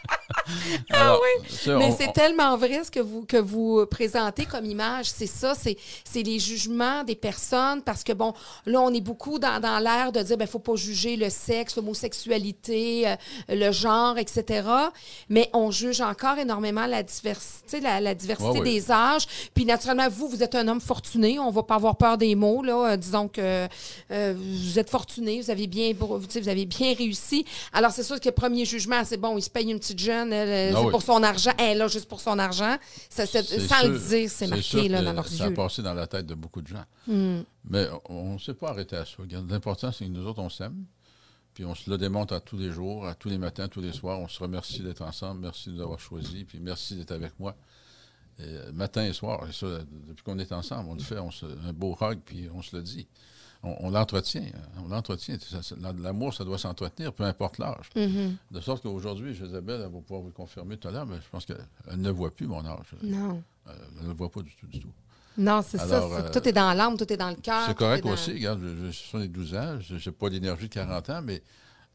ah 0.92 1.18
oui. 1.18 1.74
Mais 1.78 1.92
c'est 1.98 2.14
tellement 2.14 2.58
vrai 2.58 2.84
ce 2.84 2.92
que 2.92 3.00
vous, 3.00 3.26
que 3.26 3.38
vous 3.38 3.86
présentez 3.86 4.46
comme 4.46 4.66
image. 4.66 5.06
C'est 5.06 5.28
ça, 5.28 5.54
c'est 5.56 5.78
les 6.24 6.40
jugements 6.40 7.04
des 7.04 7.16
personnes 7.16 7.82
parce 7.82 8.04
que, 8.04 8.14
bon, 8.14 8.34
là, 8.66 8.82
on 8.82 8.94
est 8.94 9.02
beaucoup 9.02 9.40
dans, 9.40 9.60
dans 9.60 9.80
l'ère 9.80 10.12
de 10.12 10.20
dire, 10.20 10.34
il 10.34 10.38
ben, 10.38 10.46
ne 10.46 10.50
faut 10.50 10.60
pas 10.60 10.76
juger 10.76 11.16
le 11.16 11.30
sexe, 11.30 11.76
l'homosexualité, 11.76 13.08
euh, 13.08 13.16
le 13.50 13.72
genre, 13.72 14.18
etc. 14.18 14.68
Mais 15.30 15.50
on 15.54 15.72
juge 15.72 16.02
encore 16.02 16.38
énormément 16.38 16.86
la 16.86 17.04
diversité, 17.04 17.80
la, 17.80 18.16
diversité 18.16 18.60
des 18.62 18.92
âges. 18.92 19.26
Puis, 19.54 19.66
naturellement, 19.66 20.08
vous, 20.10 20.28
vous 20.28 20.44
êtes 20.44 20.56
un 20.56 20.68
homme 20.68 20.82
fortuné. 20.82 21.40
On 21.40 21.50
ne 21.50 21.56
va 21.56 21.64
pas 21.64 21.76
avoir 21.76 21.96
peur 21.96 22.18
des 22.18 22.36
mots, 22.36 22.64
là. 22.64 22.92
Euh, 22.92 22.98
disons 22.98 23.28
que 23.28 23.68
euh, 24.12 24.34
vous 24.36 24.80
êtes 24.80 24.90
fortuné, 24.90 25.42
vous 25.42 25.52
avez 25.52 25.68
bien, 25.68 25.94
vous 25.98 26.50
avez 26.50 26.66
bien 26.66 26.94
réussi. 26.94 27.46
Alors, 27.74 27.92
c'est 27.92 28.04
sûr 28.04 28.20
que 28.20 28.28
le 28.28 28.34
premier 28.34 28.66
jugement, 28.66 29.04
c'est 29.04 29.18
bon, 29.18 29.38
il 29.38 29.42
se 29.42 29.50
paye 29.50 29.72
une 29.72 29.80
petite 29.80 30.00
jeune, 30.00 30.34
ah 30.36 30.82
c'est 30.84 30.92
pour 30.92 31.02
son 31.02 31.24
argent. 31.24 31.52
Elle 31.58 31.66
est 31.66 31.76
là 31.76 31.88
juste 31.88 32.08
pour 32.08 32.20
son 32.20 32.38
argent. 32.40 32.78
Ça, 33.10 33.26
sans 33.26 33.88
le 33.88 33.98
dire, 33.98 34.30
c'est 34.30 34.48
marqué 34.48 34.90
là, 34.90 35.02
dans 35.02 35.14
leurs 35.14 35.30
yeux. 35.30 35.38
Ça 35.38 35.46
a 35.46 35.52
passé 35.52 35.82
dans 35.82 35.94
la 35.94 36.08
tête 36.08 36.26
de 36.26 36.36
beaucoup 36.36 36.62
de 36.62 36.68
gens. 36.68 36.86
Hmm. 37.08 37.42
Mais 37.70 37.88
on 38.10 38.34
ne 38.34 38.40
s'est 38.40 38.54
pas 38.54 38.70
arrêté 38.70 38.96
à 38.96 39.06
ça. 39.06 39.18
L'important, 39.50 39.92
c'est 39.92 40.06
que 40.06 40.10
nous 40.10 40.26
autres, 40.26 40.42
on 40.42 40.50
s'aime. 40.50 40.86
Puis 41.54 41.64
on 41.64 41.74
se 41.74 41.90
le 41.90 41.98
démontre 41.98 42.34
à 42.34 42.42
tous 42.42 42.58
les 42.58 42.72
jours, 42.72 43.08
à 43.08 43.16
tous 43.16 43.30
les 43.30 43.38
matins, 43.38 43.68
tous 43.68 43.82
les 43.82 43.94
soirs. 43.94 44.20
On 44.20 44.28
se 44.28 44.40
remercie 44.40 44.82
d'être 44.82 45.02
ensemble. 45.02 45.42
Merci 45.42 45.70
de 45.70 45.76
nous 45.76 45.82
avoir 45.82 46.00
choisis. 46.00 46.44
Puis 46.44 46.60
merci 46.60 46.96
d'être 46.96 47.12
avec 47.12 47.40
moi. 47.40 47.56
Euh, 48.42 48.72
matin 48.74 49.06
et 49.06 49.14
soir, 49.14 49.46
depuis 49.48 50.24
qu'on 50.24 50.38
est 50.40 50.52
ensemble, 50.52 50.90
on 50.90 50.96
le 50.96 51.02
fait, 51.02 51.20
on 51.20 51.32
se, 51.32 51.46
un 51.46 51.72
beau 51.72 51.98
hug, 52.02 52.20
puis 52.26 52.50
on 52.54 52.62
se 52.62 52.76
le 52.76 52.84
dit 52.84 53.08
on, 53.66 53.90
l'entretient. 53.90 54.44
Hein. 54.44 54.82
On 54.86 54.88
l'entretient. 54.88 55.38
L'amour, 55.98 56.34
ça 56.34 56.44
doit 56.44 56.58
s'entretenir, 56.58 57.14
peu 57.14 57.24
importe 57.24 57.58
l'âge. 57.58 57.90
Mm-hmm. 57.96 58.36
De 58.52 58.62
sorte 58.62 58.84
qu'aujourd'hui, 58.84 59.32
Isabelle, 59.32 59.82
elle 59.86 59.92
va 59.92 60.00
pouvoir 60.00 60.22
vous 60.22 60.28
le 60.28 60.34
confirmer 60.34 60.78
tout 60.78 60.88
à 60.88 60.92
l'heure, 60.92 61.06
mais 61.06 61.18
je 61.18 61.30
pense 61.30 61.46
qu'elle 61.46 61.58
ne 61.98 62.10
voit 62.10 62.32
plus 62.32 62.48
mon 62.48 62.66
âge. 62.66 62.96
Non. 63.04 63.42
Euh, 63.68 63.72
elle 63.98 64.04
ne 64.04 64.10
le 64.10 64.16
voit 64.16 64.30
pas 64.30 64.42
du 64.42 64.56
tout, 64.56 64.68
du 64.68 64.80
tout. 64.80 64.92
Non, 65.38 65.62
c'est 65.62 65.78
ça. 65.78 66.04
Euh, 66.04 66.32
tout 66.32 66.48
est 66.48 66.54
dans 66.54 66.74
l'âme, 66.74 66.98
tout 66.98 67.12
est 67.12 67.18
dans 67.18 67.30
le 67.30 67.36
cœur. 67.36 67.66
C'est 67.68 67.78
correct 67.78 68.06
aussi. 68.06 68.34
Regarde, 68.34 68.62
je, 68.86 68.92
suis 68.92 69.18
les 69.18 69.28
12 69.28 69.56
ans, 69.56 69.80
je 69.82 69.96
n'ai 69.96 70.16
pas 70.16 70.30
d'énergie 70.30 70.70
de 70.70 70.74
40 70.74 71.10
ans, 71.10 71.22
mais 71.24 71.44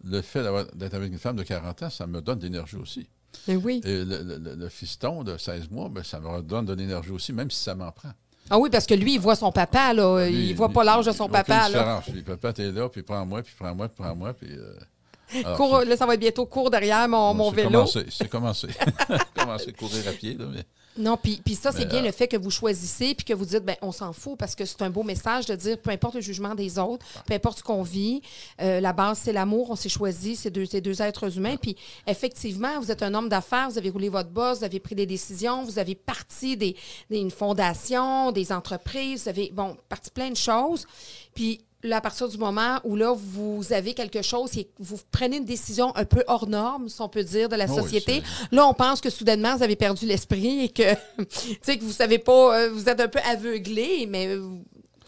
le 0.04 0.20
fait 0.20 0.44
d'être 0.74 0.94
avec 0.94 1.12
une 1.12 1.18
femme 1.18 1.36
de 1.36 1.42
40 1.42 1.82
ans, 1.84 1.90
ça 1.90 2.06
me 2.06 2.20
donne 2.20 2.38
de 2.38 2.44
l'énergie 2.44 2.76
aussi. 2.76 3.08
Et 3.48 3.56
oui. 3.56 3.80
Et 3.84 4.04
le, 4.04 4.68
fiston 4.68 5.24
de 5.24 5.36
16 5.36 5.70
mois, 5.70 5.88
ben, 5.88 6.02
ça 6.02 6.20
me 6.20 6.42
donne 6.42 6.66
de 6.66 6.74
l'énergie 6.74 7.10
aussi, 7.10 7.32
même 7.32 7.50
si 7.50 7.62
ça 7.62 7.74
m'en 7.74 7.90
prend. 7.92 8.12
Ah 8.50 8.58
oui, 8.58 8.68
parce 8.68 8.86
que 8.86 8.94
lui, 8.94 9.14
il 9.14 9.20
voit 9.20 9.36
son 9.36 9.52
papa, 9.52 9.92
là. 9.92 10.26
il 10.26 10.54
voit 10.54 10.68
pas 10.68 10.82
l'âge 10.84 11.06
de 11.06 11.12
son 11.12 11.28
papa, 11.28 11.68
là. 11.68 12.02
Puis 12.04 12.22
papa, 12.22 12.52
t'es 12.52 12.70
là, 12.70 12.88
puis 12.88 13.02
prends-moi, 13.02 13.42
puis 13.42 13.54
prends-moi, 13.58 13.88
puis 13.88 14.02
prends-moi, 14.02 14.32
puis... 14.32 14.50
Euh, 14.52 15.54
cours, 15.56 15.82
là, 15.84 15.96
ça 15.96 16.06
va 16.06 16.14
être 16.14 16.20
bientôt 16.20 16.44
court 16.46 16.70
derrière 16.70 17.08
mon, 17.08 17.32
mon 17.34 17.52
vélo. 17.52 17.86
C'est 17.86 18.28
commencé. 18.28 18.68
C'est 18.72 19.40
commencé. 19.40 19.68
à 19.68 19.72
courir 19.72 20.08
à 20.08 20.12
pied, 20.12 20.34
là, 20.34 20.46
mais... 20.52 20.64
Non, 20.96 21.16
puis, 21.16 21.40
ça, 21.54 21.70
c'est 21.72 21.86
bien 21.86 22.02
le 22.02 22.10
fait 22.10 22.26
que 22.26 22.36
vous 22.36 22.50
choisissez 22.50 23.14
puis 23.14 23.24
que 23.24 23.32
vous 23.32 23.44
dites, 23.44 23.64
ben 23.64 23.76
on 23.80 23.92
s'en 23.92 24.12
fout 24.12 24.36
parce 24.36 24.54
que 24.54 24.64
c'est 24.64 24.82
un 24.82 24.90
beau 24.90 25.02
message 25.02 25.46
de 25.46 25.54
dire, 25.54 25.78
peu 25.78 25.90
importe 25.90 26.16
le 26.16 26.20
jugement 26.20 26.54
des 26.54 26.78
autres, 26.78 27.06
peu 27.26 27.34
importe 27.34 27.58
ce 27.58 27.62
qu'on 27.62 27.82
vit, 27.82 28.22
euh, 28.60 28.80
la 28.80 28.92
base, 28.92 29.20
c'est 29.22 29.32
l'amour, 29.32 29.70
on 29.70 29.76
s'est 29.76 29.88
choisi, 29.88 30.34
c'est 30.36 30.50
deux, 30.50 30.66
deux 30.66 31.02
êtres 31.02 31.36
humains. 31.36 31.56
Puis 31.56 31.76
effectivement, 32.06 32.80
vous 32.80 32.90
êtes 32.90 33.02
un 33.02 33.14
homme 33.14 33.28
d'affaires, 33.28 33.70
vous 33.70 33.78
avez 33.78 33.90
roulé 33.90 34.08
votre 34.08 34.30
boss, 34.30 34.58
vous 34.58 34.64
avez 34.64 34.80
pris 34.80 34.94
des 34.94 35.06
décisions, 35.06 35.64
vous 35.64 35.78
avez 35.78 35.94
parti 35.94 36.56
des, 36.56 36.76
des 37.08 37.30
fondation, 37.30 38.32
des 38.32 38.52
entreprises, 38.52 39.22
vous 39.22 39.28
avez, 39.28 39.50
bon, 39.52 39.76
parti 39.88 40.10
plein 40.10 40.30
de 40.30 40.36
choses. 40.36 40.86
Puis 41.34 41.60
là, 41.82 41.96
à 41.96 42.00
partir 42.00 42.28
du 42.28 42.36
moment 42.36 42.80
où 42.84 42.96
là, 42.96 43.14
vous 43.14 43.72
avez 43.72 43.94
quelque 43.94 44.22
chose, 44.22 44.56
et 44.56 44.68
vous 44.78 44.98
prenez 45.10 45.38
une 45.38 45.44
décision 45.44 45.94
un 45.96 46.04
peu 46.04 46.22
hors 46.26 46.46
norme, 46.46 46.88
si 46.88 47.00
on 47.00 47.08
peut 47.08 47.24
dire, 47.24 47.48
de 47.48 47.56
la 47.56 47.70
oh 47.70 47.74
société, 47.74 48.22
là, 48.52 48.66
on 48.66 48.74
pense 48.74 49.00
que 49.00 49.10
soudainement, 49.10 49.56
vous 49.56 49.62
avez 49.62 49.76
perdu 49.76 50.06
l'esprit 50.06 50.64
et 50.64 50.68
que, 50.68 50.94
tu 51.24 51.58
sais, 51.62 51.78
que 51.78 51.84
vous 51.84 51.92
savez 51.92 52.18
pas, 52.18 52.58
euh, 52.58 52.70
vous 52.70 52.88
êtes 52.88 53.00
un 53.00 53.08
peu 53.08 53.20
aveuglé, 53.20 54.06
mais 54.06 54.36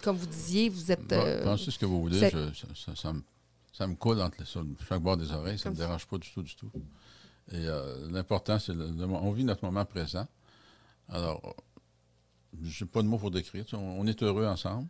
comme 0.02 0.16
vous 0.16 0.26
disiez, 0.26 0.68
vous 0.68 0.90
êtes... 0.90 1.12
Euh, 1.12 1.44
pensez 1.44 1.70
ce 1.70 1.78
que 1.78 1.86
vous 1.86 2.00
voulez, 2.02 2.30
ça, 3.74 3.86
me, 3.86 3.94
coule 3.94 4.20
entre 4.20 4.46
sur 4.46 4.64
chaque 4.88 5.00
bord 5.00 5.16
des 5.16 5.30
oreilles, 5.32 5.58
ça 5.58 5.70
ne 5.70 5.74
me 5.74 5.78
dérange 5.78 6.06
pas 6.06 6.18
du 6.18 6.30
tout, 6.30 6.42
du 6.42 6.54
tout. 6.54 6.70
Et 7.50 7.66
euh, 7.66 8.08
l'important, 8.10 8.58
c'est, 8.58 8.72
on 8.72 9.32
vit 9.32 9.44
notre 9.44 9.64
moment 9.64 9.84
présent. 9.84 10.26
Alors, 11.08 11.56
je 12.62 12.84
n'ai 12.84 12.90
pas 12.90 13.02
de 13.02 13.08
mots 13.08 13.18
pour 13.18 13.30
décrire, 13.30 13.64
on 13.72 14.06
est 14.06 14.22
heureux 14.22 14.46
ensemble. 14.46 14.88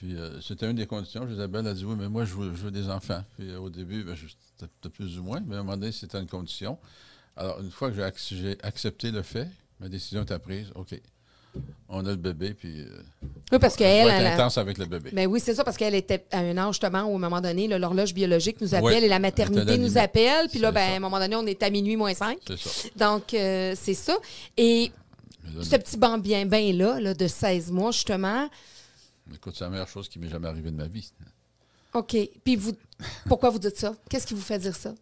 Puis 0.00 0.16
euh, 0.16 0.40
c'était 0.40 0.64
une 0.64 0.76
des 0.76 0.86
conditions. 0.86 1.28
Isabelle 1.28 1.66
a 1.66 1.74
dit 1.74 1.84
Oui, 1.84 1.94
mais 1.98 2.08
moi, 2.08 2.24
je 2.24 2.34
veux, 2.34 2.70
des 2.70 2.88
enfants. 2.88 3.22
Puis 3.36 3.50
euh, 3.50 3.60
au 3.60 3.68
début, 3.68 4.02
ben, 4.02 4.16
c'était 4.16 4.88
plus 4.88 5.18
ou 5.18 5.22
moins, 5.22 5.42
mais 5.46 5.56
à 5.56 5.58
un 5.58 5.62
moment 5.62 5.76
donné, 5.76 5.92
c'était 5.92 6.18
une 6.18 6.26
condition. 6.26 6.78
Alors, 7.36 7.60
une 7.60 7.70
fois 7.70 7.90
que 7.90 7.96
j'ai 8.30 8.56
accepté 8.62 9.10
le 9.10 9.20
fait, 9.20 9.46
ma 9.78 9.90
décision 9.90 10.22
était 10.22 10.38
prise. 10.38 10.68
OK. 10.74 10.98
On 11.90 12.06
a 12.06 12.10
le 12.10 12.16
bébé, 12.16 12.54
puis. 12.54 12.80
Euh, 12.80 13.02
oui, 13.52 13.58
parce 13.58 13.76
qu'elle. 13.76 14.08
Elle 14.08 14.26
intense 14.26 14.56
avec 14.56 14.78
le 14.78 14.86
bébé. 14.86 15.10
Mais 15.12 15.26
ben 15.26 15.32
oui, 15.32 15.38
c'est 15.38 15.54
ça, 15.54 15.64
parce 15.64 15.76
qu'elle 15.76 15.94
était 15.94 16.24
à 16.32 16.38
un 16.38 16.56
âge, 16.56 16.76
justement, 16.76 17.02
où 17.02 17.12
à 17.12 17.16
un 17.16 17.18
moment 17.18 17.42
donné, 17.42 17.68
l'horloge 17.68 18.14
biologique 18.14 18.58
nous 18.62 18.74
appelle 18.74 19.04
et 19.04 19.08
la 19.08 19.18
maternité 19.18 19.76
nous 19.76 19.98
appelle. 19.98 20.48
Puis 20.48 20.60
là, 20.60 20.72
ben, 20.72 20.92
à 20.92 20.96
un 20.96 21.00
moment 21.00 21.18
donné, 21.18 21.36
on 21.36 21.44
est 21.44 21.62
à 21.62 21.68
minuit 21.68 21.96
moins 21.96 22.14
5. 22.14 22.38
C'est 22.46 22.58
ça. 22.58 22.88
Donc, 22.96 23.24
c'est 23.32 23.94
ça. 23.94 24.16
Et 24.56 24.92
ce 25.60 25.76
petit 25.76 25.98
bambien-bain-là, 25.98 27.00
là, 27.00 27.12
de 27.12 27.26
16 27.26 27.70
mois, 27.70 27.90
justement, 27.90 28.48
Écoute, 29.34 29.54
c'est 29.56 29.64
la 29.64 29.70
meilleure 29.70 29.88
chose 29.88 30.08
qui 30.08 30.18
m'est 30.18 30.28
jamais 30.28 30.48
arrivée 30.48 30.70
de 30.70 30.76
ma 30.76 30.86
vie. 30.86 31.12
OK. 31.94 32.16
Puis 32.44 32.56
vous, 32.56 32.72
pourquoi 33.26 33.50
vous 33.50 33.58
dites 33.58 33.76
ça? 33.76 33.94
Qu'est-ce 34.08 34.26
qui 34.26 34.34
vous 34.34 34.40
fait 34.40 34.58
dire 34.58 34.76
ça? 34.76 34.94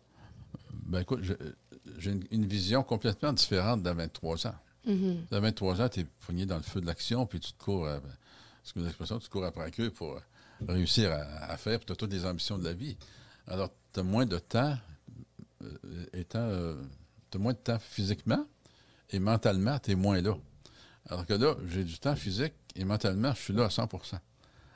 Ben 0.86 1.00
écoute, 1.00 1.20
j'ai 1.98 2.18
une, 2.30 2.46
vision 2.46 2.82
complètement 2.82 3.32
différente 3.32 3.82
d'à 3.82 3.92
23 3.92 4.46
ans. 4.46 4.54
Mm 4.86 5.14
23 5.30 5.82
ans, 5.82 5.88
tu 5.88 6.00
es 6.00 6.04
poigné 6.04 6.46
dans 6.46 6.56
le 6.56 6.62
feu 6.62 6.80
de 6.80 6.86
l'action, 6.86 7.26
puis 7.26 7.40
tu 7.40 7.52
te 7.52 7.62
cours, 7.62 7.86
euh, 7.86 7.98
ben, 8.00 8.82
l'expression, 8.84 9.18
tu 9.18 9.26
te 9.26 9.32
cours 9.32 9.44
après 9.44 9.70
queue 9.70 9.90
pour 9.90 10.14
euh, 10.14 10.20
réussir 10.66 11.12
à, 11.12 11.56
faire, 11.56 11.78
puis 11.78 11.86
tu 11.86 11.92
as 11.92 11.96
toutes 11.96 12.12
les 12.12 12.24
ambitions 12.24 12.58
de 12.58 12.64
la 12.64 12.72
vie. 12.72 12.96
Alors, 13.46 13.70
tu 13.92 14.00
as 14.00 14.02
moins 14.02 14.24
de 14.24 14.38
temps, 14.38 14.76
euh, 15.62 16.06
étant, 16.14 16.48
tu 17.30 17.36
as 17.36 17.40
moins 17.40 17.52
de 17.52 17.58
temps 17.58 17.78
physiquement, 17.78 18.46
et 19.10 19.18
mentalement, 19.18 19.78
tu 19.78 19.90
es 19.90 19.94
moins 19.94 20.20
là. 20.22 20.36
Alors 21.08 21.26
que 21.26 21.34
là, 21.34 21.56
j'ai 21.68 21.84
du 21.84 21.98
temps 21.98 22.16
physique 22.16 22.54
et 22.76 22.84
mentalement, 22.84 23.32
je 23.34 23.40
suis 23.40 23.52
là 23.52 23.64
à 23.64 23.68
100% 23.68 24.18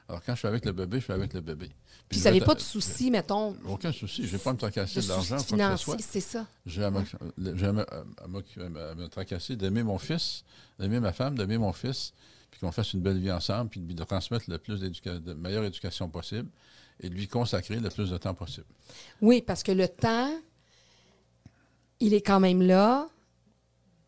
Alors 0.08 0.22
quand 0.24 0.34
je 0.34 0.38
suis 0.38 0.48
avec 0.48 0.64
le 0.64 0.72
bébé, 0.72 0.98
je 0.98 1.04
suis 1.04 1.12
avec 1.12 1.32
le 1.34 1.40
bébé. 1.40 1.70
Puis, 2.08 2.18
vous 2.18 2.24
n'avez 2.24 2.40
pas 2.40 2.54
de 2.54 2.60
soucis, 2.60 3.10
mettons. 3.10 3.56
Aucun 3.66 3.92
souci. 3.92 4.26
Je 4.26 4.32
n'ai 4.32 4.38
pas 4.38 4.50
à 4.50 4.52
me 4.52 4.58
tracasser 4.58 5.00
de 5.00 5.08
l'argent, 5.08 5.38
soit. 5.76 5.96
c'est 6.00 6.20
ça. 6.20 6.46
J'ai 6.66 6.84
à, 6.84 6.90
me 6.90 9.06
tracasser 9.06 9.56
d'aimer 9.56 9.82
mon 9.82 9.98
fils, 9.98 10.44
d'aimer 10.78 11.00
ma 11.00 11.12
femme, 11.12 11.36
d'aimer 11.36 11.58
mon 11.58 11.72
fils, 11.72 12.12
puis 12.50 12.60
qu'on 12.60 12.72
fasse 12.72 12.92
une 12.92 13.00
belle 13.00 13.18
vie 13.18 13.32
ensemble, 13.32 13.70
puis 13.70 13.80
de 13.80 14.04
transmettre 14.04 14.44
le 14.48 14.58
plus 14.58 14.80
de 14.80 15.34
meilleure 15.34 15.64
éducation 15.64 16.08
possible 16.08 16.48
et 17.00 17.08
de 17.08 17.14
lui 17.14 17.28
consacrer 17.28 17.76
le 17.76 17.88
plus 17.88 18.10
de 18.10 18.18
temps 18.18 18.34
possible. 18.34 18.66
Oui, 19.20 19.42
parce 19.42 19.62
que 19.62 19.72
le 19.72 19.88
temps, 19.88 20.30
il 22.00 22.14
est 22.14 22.20
quand 22.20 22.40
même 22.40 22.62
là 22.62 23.08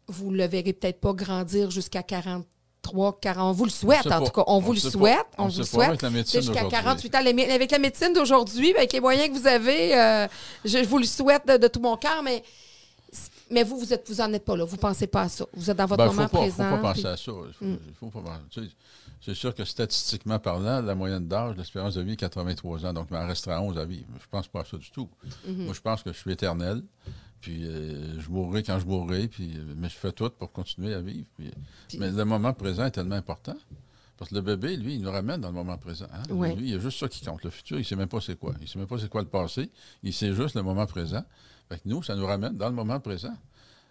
vous 0.08 0.30
ne 0.30 0.36
le 0.36 0.46
verrez 0.46 0.72
peut-être 0.72 1.00
pas 1.00 1.12
grandir 1.12 1.70
jusqu'à 1.70 2.02
43, 2.02 3.20
40. 3.20 3.50
On 3.50 3.52
vous 3.52 3.64
le 3.64 3.70
souhaite, 3.70 4.06
en 4.06 4.24
tout 4.24 4.32
cas. 4.32 4.44
On, 4.46 4.58
vous 4.58 4.72
le 4.72 4.78
souhaite. 4.78 5.26
on, 5.38 5.48
vous 5.48 5.58
le 5.58 5.64
souhaite. 5.64 6.04
Jusqu'à 6.32 6.64
48 6.64 7.14
ans. 7.14 7.18
Avec 7.18 7.70
la 7.70 7.78
médecine 7.78 8.12
d'aujourd'hui, 8.12 8.74
avec 8.74 8.92
les 8.92 9.00
moyens 9.00 9.28
que 9.28 9.40
vous 9.40 9.46
avez, 9.46 9.96
euh, 9.96 10.28
je 10.64 10.78
vous 10.84 10.98
le 10.98 11.04
souhaite 11.04 11.46
de, 11.46 11.68
tout 11.68 11.80
mon 11.80 11.96
cœur, 11.96 12.22
mais. 12.22 12.42
Mais 13.50 13.62
vous, 13.62 13.78
vous 13.78 13.92
êtes, 13.92 14.08
vous 14.08 14.20
en 14.22 14.32
êtes 14.32 14.44
pas 14.44 14.56
là. 14.56 14.64
Vous 14.64 14.74
ne 14.74 14.80
pensez 14.80 15.06
pas 15.06 15.22
à 15.22 15.28
ça. 15.28 15.44
Vous 15.52 15.70
êtes 15.70 15.76
dans 15.76 15.86
votre 15.86 16.04
ben, 16.04 16.12
moment 16.12 16.28
présent. 16.28 16.64
Il 16.64 16.70
ne 16.72 16.76
faut 16.76 16.82
pas 16.82 16.94
penser 16.94 17.06
à 17.06 17.16
ça. 17.16 17.32
Mm. 17.60 17.76
C'est 19.20 19.34
sûr 19.34 19.54
que 19.54 19.64
statistiquement 19.64 20.38
parlant, 20.38 20.80
la 20.80 20.94
moyenne 20.94 21.28
d'âge, 21.28 21.54
l'espérance 21.56 21.94
de 21.94 22.02
vie 22.02 22.14
est 22.14 22.16
83 22.16 22.86
ans. 22.86 22.92
Donc, 22.92 23.08
il 23.10 23.16
m'en 23.16 23.26
restera 23.26 23.60
11 23.60 23.78
à 23.78 23.84
vivre. 23.84 24.06
Je 24.18 24.24
ne 24.24 24.30
pense 24.30 24.48
pas 24.48 24.62
à 24.62 24.64
ça 24.64 24.78
du 24.78 24.90
tout. 24.90 25.08
Mm-hmm. 25.46 25.64
Moi, 25.64 25.74
je 25.74 25.80
pense 25.80 26.02
que 26.02 26.12
je 26.12 26.18
suis 26.18 26.32
éternel. 26.32 26.82
Puis 27.44 27.66
euh, 27.66 28.18
je 28.18 28.30
mourrai 28.30 28.62
quand 28.62 28.78
je 28.78 28.86
mourrai, 28.86 29.28
puis, 29.28 29.52
euh, 29.54 29.74
mais 29.76 29.90
je 29.90 29.96
fais 29.96 30.12
tout 30.12 30.30
pour 30.30 30.50
continuer 30.50 30.94
à 30.94 31.02
vivre. 31.02 31.26
mais 31.98 32.10
le 32.10 32.24
moment 32.24 32.54
présent 32.54 32.86
est 32.86 32.90
tellement 32.90 33.16
important. 33.16 33.54
Parce 34.16 34.30
que 34.30 34.36
le 34.36 34.40
bébé, 34.40 34.78
lui, 34.78 34.94
il 34.94 35.02
nous 35.02 35.10
ramène 35.10 35.42
dans 35.42 35.48
le 35.48 35.54
moment 35.54 35.76
présent. 35.76 36.06
Hein. 36.10 36.22
Lui, 36.54 36.68
il 36.68 36.70
y 36.70 36.74
a 36.74 36.78
juste 36.78 36.98
ça 36.98 37.06
qui 37.06 37.22
compte. 37.22 37.44
Le 37.44 37.50
futur, 37.50 37.76
il 37.76 37.80
ne 37.80 37.84
sait 37.84 37.96
même 37.96 38.08
pas 38.08 38.22
c'est 38.22 38.38
quoi. 38.38 38.54
Il 38.60 38.62
ne 38.62 38.66
sait 38.66 38.78
même 38.78 38.88
pas 38.88 38.98
c'est 38.98 39.10
quoi 39.10 39.20
le 39.20 39.28
passé. 39.28 39.70
Il 40.02 40.14
sait 40.14 40.32
juste 40.32 40.54
le 40.54 40.62
moment 40.62 40.86
présent. 40.86 41.22
Fait 41.68 41.76
que 41.76 41.82
nous, 41.84 42.02
ça 42.02 42.16
nous 42.16 42.24
ramène 42.24 42.56
dans 42.56 42.70
le 42.70 42.74
moment 42.74 42.98
présent. 42.98 43.36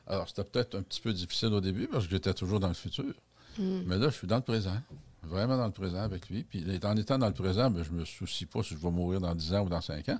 Alors, 0.08 0.28
c'était 0.28 0.46
peut-être 0.46 0.76
un 0.76 0.82
petit 0.82 1.00
peu 1.00 1.14
difficile 1.14 1.50
au 1.50 1.62
début 1.62 1.88
parce 1.88 2.06
que 2.06 2.12
j'étais 2.12 2.34
toujours 2.34 2.60
dans 2.60 2.70
le 2.70 2.74
futur. 2.74 3.14
Hmm. 3.60 3.82
Mais 3.86 4.00
là, 4.00 4.10
je 4.10 4.16
suis 4.16 4.28
dans 4.28 4.38
le 4.38 4.42
présent. 4.42 4.82
Vraiment 5.22 5.58
dans 5.58 5.68
le 5.68 5.72
présent 5.72 6.02
avec 6.02 6.28
lui. 6.28 6.44
Puis 6.44 6.66
en 6.84 6.98
étant 6.98 7.20
dans 7.20 7.28
le 7.28 7.34
présent, 7.34 7.70
ben, 7.70 7.84
je 7.84 7.92
ne 7.92 8.00
me 8.00 8.06
soucie 8.06 8.48
pas 8.48 8.64
si 8.64 8.74
je 8.74 8.80
vais 8.80 8.90
mourir 8.90 9.22
dans 9.22 9.36
10 9.36 9.54
ans 9.54 9.66
ou 9.66 9.70
dans 9.70 9.82
5 9.82 10.10
ans. 10.10 10.20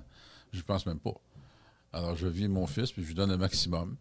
Je 0.52 0.62
pense 0.62 0.86
même 0.86 1.00
pas. 1.00 1.14
Alors, 1.94 2.16
je 2.16 2.26
vis 2.26 2.48
mon 2.48 2.66
fils, 2.66 2.90
puis 2.90 3.02
je 3.02 3.08
lui 3.08 3.14
donne 3.14 3.30
le 3.30 3.38
maximum. 3.38 3.96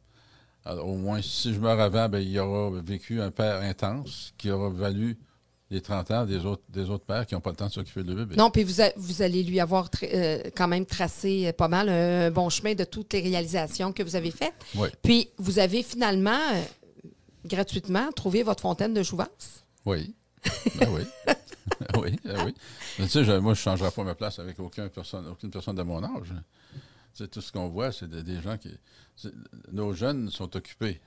Alors, 0.66 0.88
au 0.88 0.98
moins, 0.98 1.22
si 1.22 1.54
je 1.54 1.60
meurs 1.60 1.80
avant, 1.80 2.10
ben, 2.10 2.20
il 2.20 2.40
aura 2.40 2.82
vécu 2.82 3.22
un 3.22 3.30
père 3.30 3.62
intense 3.62 4.34
qui 4.38 4.50
aura 4.50 4.70
valu 4.70 5.18
les 5.70 5.80
30 5.80 6.12
ans 6.12 6.26
des 6.26 6.46
autres, 6.46 6.64
des 6.70 6.90
autres 6.90 7.06
pères 7.06 7.26
qui 7.28 7.36
n'ont 7.36 7.42
pas 7.42 7.52
le 7.52 7.56
temps 7.56 7.68
de 7.68 7.72
s'occuper 7.72 8.04
de 8.04 8.14
bébé. 8.16 8.36
Non, 8.36 8.50
puis 8.50 8.64
vous, 8.64 8.82
vous 8.96 9.22
allez 9.22 9.44
lui 9.44 9.60
avoir 9.60 9.90
euh, 10.04 10.42
quand 10.56 10.68
même 10.68 10.86
tracé 10.86 11.54
pas 11.54 11.68
mal 11.68 11.88
un 11.88 12.32
bon 12.32 12.50
chemin 12.50 12.74
de 12.74 12.84
toutes 12.84 13.14
les 13.14 13.22
réalisations 13.22 13.94
que 13.94 14.02
vous 14.02 14.16
avez 14.16 14.32
faites. 14.32 14.54
Oui. 14.76 14.90
Puis 15.04 15.30
vous 15.38 15.60
avez 15.60 15.84
finalement, 15.84 16.32
euh, 16.32 16.62
gratuitement, 17.46 18.12
trouvé 18.12 18.42
votre 18.42 18.62
fontaine 18.62 18.94
de 18.94 19.04
jouvence. 19.04 19.66
Oui. 19.86 20.16
Ben 20.80 20.90
oui. 20.92 21.02
oui, 22.02 22.20
ben 22.26 22.46
oui. 22.46 22.56
Mais 22.98 23.06
tu 23.06 23.24
sais, 23.24 23.40
moi, 23.40 23.54
je 23.54 23.60
ne 23.60 23.64
changerai 23.64 23.92
pas 23.92 24.04
ma 24.04 24.16
place 24.16 24.40
avec 24.40 24.60
aucune 24.60 24.90
personne, 24.90 25.28
aucune 25.28 25.52
personne 25.52 25.76
de 25.76 25.84
mon 25.84 26.04
âge. 26.04 26.34
C'est 27.14 27.30
tout 27.30 27.42
ce 27.42 27.52
qu'on 27.52 27.70
voit, 27.70 27.92
c'est 27.92 28.10
des, 28.10 28.42
gens 28.42 28.58
qui. 28.58 28.70
Nos 29.72 29.94
jeunes 29.94 30.30
sont 30.32 30.56
occupés. 30.56 31.00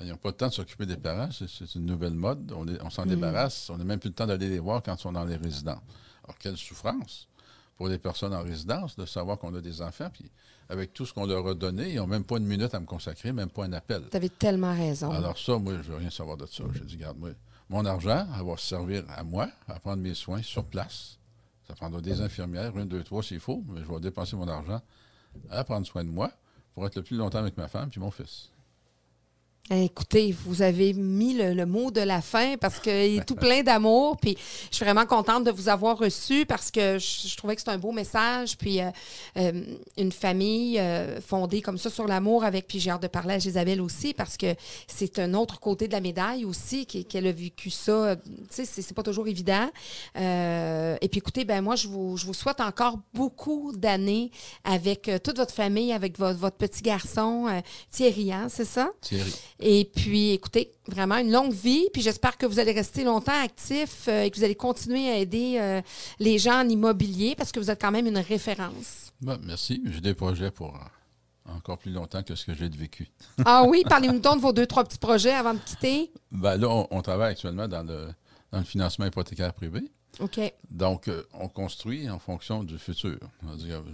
Ils 0.00 0.08
n'ont 0.08 0.16
pas 0.16 0.30
le 0.30 0.36
temps 0.36 0.48
de 0.48 0.52
s'occuper 0.52 0.86
des 0.86 0.96
parents. 0.96 1.28
C'est 1.32 1.74
une 1.74 1.86
nouvelle 1.86 2.14
mode. 2.14 2.52
On, 2.52 2.90
s'en 2.90 3.04
mm. 3.04 3.08
débarrasse. 3.08 3.68
On 3.70 3.76
n'a 3.76 3.84
même 3.84 3.98
plus 3.98 4.08
le 4.08 4.14
temps 4.14 4.26
d'aller 4.26 4.48
les 4.48 4.60
voir 4.60 4.82
quand 4.82 4.94
ils 4.94 5.00
sont 5.00 5.12
dans 5.12 5.24
les 5.24 5.36
résidences. 5.36 5.82
Alors, 6.24 6.38
quelle 6.38 6.56
souffrance 6.56 7.28
pour 7.76 7.88
les 7.88 7.98
personnes 7.98 8.32
en 8.34 8.42
résidence 8.42 8.94
de 8.96 9.04
savoir 9.06 9.38
qu'on 9.38 9.54
a 9.54 9.60
des 9.60 9.82
enfants. 9.82 10.08
Puis, 10.12 10.30
avec 10.68 10.92
tout 10.92 11.04
ce 11.04 11.12
qu'on 11.12 11.26
leur 11.26 11.46
a 11.48 11.54
donné, 11.54 11.90
ils 11.90 11.96
n'ont 11.96 12.06
même 12.06 12.22
pas 12.22 12.36
une 12.36 12.46
minute 12.46 12.72
à 12.74 12.80
me 12.80 12.86
consacrer, 12.86 13.32
même 13.32 13.50
pas 13.50 13.64
un 13.64 13.72
appel. 13.72 14.04
Tu 14.10 14.16
avais 14.16 14.28
tellement 14.28 14.72
raison. 14.72 15.10
Alors, 15.10 15.36
ça, 15.36 15.58
moi, 15.58 15.72
je 15.72 15.78
ne 15.78 15.82
veux 15.82 15.96
rien 15.96 16.10
savoir 16.10 16.36
de 16.36 16.46
ça. 16.46 16.62
J'ai 16.74 16.84
dit, 16.84 16.96
garde, 16.96 17.18
moi, 17.18 17.30
mon 17.68 17.84
argent, 17.84 18.26
elle 18.38 18.46
va 18.46 18.56
servir 18.56 19.04
à 19.08 19.24
moi, 19.24 19.48
à 19.66 19.80
prendre 19.80 20.02
mes 20.02 20.14
soins 20.14 20.42
sur 20.42 20.64
place. 20.64 21.18
Ça 21.66 21.74
prendra 21.74 22.00
des 22.00 22.20
infirmières, 22.20 22.76
une, 22.76 22.86
deux, 22.86 23.02
trois 23.02 23.22
s'il 23.22 23.40
faut, 23.40 23.64
mais 23.68 23.80
je 23.82 23.92
vais 23.92 24.00
dépenser 24.00 24.36
mon 24.36 24.46
argent 24.46 24.80
à 25.50 25.64
prendre 25.64 25.86
soin 25.86 26.04
de 26.04 26.10
moi 26.10 26.30
pour 26.74 26.86
être 26.86 26.96
le 26.96 27.02
plus 27.02 27.16
longtemps 27.16 27.38
avec 27.38 27.56
ma 27.56 27.68
femme 27.68 27.90
puis 27.90 28.00
mon 28.00 28.10
fils. 28.10 28.50
Écoutez, 29.70 30.34
vous 30.44 30.60
avez 30.60 30.92
mis 30.92 31.34
le, 31.34 31.64
mot 31.66 31.92
de 31.92 32.00
la 32.00 32.20
fin 32.20 32.56
parce 32.56 32.80
qu'il 32.80 32.92
est 32.92 33.24
tout 33.24 33.36
plein 33.36 33.62
d'amour. 33.62 34.16
Puis 34.16 34.36
je 34.70 34.76
suis 34.76 34.84
vraiment 34.84 35.06
contente 35.06 35.44
de 35.44 35.52
vous 35.52 35.68
avoir 35.68 35.96
reçu 35.96 36.44
parce 36.46 36.72
que 36.72 36.98
je, 36.98 37.36
trouvais 37.36 37.54
que 37.54 37.62
c'est 37.62 37.70
un 37.70 37.78
beau 37.78 37.92
message. 37.92 38.58
Puis 38.58 38.80
euh, 38.80 38.90
euh, 39.36 39.62
une 39.96 40.10
famille 40.10 40.80
euh, 40.80 41.20
fondée 41.20 41.62
comme 41.62 41.78
ça 41.78 41.90
sur 41.90 42.08
l'amour 42.08 42.42
avec. 42.44 42.66
Puis 42.66 42.80
j'ai 42.80 42.90
hâte 42.90 43.02
de 43.02 43.06
parler 43.06 43.34
à 43.34 43.38
Gisabelle 43.38 43.80
aussi 43.80 44.14
parce 44.14 44.36
que 44.36 44.52
c'est 44.88 45.20
un 45.20 45.32
autre 45.32 45.60
côté 45.60 45.86
de 45.86 45.92
la 45.92 46.00
médaille 46.00 46.44
aussi 46.44 46.84
qu'elle 46.84 47.28
a 47.28 47.32
vécu 47.32 47.70
ça. 47.70 48.16
Tu 48.16 48.64
sais, 48.64 48.64
c'est 48.64 48.94
pas 48.94 49.04
toujours 49.04 49.28
évident. 49.28 49.70
et 50.16 51.08
puis 51.08 51.18
écoutez, 51.18 51.44
ben 51.44 51.62
moi, 51.62 51.76
je 51.76 51.86
vous, 51.86 52.34
souhaite 52.34 52.60
encore 52.60 52.98
beaucoup 53.14 53.72
d'années 53.76 54.32
avec 54.64 55.08
toute 55.22 55.36
votre 55.36 55.54
famille, 55.54 55.92
avec 55.92 56.18
votre, 56.18 56.38
votre 56.38 56.56
petit 56.56 56.82
garçon 56.82 57.62
Thierry, 57.90 58.32
hein, 58.32 58.48
c'est 58.48 58.64
ça? 58.64 58.90
Thierry. 59.00 59.32
Et 59.64 59.84
puis, 59.84 60.30
écoutez, 60.30 60.72
vraiment 60.88 61.16
une 61.18 61.30
longue 61.30 61.52
vie. 61.52 61.86
Puis 61.92 62.02
j'espère 62.02 62.36
que 62.36 62.46
vous 62.46 62.58
allez 62.58 62.72
rester 62.72 63.04
longtemps 63.04 63.40
actif 63.40 64.06
euh, 64.08 64.24
et 64.24 64.30
que 64.30 64.36
vous 64.36 64.44
allez 64.44 64.56
continuer 64.56 65.08
à 65.08 65.18
aider 65.18 65.56
euh, 65.60 65.80
les 66.18 66.38
gens 66.38 66.64
en 66.64 66.68
immobilier 66.68 67.34
parce 67.36 67.52
que 67.52 67.60
vous 67.60 67.70
êtes 67.70 67.80
quand 67.80 67.92
même 67.92 68.08
une 68.08 68.18
référence. 68.18 69.12
Ben, 69.20 69.38
merci. 69.44 69.80
J'ai 69.86 70.00
des 70.00 70.14
projets 70.14 70.50
pour 70.50 70.74
euh, 70.74 71.52
encore 71.54 71.78
plus 71.78 71.92
longtemps 71.92 72.24
que 72.24 72.34
ce 72.34 72.44
que 72.44 72.54
j'ai 72.54 72.68
vécu. 72.68 73.08
ah 73.44 73.62
oui, 73.64 73.84
parlez-nous 73.88 74.18
donc 74.18 74.36
de 74.36 74.40
vos 74.40 74.52
deux, 74.52 74.66
trois 74.66 74.82
petits 74.82 74.98
projets 74.98 75.32
avant 75.32 75.54
de 75.54 75.60
quitter. 75.60 76.10
Ben 76.32 76.56
là, 76.56 76.86
on, 76.90 77.02
travaille 77.02 77.30
actuellement 77.30 77.68
dans 77.68 77.84
le, 77.84 78.08
dans 78.50 78.58
le 78.58 78.64
financement 78.64 79.06
hypothécaire 79.06 79.54
privé. 79.54 79.92
OK. 80.18 80.40
Donc, 80.70 81.08
on 81.32 81.48
construit 81.48 82.10
en 82.10 82.18
fonction 82.18 82.64
du 82.64 82.78
futur. 82.78 83.18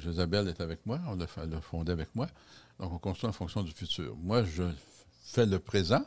Josabelle 0.01 0.49
est 0.49 0.61
avec 0.61 0.85
moi, 0.87 0.99
on 1.07 1.15
l'a 1.15 1.61
fondé 1.61 1.93
avec 1.93 2.09
moi. 2.15 2.27
Donc, 2.81 2.93
on 2.93 2.99
construit 2.99 3.29
en 3.29 3.33
fonction 3.33 3.63
du 3.63 3.71
futur. 3.71 4.17
Moi, 4.17 4.43
je 4.43 4.65
fait 5.29 5.47
le 5.47 5.59
présent 5.59 6.05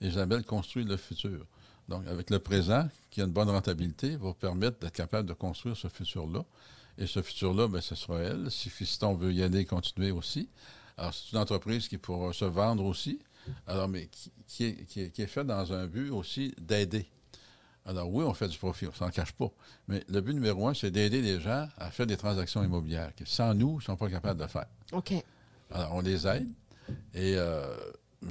et 0.00 0.08
Isabelle 0.08 0.44
construit 0.44 0.84
le 0.84 0.96
futur. 0.96 1.46
Donc, 1.88 2.06
avec 2.06 2.30
le 2.30 2.38
présent, 2.38 2.88
qui 3.10 3.20
a 3.20 3.24
une 3.24 3.32
bonne 3.32 3.48
rentabilité, 3.48 4.16
va 4.16 4.34
permettre 4.34 4.78
d'être 4.80 4.92
capable 4.92 5.28
de 5.28 5.32
construire 5.32 5.76
ce 5.76 5.88
futur-là. 5.88 6.44
Et 6.98 7.06
ce 7.06 7.22
futur-là, 7.22 7.68
bien, 7.68 7.80
ce 7.80 7.94
sera 7.94 8.18
elle. 8.18 8.50
Si 8.50 8.68
Fiston 8.68 9.14
veut 9.14 9.32
y 9.32 9.42
aller, 9.42 9.64
continuer 9.64 10.10
aussi. 10.10 10.48
Alors, 10.96 11.14
c'est 11.14 11.32
une 11.32 11.38
entreprise 11.38 11.88
qui 11.88 11.96
pourra 11.96 12.32
se 12.32 12.44
vendre 12.44 12.84
aussi, 12.84 13.20
alors, 13.66 13.88
mais 13.88 14.08
qui, 14.46 14.64
est, 14.64 14.84
qui, 14.84 15.22
est, 15.22 15.26
faite 15.26 15.46
dans 15.46 15.72
un 15.72 15.86
but 15.86 16.10
aussi 16.10 16.54
d'aider. 16.60 17.06
Alors, 17.86 18.12
oui, 18.12 18.24
on 18.24 18.34
fait 18.34 18.48
du 18.48 18.58
profit, 18.58 18.86
on 18.86 18.90
ne 18.90 18.94
s'en 18.94 19.10
cache 19.10 19.32
pas. 19.32 19.50
Mais 19.86 20.04
le 20.08 20.20
but 20.20 20.34
numéro 20.34 20.68
un, 20.68 20.74
c'est 20.74 20.90
d'aider 20.90 21.22
les 21.22 21.40
gens 21.40 21.68
à 21.78 21.90
faire 21.90 22.06
des 22.06 22.16
transactions 22.18 22.62
immobilières 22.62 23.14
que 23.14 23.24
sans 23.24 23.54
nous, 23.54 23.74
ils 23.74 23.76
ne 23.76 23.82
sont 23.82 23.96
pas 23.96 24.10
capables 24.10 24.40
de 24.40 24.46
faire. 24.46 24.66
OK. 24.92 25.14
Alors, 25.70 25.94
on 25.94 26.00
les 26.02 26.26
aide. 26.26 26.48
Et 27.14 27.36
euh, 27.36 27.76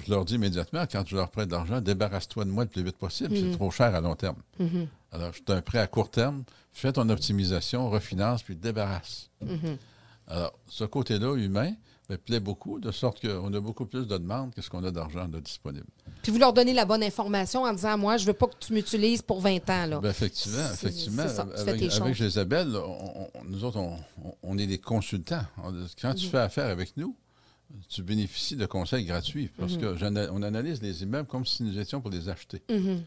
je 0.05 0.11
leur 0.11 0.25
dis 0.25 0.35
immédiatement, 0.35 0.85
quand 0.91 1.03
je 1.07 1.15
leur 1.15 1.29
prête 1.29 1.47
de 1.47 1.53
l'argent, 1.53 1.81
débarrasse-toi 1.81 2.45
de 2.45 2.49
moi 2.49 2.63
le 2.63 2.69
plus 2.69 2.83
vite 2.83 2.97
possible. 2.97 3.35
C'est 3.35 3.43
mhm. 3.43 3.55
trop 3.55 3.71
cher 3.71 3.95
à 3.95 4.01
long 4.01 4.15
terme. 4.15 4.37
Mhm. 4.59 4.87
Alors, 5.11 5.31
je 5.33 5.53
un 5.53 5.61
prêt 5.61 5.79
à 5.79 5.87
court 5.87 6.11
terme, 6.11 6.43
fais 6.73 6.91
ton 6.91 7.09
optimisation, 7.09 7.89
refinance, 7.89 8.43
puis 8.43 8.55
débarrasse. 8.55 9.29
Mhm. 9.41 9.77
Alors, 10.27 10.53
ce 10.67 10.83
côté-là, 10.83 11.35
humain, 11.35 11.73
me 12.09 12.17
plaît 12.17 12.39
beaucoup, 12.39 12.79
de 12.79 12.91
sorte 12.91 13.21
qu'on 13.21 13.53
a 13.53 13.59
beaucoup 13.59 13.85
plus 13.85 14.07
de 14.07 14.17
demandes 14.17 14.53
que 14.53 14.61
ce 14.61 14.69
qu'on 14.69 14.83
a 14.83 14.91
d'argent 14.91 15.27
de 15.27 15.39
disponible. 15.39 15.87
Puis 16.21 16.31
vous 16.31 16.37
leur 16.37 16.53
donnez 16.53 16.73
la 16.73 16.85
bonne 16.85 17.03
information 17.03 17.63
en 17.63 17.73
disant, 17.73 17.97
moi, 17.97 18.17
je 18.17 18.23
ne 18.23 18.27
veux 18.27 18.33
pas 18.33 18.47
que 18.47 18.55
tu 18.59 18.73
m'utilises 18.73 19.21
pour 19.21 19.41
20 19.41 19.69
ans. 19.69 19.85
Là. 19.85 19.99
Bien, 19.99 20.09
effectivement, 20.09 20.65
effectivement. 20.73 21.23
avec, 21.23 21.93
avec 21.93 22.19
Isabelle, 22.19 22.77
nous 23.45 23.63
autres, 23.63 23.79
on, 24.43 24.57
est 24.57 24.67
des 24.67 24.77
consultants. 24.77 25.43
Quand 26.01 26.13
tu 26.13 26.27
fais 26.27 26.39
affaire 26.39 26.67
avec 26.67 26.95
nous, 26.97 27.15
tu 27.89 28.03
bénéficies 28.03 28.55
de 28.55 28.65
conseils 28.65 29.05
gratuits 29.05 29.49
parce 29.57 29.73
mhm. 29.77 29.97
qu'on 30.27 30.41
analyse 30.43 30.81
les 30.81 31.03
immeubles 31.03 31.27
comme 31.27 31.45
si 31.45 31.63
nous 31.63 31.77
étions 31.77 32.01
pour 32.01 32.11
les 32.11 32.29
acheter. 32.29 32.61
Mhm. 32.69 33.03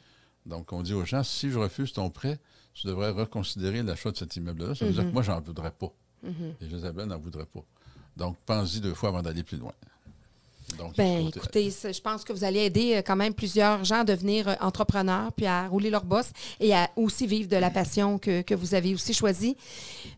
Donc, 0.47 0.73
on 0.73 0.83
dit 0.83 0.95
aux 0.95 1.05
gens, 1.05 1.23
si 1.23 1.51
je 1.51 1.59
refuse 1.59 1.93
ton 1.93 2.11
prêt, 2.11 2.39
tu 2.75 2.87
devrais 2.87 3.11
reconsidérer 3.11 3.83
l'achat 3.83 4.11
de 4.11 4.17
cet 4.17 4.37
immeuble-là. 4.37 4.75
Ça 4.75 4.87
veut 4.87 4.93
dire 4.93 5.03
que 5.03 5.09
mhm. 5.09 5.15
moi, 5.15 5.23
j'en 5.23 5.41
voudrais 5.41 5.71
pas. 5.71 5.93
Et 6.61 6.69
Josabelle 6.69 7.07
n'en 7.07 7.19
voudrait 7.19 7.47
pas. 7.47 7.65
Donc, 8.17 8.37
pense-y 8.45 8.81
deux 8.81 8.95
fois 8.95 9.09
avant 9.11 9.23
d'aller 9.23 9.43
plus 9.43 9.57
loin. 9.57 9.73
Ben, 10.97 11.29
écoutez, 11.29 11.71
je 11.71 12.01
pense 12.01 12.25
que 12.25 12.33
vous 12.33 12.45
allez 12.45 12.61
aider 12.61 12.97
euh, 12.97 13.03
quand 13.03 13.17
même 13.17 13.35
plusieurs 13.35 13.85
gens 13.85 14.01
à 14.01 14.05
devenir 14.05 14.49
euh, 14.49 14.55
entrepreneurs, 14.61 15.33
puis 15.33 15.47
à 15.47 15.69
rouler 15.69 15.91
leur 15.91 16.05
boss 16.05 16.31
et 16.59 16.75
à 16.75 16.91
aussi 16.97 17.27
vivre 17.27 17.49
de 17.49 17.57
la 17.57 17.71
passion 17.71 18.19
que, 18.19 18.43
que 18.43 18.55
vous 18.55 18.75
avez 18.75 18.95
aussi 18.95 19.15
choisie. 19.15 19.57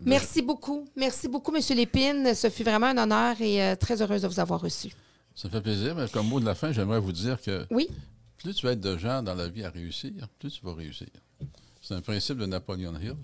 Ben, 0.01 0.11
Merci 0.11 0.43
beaucoup. 0.43 0.87
Merci 0.97 1.29
beaucoup, 1.29 1.55
M. 1.55 1.63
Lépine. 1.77 2.35
Ce 2.35 2.51
fut 2.51 2.65
vraiment 2.65 2.87
un 2.87 2.99
honneur 2.99 3.41
et 3.41 3.63
euh, 3.63 3.77
très 3.77 4.01
heureuse 4.03 4.23
de 4.23 4.29
vous 4.29 4.41
avoir 4.41 4.61
reçu. 4.61 4.91
Ça 5.35 5.49
fait 5.49 5.61
plaisir, 5.61 5.95
mais 5.95 6.09
comme 6.09 6.29
mot 6.29 6.41
de 6.41 6.45
la 6.45 6.55
fin, 6.55 6.73
j'aimerais 6.73 7.01
vous 7.01 7.13
dire 7.13 7.41
que 7.41 7.67
oui? 7.71 7.89
plus 8.39 8.55
tu 8.55 8.67
vas 8.67 8.73
être 8.73 8.81
de 8.81 8.99
gens 8.99 9.23
dans 9.23 9.35
la 9.35 9.49
vie 9.49 9.65
à 9.65 9.71
réussir, 9.71 10.13
plus 10.39 10.51
tu 10.51 10.65
vas 10.65 10.75
réussir. 10.75 11.09
C'est 11.81 11.95
un 11.95 12.01
principe 12.01 12.39
de 12.39 12.47
Napoleon 12.47 12.95
Hill 13.01 13.17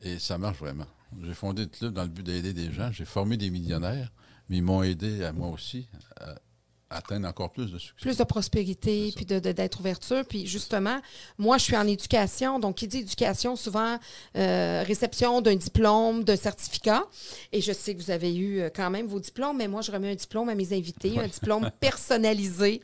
et 0.00 0.18
ça 0.18 0.38
marche 0.38 0.58
vraiment. 0.58 0.86
J'ai 1.22 1.34
fondé 1.34 1.62
le 1.62 1.68
club 1.68 1.92
dans 1.92 2.02
le 2.02 2.08
but 2.08 2.24
d'aider 2.24 2.52
des 2.52 2.72
gens. 2.72 2.90
J'ai 2.92 3.04
formé 3.04 3.36
des 3.36 3.50
millionnaires, 3.50 4.10
mais 4.48 4.58
ils 4.58 4.62
m'ont 4.62 4.82
aidé 4.82 5.24
à 5.24 5.32
moi 5.32 5.48
aussi 5.48 5.86
à 6.20 6.34
atteindre 6.90 7.28
encore 7.28 7.50
plus 7.50 7.72
de 7.72 7.78
succès. 7.78 7.94
Plus 8.00 8.16
de 8.18 8.24
prospérité, 8.24 9.12
puis 9.14 9.24
d'être 9.24 9.80
ouverture. 9.80 10.24
Puis 10.28 10.46
justement, 10.46 10.98
moi, 11.38 11.58
je 11.58 11.64
suis 11.64 11.76
en 11.76 11.86
éducation. 11.86 12.58
Donc, 12.58 12.76
qui 12.76 12.88
dit 12.88 12.98
éducation, 12.98 13.56
souvent, 13.56 13.98
euh, 14.36 14.82
réception 14.86 15.40
d'un 15.40 15.56
diplôme, 15.56 16.24
d'un 16.24 16.36
certificat. 16.36 17.04
Et 17.52 17.60
je 17.60 17.72
sais 17.72 17.94
que 17.94 18.02
vous 18.02 18.10
avez 18.10 18.34
eu 18.34 18.60
euh, 18.60 18.70
quand 18.74 18.90
même 18.90 19.06
vos 19.06 19.20
diplômes, 19.20 19.56
mais 19.56 19.68
moi, 19.68 19.80
je 19.80 19.90
remets 19.90 20.12
un 20.12 20.14
diplôme 20.14 20.48
à 20.48 20.54
mes 20.54 20.72
invités, 20.72 21.18
un 21.18 21.28
diplôme 21.28 21.70
personnalisé. 21.80 22.80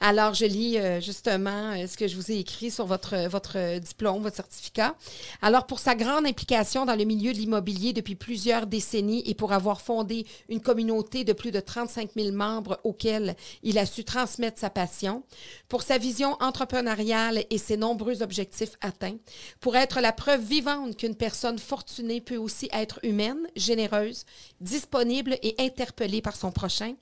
Alors, 0.00 0.34
je 0.34 0.44
lis 0.44 0.78
euh, 0.78 1.00
justement 1.00 1.74
ce 1.86 1.96
que 1.96 2.06
je 2.06 2.16
vous 2.16 2.30
ai 2.30 2.36
écrit 2.36 2.70
sur 2.70 2.86
votre, 2.86 3.28
votre 3.28 3.78
diplôme, 3.78 4.22
votre 4.22 4.36
certificat. 4.36 4.94
Alors, 5.42 5.66
pour 5.66 5.78
sa 5.78 5.94
grande 5.94 6.26
implication 6.26 6.84
dans 6.84 6.96
le 6.96 7.04
milieu 7.04 7.32
de 7.32 7.38
l'immobilier 7.38 7.92
depuis 7.92 8.14
plusieurs 8.14 8.66
décennies 8.66 9.22
et 9.26 9.34
pour 9.34 9.52
avoir 9.52 9.80
fondé 9.80 10.26
une 10.48 10.60
communauté 10.60 11.24
de 11.24 11.32
plus 11.32 11.50
de 11.50 11.60
35 11.60 12.10
000 12.16 12.32
membres 12.32 12.78
auxquels 12.84 13.36
il 13.62 13.78
a 13.78 13.86
su 13.86 14.04
transmettre 14.04 14.58
sa 14.58 14.70
passion, 14.70 15.22
pour 15.68 15.82
sa 15.82 15.98
vision 15.98 16.36
entrepreneuriale 16.40 17.44
et 17.50 17.58
ses 17.58 17.76
nombreux 17.76 18.22
objectifs 18.22 18.76
atteints, 18.80 19.18
pour 19.60 19.76
être 19.76 20.00
la 20.00 20.12
preuve 20.12 20.42
vivante 20.42 20.96
qu'une 20.96 21.16
personne 21.16 21.58
fortunée 21.58 22.20
peut 22.20 22.36
aussi 22.36 22.68
être 22.72 23.00
humaine, 23.02 23.46
généreuse, 23.56 24.24
disponible 24.60 25.38
et 25.42 25.54
interpellée 25.58 26.22
par 26.22 26.36
son 26.36 26.52
prochain, 26.52 26.94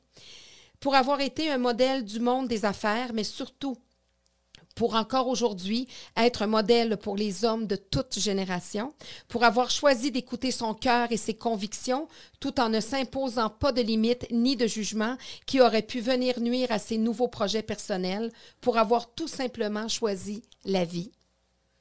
pour 0.80 0.94
avoir 0.94 1.20
été 1.20 1.50
un 1.50 1.58
modèle 1.58 2.04
du 2.04 2.20
monde 2.20 2.48
des 2.48 2.64
affaires, 2.64 3.12
mais 3.14 3.24
surtout 3.24 3.76
pour 4.76 4.94
encore 4.94 5.26
aujourd'hui 5.26 5.88
être 6.16 6.42
un 6.42 6.46
modèle 6.46 6.96
pour 6.98 7.16
les 7.16 7.44
hommes 7.44 7.66
de 7.66 7.74
toute 7.74 8.16
génération, 8.16 8.94
pour 9.26 9.42
avoir 9.42 9.70
choisi 9.70 10.12
d'écouter 10.12 10.52
son 10.52 10.74
cœur 10.74 11.10
et 11.10 11.16
ses 11.16 11.34
convictions 11.34 12.06
tout 12.38 12.60
en 12.60 12.68
ne 12.68 12.78
s'imposant 12.78 13.50
pas 13.50 13.72
de 13.72 13.82
limites 13.82 14.26
ni 14.30 14.54
de 14.54 14.68
jugements 14.68 15.16
qui 15.46 15.60
auraient 15.60 15.82
pu 15.82 16.00
venir 16.00 16.38
nuire 16.40 16.70
à 16.70 16.78
ses 16.78 16.98
nouveaux 16.98 17.26
projets 17.26 17.62
personnels, 17.62 18.30
pour 18.60 18.76
avoir 18.78 19.12
tout 19.14 19.28
simplement 19.28 19.88
choisi 19.88 20.42
la 20.64 20.84
vie. 20.84 21.10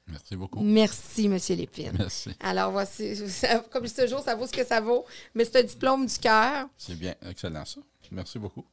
Merci 0.07 0.35
beaucoup. 0.35 0.59
Merci, 0.61 1.25
M. 1.25 1.37
Lépine. 1.49 1.91
Merci. 1.97 2.29
Alors, 2.39 2.71
voici, 2.71 3.15
comme 3.71 3.85
je 3.85 3.93
dis 3.93 4.01
toujours, 4.01 4.21
ça 4.21 4.35
vaut 4.35 4.47
ce 4.47 4.53
que 4.53 4.65
ça 4.65 4.79
vaut, 4.79 5.05
mais 5.33 5.43
c'est 5.43 5.57
un 5.57 5.63
diplôme 5.63 6.05
du 6.05 6.17
cœur. 6.17 6.67
C'est 6.77 6.95
bien, 6.95 7.15
excellent 7.27 7.65
ça. 7.65 7.81
Merci 8.11 8.39
beaucoup. 8.39 8.65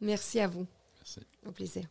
Merci 0.00 0.40
à 0.40 0.48
vous. 0.48 0.66
Merci. 0.98 1.20
Au 1.46 1.50
plaisir. 1.50 1.84